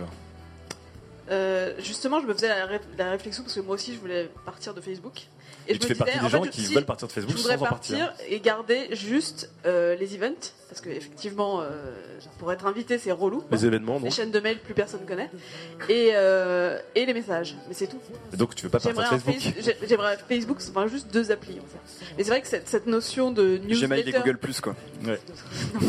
Euh, 1.29 1.73
justement, 1.79 2.21
je 2.21 2.25
me 2.25 2.33
faisais 2.33 2.47
la, 2.47 2.65
ré- 2.65 2.79
la 2.97 3.11
réflexion 3.11 3.43
parce 3.43 3.53
que 3.55 3.59
moi 3.59 3.75
aussi 3.75 3.93
je 3.93 3.99
voulais 3.99 4.29
partir 4.45 4.73
de 4.73 4.79
Facebook. 4.79 5.27
Et, 5.69 5.73
je 5.75 5.79
tu 5.79 5.87
fais 5.87 5.93
disais, 5.93 6.05
partie 6.05 6.19
des 6.19 6.25
en 6.25 6.29
gens 6.29 6.43
fait, 6.43 6.49
qui 6.49 6.61
si 6.61 6.73
veulent 6.73 6.85
partir 6.85 7.07
de 7.07 7.13
Facebook 7.13 7.35
Je 7.37 7.41
sans 7.41 7.49
voudrais 7.49 7.65
en 7.67 7.69
partir. 7.69 8.07
partir 8.07 8.25
et 8.29 8.39
garder 8.39 8.87
juste 8.95 9.49
euh, 9.65 9.95
les 9.95 10.15
events 10.15 10.53
parce 10.69 10.81
que 10.81 10.89
effectivement, 10.89 11.61
euh, 11.61 11.69
pour 12.39 12.51
être 12.51 12.65
invité, 12.65 12.97
c'est 12.97 13.11
relou. 13.13 13.37
quoi. 13.39 13.47
Les 13.57 13.65
événements, 13.65 13.99
non 13.99 14.05
Les 14.05 14.11
chaînes 14.11 14.31
de 14.31 14.39
mail, 14.41 14.59
plus 14.59 14.73
personne 14.73 14.99
connaît. 15.07 15.29
Et, 15.87 16.09
euh, 16.13 16.77
et 16.93 17.05
les 17.05 17.13
messages, 17.13 17.55
mais 17.69 17.73
c'est 17.73 17.87
tout. 17.87 17.99
Et 18.33 18.37
donc 18.37 18.53
tu 18.53 18.63
veux 18.65 18.69
pas 18.69 18.79
partir 18.79 18.93
de 19.01 19.07
Facebook 19.21 19.39
Face- 19.39 19.63
j'ai- 19.63 19.87
j'aimerais 19.87 20.17
Facebook, 20.27 20.57
enfin 20.69 20.87
juste 20.87 21.07
deux 21.13 21.31
applis. 21.31 21.57
En 21.59 21.65
fait. 21.67 22.05
Mais 22.17 22.23
c'est 22.23 22.29
vrai 22.31 22.41
que 22.41 22.47
cette, 22.47 22.67
cette 22.67 22.85
notion 22.87 23.31
de 23.31 23.57
Gmail 23.57 24.01
et 24.01 24.03
newsletter, 24.03 24.11
Google 24.19 24.37
Plus, 24.39 24.59
quoi. 24.59 24.75
Ouais. 25.05 25.19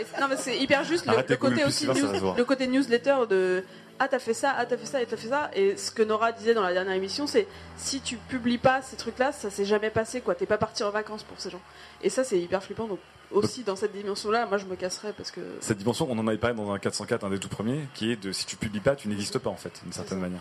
et- 0.00 0.20
non 0.20 0.28
mais 0.28 0.36
c'est 0.38 0.56
hyper 0.58 0.84
juste 0.84 1.04
le, 1.06 1.12
Arrêtez 1.12 1.34
le 1.34 1.36
côté 1.38 1.54
Google+, 1.56 1.68
aussi 1.68 1.86
news- 1.86 2.34
le 2.36 2.44
côté 2.44 2.66
newsletter 2.66 3.16
de 3.28 3.62
ah 3.98 4.08
t'as 4.08 4.18
fait 4.18 4.34
ça, 4.34 4.54
ah 4.56 4.66
t'as 4.66 4.76
fait 4.76 4.86
ça 4.86 5.02
et 5.02 5.06
t'as 5.06 5.16
fait 5.16 5.28
ça. 5.28 5.50
Et 5.54 5.76
ce 5.76 5.90
que 5.90 6.02
Nora 6.02 6.32
disait 6.32 6.54
dans 6.54 6.62
la 6.62 6.72
dernière 6.72 6.94
émission, 6.94 7.26
c'est 7.26 7.46
si 7.76 8.00
tu 8.00 8.16
publies 8.16 8.58
pas 8.58 8.82
ces 8.82 8.96
trucs-là, 8.96 9.32
ça 9.32 9.50
s'est 9.50 9.64
jamais 9.64 9.90
passé 9.90 10.20
quoi. 10.20 10.34
T'es 10.34 10.46
pas 10.46 10.58
parti 10.58 10.82
en 10.82 10.90
vacances 10.90 11.22
pour 11.22 11.40
ces 11.40 11.50
gens. 11.50 11.60
Et 12.02 12.10
ça 12.10 12.24
c'est 12.24 12.38
hyper 12.38 12.62
flippant. 12.62 12.86
Donc 12.86 12.98
aussi 13.30 13.62
dans 13.62 13.76
cette 13.76 13.92
dimension-là, 13.92 14.46
moi 14.46 14.58
je 14.58 14.66
me 14.66 14.76
casserais 14.76 15.12
parce 15.12 15.30
que 15.30 15.40
Cette 15.60 15.78
dimension, 15.78 16.06
on 16.10 16.18
en 16.18 16.26
avait 16.28 16.38
parlé 16.38 16.56
dans 16.56 16.70
un 16.72 16.78
404, 16.78 17.24
un 17.24 17.30
des 17.30 17.38
tout 17.38 17.48
premiers, 17.48 17.80
qui 17.94 18.12
est 18.12 18.16
de 18.16 18.32
si 18.32 18.44
tu 18.46 18.56
publies 18.56 18.80
pas, 18.80 18.94
tu 18.96 19.08
n'existes 19.08 19.38
pas 19.38 19.50
en 19.50 19.56
fait, 19.56 19.80
d'une 19.82 19.92
certaine 19.92 20.18
manière. 20.20 20.40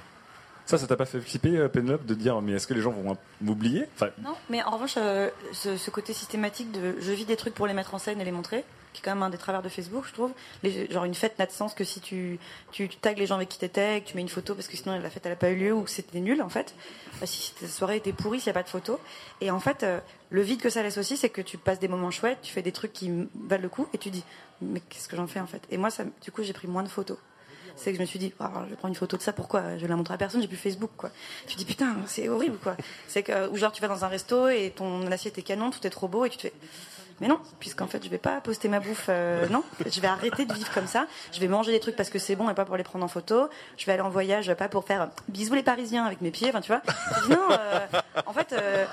Ça, 0.65 0.77
ça 0.77 0.87
t'a 0.87 0.95
pas 0.95 1.05
fait 1.05 1.19
flipper, 1.19 1.57
euh, 1.57 1.67
Penelope, 1.67 2.05
de 2.05 2.13
dire 2.13 2.39
mais 2.41 2.53
est-ce 2.53 2.67
que 2.67 2.73
les 2.73 2.81
gens 2.81 2.91
vont 2.91 3.17
m'oublier? 3.41 3.85
Enfin, 3.95 4.09
Non, 4.23 4.35
mais 4.49 4.61
en 4.63 4.71
revanche, 4.71 4.93
euh, 4.97 5.29
ce, 5.53 5.75
ce 5.75 5.89
côté 5.89 6.13
systématique 6.13 6.71
de 6.71 6.95
je 6.99 7.11
vis 7.11 7.25
des 7.25 7.35
trucs 7.35 7.53
pour 7.53 7.67
les 7.67 7.73
mettre 7.73 7.93
en 7.93 7.97
scène 7.97 8.21
et 8.21 8.25
les 8.25 8.31
montrer, 8.31 8.63
qui 8.93 9.01
est 9.01 9.03
quand 9.03 9.13
même 9.13 9.23
un 9.23 9.29
des 9.29 9.37
travers 9.37 9.61
de 9.61 9.69
Facebook, 9.69 10.05
je 10.07 10.13
trouve. 10.13 10.31
Genre 10.89 11.05
une 11.05 11.15
fête 11.15 11.37
n'a 11.39 11.45
de 11.45 11.51
sens 11.51 11.73
que 11.73 11.83
si 11.83 12.01
tu, 12.01 12.39
tu, 12.71 12.89
tags 12.89 13.13
les 13.13 13.25
gens 13.25 13.35
avec 13.35 13.49
qui 13.49 13.57
t'étais, 13.57 14.01
que 14.01 14.09
tu 14.09 14.15
mets 14.15 14.21
une 14.21 14.29
photo 14.29 14.55
parce 14.55 14.67
que 14.67 14.77
sinon 14.77 14.99
la 14.99 15.09
fête 15.09 15.25
elle 15.25 15.31
a 15.31 15.37
pas 15.37 15.49
eu 15.49 15.55
lieu 15.55 15.73
ou 15.73 15.83
que 15.83 15.89
c'était 15.89 16.19
nul 16.19 16.41
en 16.41 16.49
fait. 16.49 16.75
Si 17.23 17.53
ta 17.53 17.67
soirée 17.67 17.97
était 17.97 18.13
pourrie 18.13 18.39
s'il 18.39 18.51
n'y 18.51 18.57
a 18.57 18.59
pas 18.59 18.63
de 18.63 18.69
photo. 18.69 18.99
Et 19.39 19.51
en 19.51 19.59
fait, 19.59 19.83
euh, 19.83 19.99
le 20.29 20.41
vide 20.41 20.61
que 20.61 20.69
ça 20.69 20.83
laisse 20.83 20.97
aussi, 20.97 21.17
c'est 21.17 21.29
que 21.29 21.41
tu 21.41 21.57
passes 21.57 21.79
des 21.79 21.87
moments 21.87 22.11
chouettes, 22.11 22.39
tu 22.41 22.51
fais 22.51 22.61
des 22.61 22.71
trucs 22.71 22.93
qui 22.93 23.11
valent 23.35 23.63
le 23.63 23.69
coup 23.69 23.87
et 23.93 23.97
tu 23.97 24.09
dis 24.09 24.23
mais 24.61 24.79
qu'est-ce 24.79 25.07
que 25.07 25.15
j'en 25.15 25.27
fais 25.27 25.39
en 25.39 25.47
fait? 25.47 25.61
Et 25.71 25.77
moi, 25.77 25.89
du 26.23 26.31
coup, 26.31 26.43
j'ai 26.43 26.53
pris 26.53 26.67
moins 26.67 26.83
de 26.83 26.87
photos. 26.87 27.17
C'est 27.75 27.91
que 27.91 27.97
je 27.97 28.01
me 28.01 28.05
suis 28.05 28.19
dit, 28.19 28.33
Ah, 28.39 28.51
je 28.65 28.71
vais 28.71 28.75
prendre 28.75 28.93
une 28.93 28.95
photo 28.95 29.17
de 29.17 29.21
ça, 29.21 29.33
pourquoi? 29.33 29.77
Je 29.77 29.81
vais 29.81 29.87
la 29.87 29.95
montrer 29.95 30.13
à 30.13 30.17
personne, 30.17 30.41
j'ai 30.41 30.47
plus 30.47 30.57
Facebook, 30.57 30.91
quoi. 30.97 31.09
Tu 31.47 31.53
te 31.53 31.57
dis, 31.57 31.65
putain, 31.65 31.95
c'est 32.05 32.29
horrible, 32.29 32.57
quoi. 32.57 32.75
C'est 33.07 33.23
que, 33.23 33.49
ou 33.49 33.57
genre, 33.57 33.71
tu 33.71 33.81
vas 33.81 33.87
dans 33.87 34.05
un 34.05 34.07
resto 34.07 34.49
et 34.49 34.73
ton 34.75 35.09
assiette 35.11 35.37
est 35.37 35.41
canon, 35.41 35.71
tout 35.71 35.85
est 35.87 35.89
trop 35.89 36.07
beau 36.07 36.25
et 36.25 36.29
tu 36.29 36.37
te 36.37 36.41
fais, 36.43 36.53
mais 37.21 37.27
non, 37.27 37.39
puisqu'en 37.59 37.85
fait, 37.85 38.03
je 38.03 38.09
vais 38.09 38.17
pas 38.17 38.41
poster 38.41 38.67
ma 38.67 38.79
bouffe, 38.79 39.05
euh, 39.09 39.47
non. 39.49 39.63
Je 39.85 40.01
vais 40.01 40.07
arrêter 40.07 40.45
de 40.45 40.53
vivre 40.53 40.73
comme 40.73 40.87
ça. 40.87 41.05
Je 41.31 41.39
vais 41.39 41.47
manger 41.47 41.71
des 41.71 41.79
trucs 41.79 41.95
parce 41.95 42.09
que 42.09 42.17
c'est 42.17 42.35
bon 42.35 42.49
et 42.49 42.55
pas 42.55 42.65
pour 42.65 42.75
les 42.77 42.83
prendre 42.83 43.05
en 43.05 43.07
photo. 43.07 43.47
Je 43.77 43.85
vais 43.85 43.91
aller 43.91 44.01
en 44.01 44.09
voyage, 44.09 44.51
pas 44.55 44.67
pour 44.67 44.85
faire 44.85 45.09
bisous 45.27 45.53
les 45.53 45.61
Parisiens 45.61 46.03
avec 46.03 46.21
mes 46.21 46.31
pieds, 46.31 46.49
enfin, 46.49 46.61
tu 46.61 46.71
vois. 46.71 46.81
Non, 47.29 47.47
euh, 47.51 47.79
en 48.25 48.33
fait, 48.33 48.53
euh, 48.53 48.85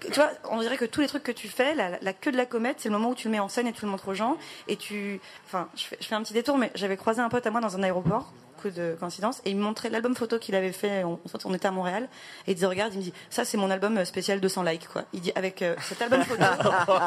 tu 0.00 0.14
vois, 0.14 0.30
on 0.50 0.58
dirait 0.58 0.76
que 0.76 0.84
tous 0.84 1.00
les 1.00 1.06
trucs 1.06 1.22
que 1.22 1.32
tu 1.32 1.46
fais, 1.48 1.76
la, 1.76 1.90
la 2.02 2.12
queue 2.12 2.32
de 2.32 2.36
la 2.36 2.46
comète, 2.46 2.78
c'est 2.80 2.88
le 2.88 2.98
moment 2.98 3.10
où 3.10 3.14
tu 3.14 3.28
le 3.28 3.32
mets 3.32 3.38
en 3.38 3.48
scène 3.48 3.68
et 3.68 3.72
tu 3.72 3.84
le 3.84 3.90
montres 3.90 4.08
aux 4.08 4.14
gens. 4.14 4.36
Et 4.66 4.76
tu, 4.76 5.20
enfin, 5.46 5.68
je 5.76 5.84
fais, 5.84 5.98
je 6.00 6.06
fais 6.08 6.14
un 6.16 6.22
petit 6.22 6.34
détour, 6.34 6.58
mais 6.58 6.72
j'avais 6.74 6.96
croisé 6.96 7.20
un 7.20 7.28
pote 7.28 7.46
à 7.46 7.50
moi 7.52 7.60
dans 7.60 7.76
un 7.76 7.82
aéroport, 7.84 8.32
de 8.70 8.96
coïncidence, 8.98 9.40
et 9.44 9.50
il 9.50 9.56
me 9.56 9.62
montrait 9.62 9.90
l'album 9.90 10.14
photo 10.14 10.38
qu'il 10.38 10.54
avait 10.54 10.72
fait. 10.72 11.04
On, 11.04 11.18
on 11.44 11.54
était 11.54 11.66
à 11.66 11.70
Montréal, 11.70 12.08
et 12.46 12.52
il 12.52 12.54
disait 12.54 12.66
regarde, 12.66 12.92
il 12.94 12.98
me 12.98 13.02
dit 13.02 13.12
ça 13.30 13.44
c'est 13.44 13.56
mon 13.56 13.70
album 13.70 13.98
euh, 13.98 14.04
spécial 14.04 14.40
200 14.40 14.62
likes 14.62 14.88
quoi. 14.88 15.04
Il 15.12 15.20
dit 15.20 15.32
avec 15.34 15.62
euh, 15.62 15.74
cet 15.82 16.00
album 16.02 16.22
photo, 16.24 16.42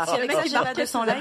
si 0.07 0.15
avec 0.15 0.31
ça 0.31 0.43
j'ai 0.45 0.53
pas 0.53 0.73
200 0.73 1.03
likes. 1.05 1.15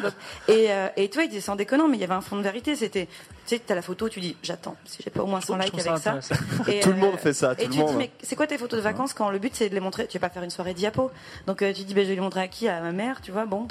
Et, 0.49 0.67
euh, 0.71 0.89
et 0.97 1.09
toi 1.11 1.25
il 1.25 1.29
disait 1.29 1.41
sans 1.41 1.57
déconnant, 1.57 1.89
mais 1.89 1.97
il 1.97 2.01
y 2.01 2.05
avait 2.05 2.15
un 2.15 2.21
fond 2.21 2.37
de 2.37 2.43
vérité. 2.43 2.77
C'était, 2.77 3.07
tu 3.07 3.57
sais, 3.57 3.59
t'as 3.65 3.75
la 3.75 3.83
photo, 3.83 4.09
tu 4.09 4.21
dis 4.21 4.37
j'attends, 4.43 4.77
si 4.85 5.03
j'ai 5.03 5.11
pas 5.11 5.23
au 5.23 5.27
moins 5.27 5.41
100 5.41 5.57
Je 5.59 5.63
likes 5.65 5.81
ça 5.81 5.91
avec 5.93 6.23
ça. 6.23 6.35
Et, 6.69 6.81
Tout 6.81 6.91
le 6.91 6.95
euh, 6.97 6.99
monde 6.99 7.17
fait 7.19 7.33
ça, 7.33 7.55
tout 7.55 7.63
et 7.63 7.67
le 7.67 7.73
tu 7.73 7.79
monde. 7.79 7.91
dis, 7.91 7.97
mais 7.97 8.11
c'est 8.23 8.37
quoi 8.37 8.47
tes 8.47 8.59
photos 8.59 8.79
de 8.79 8.83
vacances? 8.85 9.13
Quand 9.15 9.31
le 9.31 9.39
but 9.39 9.55
c'est 9.55 9.69
de 9.69 9.75
les 9.75 9.81
montrer 9.81 10.07
Tu 10.07 10.19
vas 10.19 10.29
pas 10.29 10.35
faire 10.35 10.43
une 10.43 10.51
soirée 10.51 10.75
diapo. 10.75 11.11
Donc 11.47 11.63
euh, 11.63 11.73
tu 11.73 11.85
dis, 11.85 11.95
ben, 11.95 12.05
je 12.05 12.09
vais 12.11 12.15
les 12.17 12.21
montrer 12.21 12.41
à 12.41 12.49
qui? 12.49 12.69
À 12.69 12.81
ma 12.81 12.93
mère, 12.93 13.21
tu 13.21 13.33
vois, 13.33 13.47
bon. 13.47 13.67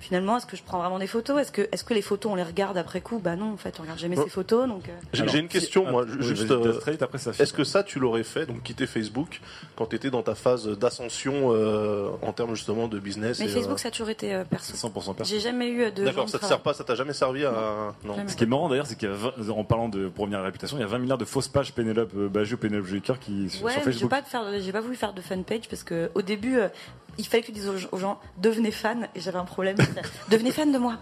Finalement, 0.00 0.38
est-ce 0.38 0.46
que 0.46 0.56
je 0.56 0.62
prends 0.62 0.78
vraiment 0.80 0.98
des 0.98 1.06
photos? 1.06 1.40
Est-ce 1.40 1.52
que, 1.52 1.68
est-ce 1.70 1.84
que 1.84 1.94
les 1.94 2.02
photos, 2.02 2.32
on 2.32 2.34
les 2.34 2.42
regarde 2.42 2.76
après 2.76 3.00
coup? 3.00 3.18
Bah 3.18 3.36
non, 3.36 3.52
en 3.52 3.56
fait, 3.56 3.74
on 3.78 3.82
regarde 3.82 3.98
jamais 3.98 4.16
Oh. 4.18 4.24
ces 4.24 4.30
photos. 4.30 4.66
Donc, 4.66 4.88
euh, 4.88 4.92
J'ai 5.12 5.38
une 5.38 5.48
question, 5.48 5.84
si- 5.86 5.90
moi, 5.92 6.04
oui, 6.08 6.16
juste. 6.26 6.50
euh, 6.50 6.72
Straight, 6.80 7.02
après 7.02 7.18
ça 7.18 7.30
Est-ce 7.38 7.52
que 7.52 7.64
ça, 7.64 7.82
tu 7.84 7.98
l'aurais 8.00 8.22
fait, 8.24 8.46
donc 8.46 8.62
quitter 8.62 8.86
Facebook, 8.86 9.40
quand 9.76 9.86
tu 9.86 9.96
étais 9.96 10.10
dans 10.10 10.22
ta 10.22 10.34
phase 10.34 10.66
d'ascension 10.68 11.52
euh, 11.54 12.08
en 12.22 12.32
termes 12.32 12.54
justement 12.54 12.88
de 12.88 12.98
business 12.98 13.38
mais 13.38 13.46
et, 13.46 13.48
Facebook, 13.48 13.74
euh, 13.78 13.82
ça 13.82 13.88
a 13.88 13.90
toujours 13.90 14.08
été 14.10 14.34
euh, 14.34 14.44
perso. 14.44 14.74
100% 14.74 15.14
perso. 15.14 15.32
J'ai 15.32 15.40
jamais 15.40 15.68
eu 15.68 15.82
euh, 15.84 15.90
de. 15.90 16.04
D'accord, 16.04 16.28
ça 16.28 16.38
te 16.38 16.44
sert 16.46 16.60
pas, 16.60 16.72
ça 16.74 16.82
t'a 16.84 16.94
jamais 16.94 17.12
servi 17.12 17.44
à. 17.44 17.92
Non. 18.04 18.16
Ce 18.26 18.34
qui 18.36 18.44
est 18.44 18.46
marrant 18.46 18.68
d'ailleurs, 18.68 18.86
c'est 18.86 18.96
qu'il 18.96 19.08
y 19.08 19.12
a 19.12 19.14
20 19.14 19.50
en 19.50 19.64
parlant 19.64 19.88
de 19.88 20.10
la 20.30 20.42
réputation, 20.42 20.76
il 20.76 20.80
y 20.80 20.84
a 20.84 20.86
20 20.86 20.98
milliards 20.98 21.18
de 21.18 21.24
fausses 21.24 21.48
pages 21.48 21.72
Pénélope 21.72 22.12
euh, 22.16 22.28
Bagieux, 22.28 22.56
Pénélope 22.56 22.86
Joker 22.86 23.18
qui 23.18 23.42
Ouais, 23.42 23.48
sur 23.48 23.64
mais 23.66 23.72
j'ai 23.76 23.80
Facebook. 23.82 24.10
pas, 24.10 24.20
de 24.22 24.26
faire, 24.26 24.42
j'ai 24.60 24.72
pas 24.72 24.80
voulu 24.80 24.96
faire 24.96 25.12
de 25.12 25.20
fan 25.20 25.44
page 25.44 25.68
parce 25.68 25.82
que 25.82 26.10
au 26.14 26.22
début, 26.22 26.58
euh, 26.58 26.68
il 27.20 27.26
fallait 27.26 27.42
que 27.42 27.46
tu 27.46 27.52
dises 27.52 27.68
aux, 27.68 27.94
aux 27.94 27.98
gens 27.98 28.18
devenez 28.38 28.70
fan 28.70 29.08
et 29.14 29.20
j'avais 29.20 29.38
un 29.38 29.44
problème. 29.44 29.76
devenez 30.30 30.50
fan 30.50 30.72
de 30.72 30.78
moi, 30.78 30.96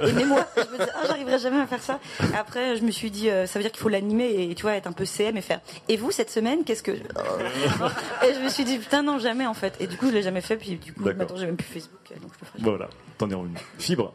aimez-moi. 0.00 0.46
Je 0.56 0.60
me 0.62 0.78
disais 0.78 0.90
ah 0.94 1.06
j'arriverai 1.06 1.38
jamais 1.38 1.60
à 1.60 1.66
faire 1.66 1.82
ça. 1.82 1.98
Après, 2.36 2.76
je 2.76 2.82
me 2.82 2.90
suis 2.90 3.10
dit 3.10 3.30
euh, 3.30 3.46
ça 3.46 3.58
veut 3.58 3.62
dire 3.64 3.72
qu'il 3.72 3.80
faut 3.80 3.88
l'animer 3.88 4.50
et 4.50 4.54
tu 4.54 4.62
vois 4.62 4.74
être 4.74 4.86
un 4.86 4.92
peu 4.92 5.04
CM 5.04 5.36
et 5.36 5.42
faire. 5.42 5.60
Et 5.88 5.96
vous 5.96 6.10
cette 6.10 6.30
semaine 6.30 6.64
qu'est-ce 6.64 6.82
que 6.82 6.92
Et 6.92 8.34
je 8.34 8.40
me 8.42 8.48
suis 8.48 8.64
dit 8.64 8.78
putain 8.78 9.02
non 9.02 9.18
jamais 9.18 9.46
en 9.46 9.54
fait. 9.54 9.76
Et 9.80 9.86
du 9.86 9.96
coup 9.96 10.08
je 10.08 10.12
l'ai 10.12 10.22
jamais 10.22 10.40
fait 10.40 10.56
puis 10.56 10.76
du 10.76 10.92
coup 10.92 11.02
maintenant 11.02 11.36
j'ai 11.36 11.46
même 11.46 11.56
plus 11.56 11.66
Facebook 11.66 12.20
donc 12.20 12.32
je 12.34 12.40
le 12.40 12.46
ferai. 12.46 12.58
Voilà, 12.60 12.88
t'en 13.18 13.30
es 13.30 13.34
revenu. 13.34 13.56
Fibre. 13.78 14.12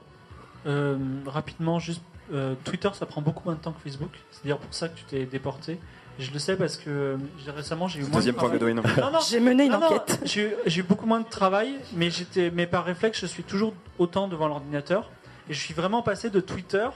Euh, 0.66 0.97
rapidement, 1.26 1.80
juste 1.80 2.01
euh, 2.34 2.55
Twitter, 2.66 2.89
ça 2.93 3.05
prend 3.05 3.22
beaucoup 3.22 3.43
moins 3.45 3.55
de 3.55 3.62
temps 3.62 3.72
que 3.72 3.82
Facebook. 3.82 4.12
C'est 4.32 4.43
d'ailleurs 4.43 4.60
pour 4.60 4.74
ça 4.74 4.89
que 4.89 4.97
tu 4.97 5.03
t'es 5.05 5.26
déporté. 5.26 5.80
Je 6.20 6.32
le 6.32 6.39
sais 6.39 6.55
parce 6.55 6.78
que 6.78 7.18
récemment 7.55 7.88
j'ai 7.88 7.99
eu 7.99 8.03
moins 8.03 8.11
Deuxième 8.13 8.36
de 8.36 8.39
point, 8.39 8.49
travail. 8.49 8.74
Godwin. 8.74 8.93
Non, 9.03 9.11
non, 9.11 9.20
J'ai 9.30 9.39
mené 9.39 9.65
une 9.65 9.72
non, 9.74 9.84
enquête. 9.84 10.20
j'ai 10.26 10.55
eu- 10.80 10.84
beaucoup 10.84 11.05
moins 11.05 11.20
de 11.20 11.30
travail, 11.30 11.76
mais 11.93 12.09
j'étais, 12.09 12.49
mais 12.51 12.65
par 12.65 12.86
réflexe, 12.86 13.20
je 13.22 13.26
suis 13.28 13.43
toujours 13.43 13.74
autant 13.99 14.28
devant 14.28 14.47
l'ordinateur. 14.47 15.09
Et 15.49 15.53
je 15.53 15.59
suis 15.59 15.74
vraiment 15.74 16.01
passé 16.01 16.30
de 16.30 16.39
Twitter, 16.39 16.88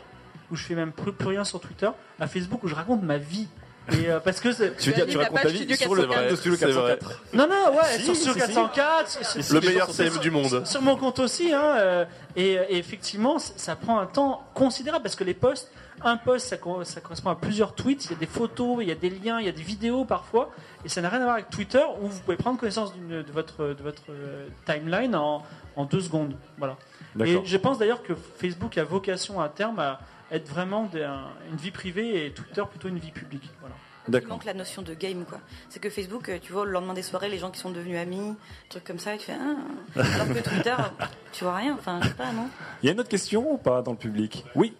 où 0.51 0.55
je 0.55 0.63
fais 0.65 0.75
même 0.75 0.91
plus, 0.91 1.13
plus 1.13 1.27
rien 1.27 1.43
sur 1.43 1.59
Twitter, 1.59 1.89
à 2.19 2.27
Facebook 2.27 2.63
où 2.63 2.67
je 2.67 2.75
raconte 2.75 3.03
ma 3.03 3.17
vie. 3.17 3.47
Et 3.93 4.09
euh, 4.09 4.19
parce 4.19 4.39
que 4.39 4.49
Tu 4.77 4.89
veux 4.89 4.95
dire, 4.95 5.07
tu 5.07 5.17
racontes 5.17 5.41
ta 5.41 5.47
vie 5.49 5.57
Studio 5.57 5.75
sur 5.75 5.95
le 5.95 6.01
404. 6.03 6.21
compte 6.21 6.31
de 6.31 6.35
Studio 6.35 6.57
C'est 6.57 6.65
vrai. 6.71 6.97
404. 6.99 7.21
non 7.33 7.47
non 7.47 7.77
ouais 7.77 7.97
Si, 7.99 8.15
sur, 8.15 8.33
si. 8.33 8.39
404 8.39 9.07
c'est- 9.09 9.41
c'est- 9.41 9.53
Le 9.53 9.59
meilleur 9.61 9.85
sur- 9.87 9.95
CM 9.95 10.17
du 10.19 10.29
monde. 10.31 10.65
sur 10.67 10.81
mon 10.81 10.95
compte 10.95 11.17
aussi, 11.19 11.51
hein, 11.51 11.63
euh, 11.77 12.05
et, 12.35 12.53
et 12.53 12.77
effectivement, 12.77 13.39
ça 13.39 13.75
prend 13.75 13.99
un 13.99 14.05
temps 14.05 14.43
considérable 14.53 15.03
parce 15.03 15.15
que 15.15 15.23
les 15.23 15.33
posts, 15.33 15.71
un 16.03 16.17
post, 16.17 16.47
ça, 16.47 16.57
co- 16.57 16.83
ça 16.83 17.01
correspond 17.01 17.29
à 17.29 17.35
plusieurs 17.35 17.73
tweets, 17.75 18.05
il 18.05 18.11
y 18.11 18.15
a 18.15 18.17
des 18.17 18.25
photos, 18.25 18.77
il 18.81 18.87
y 18.87 18.91
a 18.91 18.95
des 18.95 19.09
liens, 19.09 19.39
il 19.39 19.45
y 19.45 19.49
a 19.49 19.51
des 19.51 19.61
vidéos 19.63 20.05
parfois, 20.05 20.49
et 20.85 20.89
ça 20.89 21.01
n'a 21.01 21.09
rien 21.09 21.19
à 21.19 21.23
voir 21.23 21.33
avec 21.35 21.49
Twitter 21.49 21.83
où 22.01 22.07
vous 22.07 22.19
pouvez 22.21 22.37
prendre 22.37 22.59
connaissance 22.59 22.93
de 22.95 23.25
votre, 23.31 23.65
de 23.73 23.83
votre 23.83 24.03
euh, 24.09 24.47
timeline 24.65 25.15
en, 25.15 25.43
en 25.75 25.85
deux 25.85 26.01
secondes. 26.01 26.35
Voilà. 26.57 26.77
Et 27.25 27.39
je 27.45 27.57
pense 27.57 27.77
d'ailleurs 27.77 28.03
que 28.03 28.13
Facebook 28.15 28.77
a 28.77 28.83
vocation 28.83 29.41
à 29.41 29.49
terme 29.49 29.79
à 29.79 29.99
être 30.31 30.47
vraiment 30.47 30.85
des- 30.85 31.03
un- 31.03 31.27
une 31.49 31.57
vie 31.57 31.71
privée 31.71 32.25
et 32.25 32.31
Twitter 32.33 32.63
plutôt 32.69 32.87
une 32.87 32.99
vie 32.99 33.11
publique. 33.11 33.49
Voilà. 33.59 33.75
Il 34.07 34.11
D'accord. 34.13 34.29
manque 34.29 34.45
la 34.45 34.55
notion 34.55 34.81
de 34.81 34.95
game, 34.95 35.25
quoi. 35.25 35.37
C'est 35.69 35.79
que 35.79 35.89
Facebook, 35.91 36.27
euh, 36.29 36.39
tu 36.41 36.51
vois, 36.53 36.65
le 36.65 36.71
lendemain 36.71 36.95
des 36.95 37.03
soirées, 37.03 37.29
les 37.29 37.37
gens 37.37 37.51
qui 37.51 37.59
sont 37.59 37.69
devenus 37.69 37.99
amis, 37.99 38.35
trucs 38.67 38.83
comme 38.83 38.97
ça, 38.97 39.15
tu 39.15 39.25
fais 39.27 39.33
ah. 39.39 39.99
Alors 40.15 40.27
que 40.29 40.39
Twitter, 40.41 40.75
tu 41.31 41.43
vois 41.43 41.55
rien. 41.57 41.75
Enfin, 41.77 41.99
je 42.01 42.07
sais 42.07 42.13
pas, 42.15 42.31
non 42.31 42.47
Il 42.81 42.87
y 42.87 42.89
a 42.89 42.93
une 42.93 42.99
autre 42.99 43.09
question 43.09 43.53
ou 43.53 43.57
pas 43.57 43.83
dans 43.83 43.91
le 43.91 43.97
public? 43.97 44.43
Oui. 44.55 44.73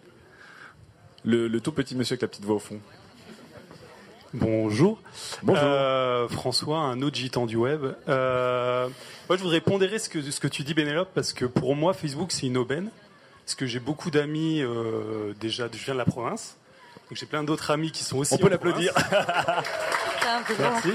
Le, 1.24 1.46
le 1.48 1.60
tout 1.60 1.72
petit 1.72 1.94
monsieur 1.94 2.14
avec 2.14 2.22
la 2.22 2.28
petite 2.28 2.44
voix 2.44 2.56
au 2.56 2.60
fond. 2.60 2.80
Bonjour. 4.34 4.98
Bonjour. 5.42 5.62
Euh, 5.64 6.26
François, 6.28 6.78
un 6.78 7.02
autre 7.02 7.16
gitan 7.16 7.46
du 7.46 7.56
web. 7.56 7.84
Euh, 8.08 8.88
moi, 9.28 9.36
je 9.36 9.42
voudrais 9.42 9.60
pondérer 9.60 9.98
ce 9.98 10.08
que, 10.08 10.22
ce 10.22 10.40
que 10.40 10.48
tu 10.48 10.62
dis, 10.64 10.74
Bénélope, 10.74 11.10
parce 11.14 11.32
que 11.32 11.44
pour 11.44 11.76
moi, 11.76 11.92
Facebook, 11.92 12.32
c'est 12.32 12.46
une 12.46 12.56
aubaine. 12.56 12.90
Parce 13.44 13.54
que 13.54 13.66
j'ai 13.66 13.80
beaucoup 13.80 14.10
d'amis, 14.10 14.62
euh, 14.62 15.34
déjà, 15.40 15.68
je 15.70 15.84
viens 15.84 15.94
de 15.94 15.98
la 15.98 16.04
province. 16.04 16.56
Donc 17.10 17.18
j'ai 17.18 17.26
plein 17.26 17.44
d'autres 17.44 17.70
amis 17.70 17.90
qui 17.92 18.04
sont 18.04 18.18
aussi. 18.18 18.32
On 18.34 18.38
peut 18.38 18.48
l'applaudir. 18.48 18.92
province. 18.94 19.64
Putain, 20.14 20.36
un 20.38 20.42
peu 20.46 20.54
grand. 20.54 20.70
Merci. 20.72 20.92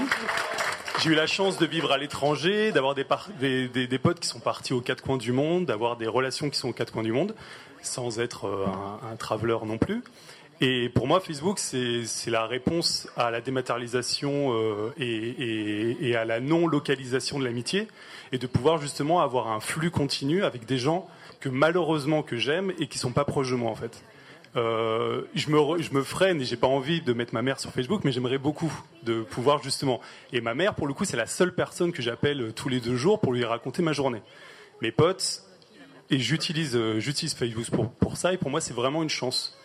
J'ai 1.00 1.10
eu 1.10 1.14
la 1.14 1.28
chance 1.28 1.58
de 1.58 1.66
vivre 1.66 1.92
à 1.92 1.98
l'étranger, 1.98 2.72
d'avoir 2.72 2.96
des, 2.96 3.04
par- 3.04 3.28
des, 3.38 3.68
des- 3.68 3.86
des 3.86 3.98
potes 4.00 4.18
qui 4.18 4.26
sont 4.26 4.40
partis 4.40 4.72
aux 4.72 4.80
quatre 4.80 5.02
coins 5.02 5.16
du 5.18 5.30
monde, 5.30 5.64
d'avoir 5.66 5.96
des 5.96 6.08
relations 6.08 6.50
qui 6.50 6.58
sont 6.58 6.70
aux 6.70 6.72
quatre 6.72 6.92
coins 6.92 7.04
du 7.04 7.12
monde, 7.12 7.36
sans 7.88 8.20
être 8.20 8.46
euh, 8.46 8.66
un, 8.66 9.12
un 9.12 9.16
traveler 9.16 9.58
non 9.64 9.78
plus. 9.78 10.02
Et 10.60 10.88
pour 10.88 11.06
moi, 11.06 11.20
Facebook, 11.20 11.58
c'est 11.60 12.30
la 12.30 12.46
réponse 12.46 13.08
à 13.16 13.30
la 13.30 13.40
dématérialisation 13.40 14.52
euh, 14.54 14.92
et, 14.98 16.16
à 16.16 16.24
la 16.24 16.40
non-localisation 16.40 17.38
de 17.38 17.44
l'amitié, 17.44 17.86
et 18.32 18.38
de 18.38 18.46
pouvoir 18.48 18.80
justement 18.80 19.20
avoir 19.20 19.48
un 19.48 19.60
flux 19.60 19.90
continu 19.90 20.42
avec 20.42 20.66
des 20.66 20.78
gens 20.78 21.08
que 21.38 21.48
malheureusement 21.48 22.22
que 22.22 22.36
j'aime 22.36 22.72
et 22.80 22.88
qui 22.88 22.98
sont 22.98 23.12
pas 23.12 23.24
proches 23.24 23.50
de 23.50 23.54
moi 23.54 23.70
en 23.70 23.76
fait. 23.76 24.02
Euh, 24.56 25.22
je, 25.34 25.50
me 25.50 26.02
freine 26.02 26.40
et 26.40 26.44
j'ai 26.44 26.56
pas 26.56 26.66
envie 26.66 27.02
de 27.02 27.12
mettre 27.12 27.34
ma 27.34 27.42
mère 27.42 27.60
sur 27.60 27.70
Facebook, 27.70 28.00
mais 28.02 28.10
j'aimerais 28.10 28.38
beaucoup 28.38 28.72
de 29.04 29.22
pouvoir 29.22 29.62
justement. 29.62 30.00
Et 30.32 30.40
ma 30.40 30.54
mère, 30.54 30.74
pour 30.74 30.88
le 30.88 30.94
coup, 30.94 31.04
c'est 31.04 31.16
la 31.16 31.26
seule 31.26 31.54
personne 31.54 31.92
que 31.92 32.02
j'appelle 32.02 32.52
tous 32.56 32.68
les 32.68 32.80
deux 32.80 32.96
jours 32.96 33.20
pour 33.20 33.32
lui 33.32 33.44
raconter 33.44 33.82
ma 33.82 33.92
journée. 33.92 34.22
Mes 34.82 34.90
potes, 34.90 35.44
et 36.10 36.18
j'utilise 36.18 36.74
euh, 36.76 36.98
j'utilise 37.00 37.34
Facebook 37.34 37.66
pour, 37.70 37.90
pour 37.90 38.16
ça, 38.16 38.32
et 38.32 38.36
pour 38.38 38.50
moi, 38.50 38.60
c'est 38.60 38.74
vraiment 38.74 39.02
une 39.02 39.10
chance. 39.10 39.56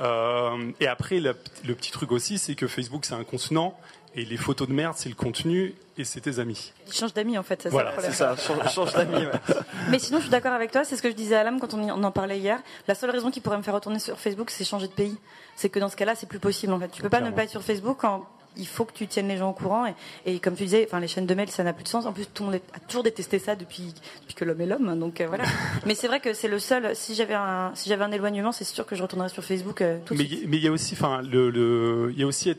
Euh, 0.00 0.72
et 0.80 0.86
après, 0.86 1.20
la- 1.20 1.34
le 1.66 1.74
petit 1.74 1.90
truc 1.92 2.12
aussi, 2.12 2.38
c'est 2.38 2.54
que 2.54 2.66
Facebook, 2.66 3.04
c'est 3.04 3.14
un 3.14 3.24
contenant, 3.24 3.78
et 4.14 4.24
les 4.24 4.36
photos 4.36 4.68
de 4.68 4.72
merde, 4.72 4.94
c'est 4.96 5.08
le 5.10 5.14
contenu, 5.14 5.74
et 5.98 6.04
c'est 6.04 6.20
tes 6.22 6.38
amis. 6.38 6.72
Il 6.86 6.92
change 6.94 7.12
d'amis, 7.12 7.36
en 7.36 7.42
fait. 7.42 7.62
ça, 7.62 7.68
Voilà. 7.68 7.92
C'est 8.00 8.12
ça, 8.12 8.34
change, 8.36 8.72
change 8.72 8.92
d'amis. 8.94 9.26
ouais. 9.26 9.54
Mais 9.90 9.98
sinon, 9.98 10.18
je 10.18 10.22
suis 10.24 10.30
d'accord 10.30 10.52
avec 10.52 10.70
toi. 10.70 10.84
C'est 10.84 10.96
ce 10.96 11.02
que 11.02 11.10
je 11.10 11.14
disais 11.14 11.36
à 11.36 11.44
l'âme 11.44 11.60
quand 11.60 11.74
on, 11.74 11.88
en 12.02 12.10
parlait 12.10 12.38
hier. 12.38 12.58
La 12.88 12.94
seule 12.94 13.10
raison 13.10 13.30
qui 13.30 13.40
pourrait 13.40 13.58
me 13.58 13.62
faire 13.62 13.74
retourner 13.74 13.98
sur 13.98 14.18
Facebook, 14.18 14.48
c'est 14.50 14.64
changer 14.64 14.88
de 14.88 14.92
pays. 14.92 15.16
C'est 15.56 15.68
que 15.68 15.78
dans 15.78 15.88
ce 15.90 15.96
cas-là, 15.96 16.14
c'est 16.14 16.26
plus 16.28 16.38
possible. 16.38 16.72
En 16.72 16.80
fait, 16.80 16.88
tu 16.88 17.02
peux 17.02 17.10
pas 17.10 17.20
ne 17.20 17.30
pas 17.30 17.44
être 17.44 17.50
sur 17.50 17.62
Facebook 17.62 17.98
quand 18.00 18.26
il 18.56 18.66
faut 18.66 18.84
que 18.84 18.92
tu 18.92 19.06
tiennes 19.06 19.28
les 19.28 19.36
gens 19.36 19.50
au 19.50 19.52
courant. 19.52 19.86
Et, 19.86 19.94
et 20.34 20.38
comme 20.40 20.54
tu 20.54 20.64
disais, 20.64 20.84
enfin, 20.88 21.00
les 21.00 21.08
chaînes 21.08 21.26
de 21.26 21.34
mails, 21.34 21.50
ça 21.50 21.62
n'a 21.64 21.72
plus 21.72 21.84
de 21.84 21.88
sens. 21.88 22.06
En 22.06 22.12
plus, 22.12 22.26
tout 22.26 22.44
le 22.44 22.50
monde 22.50 22.60
a 22.74 22.78
toujours 22.80 23.02
détesté 23.02 23.38
ça 23.38 23.56
depuis, 23.56 23.94
depuis 24.22 24.34
que 24.34 24.44
l'homme 24.44 24.60
est 24.60 24.66
l'homme. 24.66 24.98
Donc 24.98 25.20
euh, 25.20 25.26
voilà. 25.26 25.44
Mais 25.86 25.94
c'est 25.94 26.06
vrai 26.08 26.20
que 26.20 26.32
c'est 26.34 26.48
le 26.48 26.58
seul. 26.58 26.94
Si 26.94 27.14
j'avais 27.14 27.34
un, 27.34 27.72
si 27.74 27.88
j'avais 27.88 28.04
un 28.04 28.12
éloignement, 28.12 28.52
c'est 28.52 28.64
sûr 28.64 28.84
que 28.86 28.94
je 28.96 29.02
retournerais 29.02 29.28
sur 29.28 29.44
Facebook 29.44 29.80
euh, 29.82 29.98
tout 30.04 30.14
de 30.14 30.18
Mais 30.18 30.26
suite. 30.26 30.44
mais 30.48 30.56
il 30.58 30.62
y 30.64 30.68
a 30.68 30.72
aussi, 30.72 30.94
enfin, 30.94 31.22
le, 31.22 31.50
le- 31.50 32.12
y 32.16 32.22
a 32.22 32.26
aussi, 32.26 32.54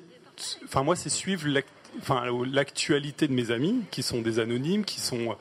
enfin, 0.65 0.83
moi, 0.83 0.95
c'est 0.95 1.09
suivre 1.09 1.47
l'actualité 2.51 3.27
de 3.27 3.33
mes 3.33 3.51
amis, 3.51 3.81
qui 3.91 4.03
sont 4.03 4.21
des 4.21 4.39
anonymes, 4.39 4.85
qui 4.85 4.99
sont 4.99 5.35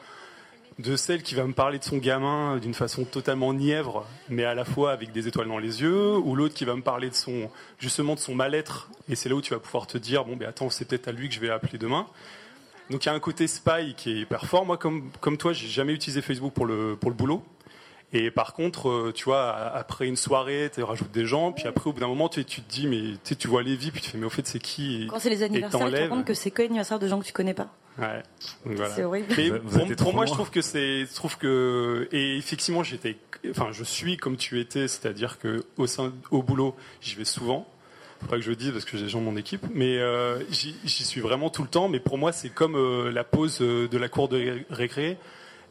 de 0.83 0.97
celle 0.97 1.23
qui 1.23 1.35
va 1.35 1.45
me 1.45 1.53
parler 1.53 1.79
de 1.79 1.85
son 1.85 1.97
gamin 1.99 2.59
d'une 2.59 2.75
façon 2.75 3.05
totalement 3.05 3.55
nièvre, 3.55 4.05
mais 4.29 4.45
à 4.45 4.55
la 4.55 4.65
fois 4.65 4.93
avec 4.93 5.13
des 5.13 5.29
étoiles 5.29 5.49
dans 5.49 5.59
les 5.59 5.81
yeux, 5.81 6.17
ou 6.17 6.35
l'autre 6.35 6.55
qui 6.55 6.65
va 6.65 6.75
me 6.75 6.83
parler 6.83 7.09
de 7.09 7.15
son, 7.15 7.49
justement, 7.79 8.15
de 8.15 8.21
son 8.21 8.35
mal-être, 8.35 8.91
et 9.09 9.15
c'est 9.15 9.29
là 9.29 9.37
où 9.37 9.41
tu 9.41 9.55
vas 9.55 9.61
pouvoir 9.61 9.87
te 9.87 9.97
dire, 9.97 10.25
bon, 10.25 10.37
ben 10.37 10.49
attends, 10.49 10.71
c'est 10.71 10.85
peut-être 10.85 11.09
à 11.09 11.13
lui 11.13 11.29
que 11.29 11.35
je 11.35 11.41
vais 11.41 11.51
appeler 11.51 11.79
demain. 11.79 12.07
Donc 12.91 13.05
il 13.05 13.07
y 13.07 13.11
a 13.11 13.15
un 13.15 13.21
côté 13.21 13.47
spy 13.47 13.95
qui 13.97 14.11
est 14.11 14.17
hyper 14.21 14.45
fort. 14.47 14.67
Moi, 14.67 14.77
comme, 14.77 15.11
comme 15.21 15.37
toi, 15.37 15.53
j'ai 15.53 15.69
jamais 15.69 15.93
utilisé 15.93 16.21
Facebook 16.21 16.53
pour 16.53 16.67
le, 16.67 16.97
pour 16.97 17.11
le 17.11 17.17
boulot. 17.17 17.45
Et 18.13 18.31
par 18.31 18.53
contre, 18.53 18.91
euh, 18.91 19.13
tu 19.15 19.25
vois, 19.25 19.55
après 19.55 20.07
une 20.07 20.17
soirée, 20.17 20.71
tu 20.75 20.83
rajoutes 20.83 21.13
des 21.13 21.25
gens, 21.25 21.53
puis 21.53 21.67
après, 21.67 21.89
au 21.89 21.95
bout 21.95 22.01
d'un 22.01 22.09
moment, 22.09 22.29
tu, 22.29 22.45
tu 22.45 22.61
te 22.61 22.71
dis, 22.71 22.87
mais 22.87 23.17
tu 23.23 23.49
vois 23.49 23.63
Lévi, 23.63 23.91
puis 23.91 24.03
tu 24.03 24.11
fais, 24.11 24.19
mais 24.19 24.27
au 24.27 24.31
fait, 24.31 24.47
c'est 24.47 24.59
qui? 24.59 25.07
Quand 25.09 25.19
c'est 25.19 25.31
les 25.31 25.43
anniversaires, 25.43 25.87
tu 25.87 25.93
te 25.93 26.01
rends 26.03 26.17
compte 26.17 26.27
que 26.27 26.35
c'est 26.35 26.51
que 26.51 26.61
l'anniversaire 26.61 26.99
de 26.99 27.09
gens 27.09 27.21
que 27.21 27.25
tu 27.25 27.33
connais 27.33 27.55
pas? 27.55 27.69
Ouais. 27.99 28.23
Donc 28.65 28.75
voilà. 28.77 28.95
C'est 28.95 29.05
horrible. 29.05 29.27
Mais 29.37 29.49
Vous- 29.51 29.59
vous 29.87 29.95
pour, 29.97 30.13
moi, 30.15 30.25
loin. 30.25 30.27
je 30.27 30.33
trouve 30.33 30.51
que 30.51 30.63
c'est, 30.63 31.05
je 31.05 31.15
trouve 31.15 31.37
que, 31.37 32.09
et 32.13 32.37
effectivement, 32.39 32.83
j'étais, 32.83 33.17
enfin, 33.51 33.69
je 33.73 33.85
suis 33.85 34.17
comme 34.17 34.37
tu 34.37 34.61
étais, 34.61 34.89
c'est-à-dire 34.89 35.39
que 35.39 35.65
au 35.77 35.87
sein, 35.87 36.13
au 36.31 36.43
boulot, 36.43 36.75
j'y 37.01 37.15
vais 37.17 37.25
souvent. 37.27 37.69
Faut 38.21 38.29
pas 38.29 38.37
que 38.37 38.43
je 38.43 38.51
le 38.51 38.57
dise 38.57 38.71
parce 38.71 38.85
que 38.85 38.97
j'ai 38.97 39.03
des 39.05 39.09
gens 39.11 39.19
de 39.21 39.25
mon 39.27 39.37
équipe, 39.37 39.67
mais 39.75 39.99
euh, 39.99 40.39
j'y 40.51 40.77
j'y 40.85 41.05
suis 41.05 41.21
vraiment 41.21 41.51
tout 41.51 41.63
le 41.63 41.69
temps. 41.69 41.89
Mais 41.89 41.99
pour 42.01 42.19
moi, 42.19 42.33
c'est 42.33 42.49
comme 42.51 42.77
euh, 42.77 43.11
la 43.11 43.25
pause 43.25 43.59
euh, 43.61 43.89
de 43.89 43.99
la 43.99 44.09
cour 44.09 44.29
de 44.29 44.37
ré- 44.39 44.67
récré. 44.71 45.19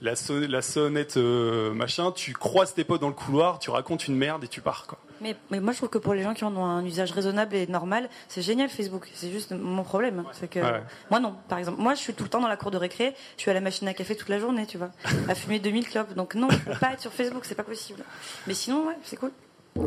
La, 0.01 0.15
son- 0.15 0.39
la 0.49 0.61
sonnette 0.61 1.17
euh, 1.17 1.71
machin, 1.73 2.11
tu 2.11 2.33
croises 2.33 2.73
tes 2.73 2.83
potes 2.83 3.01
dans 3.01 3.07
le 3.07 3.13
couloir, 3.13 3.59
tu 3.59 3.69
racontes 3.69 4.07
une 4.07 4.15
merde 4.15 4.43
et 4.43 4.47
tu 4.47 4.59
pars 4.59 4.85
quoi. 4.87 4.97
Mais, 5.21 5.35
mais 5.51 5.59
moi, 5.59 5.71
je 5.71 5.77
trouve 5.77 5.89
que 5.89 5.97
pour 5.99 6.13
les 6.15 6.23
gens 6.23 6.33
qui 6.33 6.43
en 6.43 6.55
ont 6.55 6.65
un 6.65 6.83
usage 6.83 7.11
raisonnable 7.11 7.55
et 7.55 7.67
normal, 7.67 8.09
c'est 8.27 8.41
génial 8.41 8.69
Facebook. 8.69 9.07
C'est 9.13 9.29
juste 9.31 9.51
mon 9.51 9.83
problème. 9.83 10.23
C'est 10.33 10.49
que 10.49 10.59
Ouais. 10.59 10.81
moi 11.09 11.19
non. 11.19 11.35
Par 11.47 11.59
exemple, 11.59 11.79
moi, 11.81 11.93
je 11.93 11.99
suis 11.99 12.13
tout 12.13 12.23
le 12.23 12.29
temps 12.29 12.41
dans 12.41 12.47
la 12.47 12.57
cour 12.57 12.71
de 12.71 12.77
récré. 12.77 13.13
Je 13.37 13.41
suis 13.43 13.51
à 13.51 13.53
la 13.53 13.61
machine 13.61 13.87
à 13.87 13.93
café 13.93 14.15
toute 14.15 14.29
la 14.29 14.39
journée, 14.39 14.65
tu 14.65 14.77
vois, 14.77 14.89
à 15.29 15.35
fumer 15.35 15.59
2000 15.59 15.87
clopes. 15.87 16.13
Donc 16.15 16.35
non, 16.35 16.49
je 16.49 16.57
peux 16.57 16.77
pas 16.79 16.93
être 16.93 17.01
sur 17.01 17.13
Facebook, 17.13 17.45
c'est 17.45 17.55
pas 17.55 17.63
possible. 17.63 18.03
Mais 18.47 18.53
sinon, 18.53 18.87
ouais, 18.87 18.97
c'est 19.03 19.17
cool. 19.17 19.31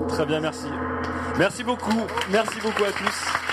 Très 0.08 0.24
bien, 0.24 0.40
merci. 0.40 0.66
Merci 1.36 1.62
beaucoup. 1.64 1.92
Merci 2.30 2.58
beaucoup 2.62 2.84
à 2.84 2.92
tous. 2.92 3.43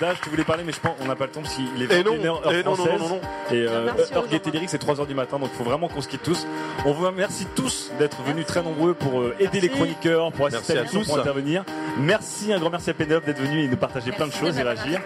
Dage, 0.00 0.16
tu 0.22 0.30
voulais 0.30 0.44
parler, 0.44 0.64
mais 0.64 0.72
je 0.72 0.80
pense 0.80 0.96
qu'on 0.98 1.06
n'a 1.06 1.14
pas 1.16 1.26
le 1.26 1.30
temps 1.32 1.42
parce 1.42 1.54
qu'il 1.54 1.82
est 1.82 1.88
Eh 1.90 2.02
non, 2.04 2.16
21h 2.16 2.26
heure 2.26 2.42
non, 2.44 2.70
non, 2.70 2.74
française. 2.76 3.00
non, 3.00 3.08
non, 3.08 3.20
Et 3.50 3.66
euh, 3.68 3.90
Merci 3.96 4.14
heure 4.14 4.26
Gaieté. 4.28 4.50
Lyrique, 4.50 4.70
c'est 4.70 4.82
3h 4.82 5.06
du 5.06 5.14
matin, 5.14 5.38
donc 5.38 5.50
il 5.52 5.56
faut 5.56 5.64
vraiment 5.64 5.88
qu'on 5.88 6.00
se 6.00 6.08
quitte 6.08 6.22
tous. 6.22 6.46
On 6.84 6.92
vous 6.92 7.04
remercie 7.06 7.46
tous 7.54 7.90
d'être 7.98 8.22
venus 8.22 8.46
très 8.46 8.62
nombreux 8.62 8.94
pour 8.94 9.20
euh, 9.20 9.34
aider 9.38 9.60
les 9.60 9.68
chroniqueurs, 9.68 10.32
pour 10.32 10.46
assister 10.46 10.74
Merci 10.74 10.96
à 10.96 10.98
tous. 11.00 11.06
pour 11.06 11.18
intervenir. 11.18 11.64
Merci, 11.98 12.52
un 12.52 12.58
grand 12.58 12.70
merci 12.70 12.90
à 12.90 12.94
Pénélope 12.94 13.24
d'être 13.24 13.40
venue 13.40 13.60
et 13.64 13.68
de 13.68 13.76
partager 13.76 14.12
plein 14.12 14.26
de 14.26 14.32
choses 14.32 14.58
et 14.58 14.62
réagir. 14.62 15.00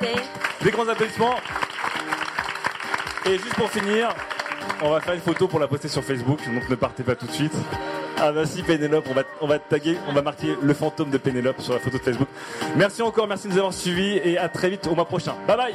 Des 0.62 0.71
grands 0.71 0.89
applaudissements. 0.89 1.35
Et 3.27 3.33
juste 3.39 3.55
pour 3.55 3.71
finir, 3.71 4.09
On 4.83 4.91
va 4.91 5.01
faire 5.01 5.15
une 5.15 5.21
photo 5.21 5.47
pour 5.49 5.61
la 5.61 5.69
poster 5.69 5.89
sur 5.89 6.03
Facebook, 6.03 6.41
donc 6.53 6.69
ne 6.69 6.75
partez 6.75 7.03
pas 7.05 7.15
tout 7.15 7.27
de 7.27 7.33
suite. 7.33 7.53
Ah 8.19 8.33
bah 8.33 8.47
si 8.47 8.62
Pénélope, 8.62 9.07
on 9.11 9.15
va, 9.15 9.23
on 9.41 9.47
va 9.47 9.59
taguer, 9.59 9.97
on 10.09 10.12
va 10.12 10.23
marquer 10.23 10.57
le 10.62 10.75
fantôme 10.75 11.11
de 11.11 11.19
Pénélope 11.19 11.61
sur 11.61 11.75
la 11.75 11.81
photo 11.81 11.99
de 11.99 12.03
Facebook. 12.03 12.29
Merci 12.77 13.03
encore, 13.03 13.27
merci 13.27 13.49
de 13.49 13.53
nous 13.53 13.59
avoir 13.59 13.75
suivis 13.75 14.21
et 14.25 14.39
à 14.39 14.49
très 14.49 14.71
vite 14.71 14.87
au 14.87 14.95
mois 14.95 15.05
prochain. 15.07 15.35
Bye 15.47 15.57
bye 15.57 15.75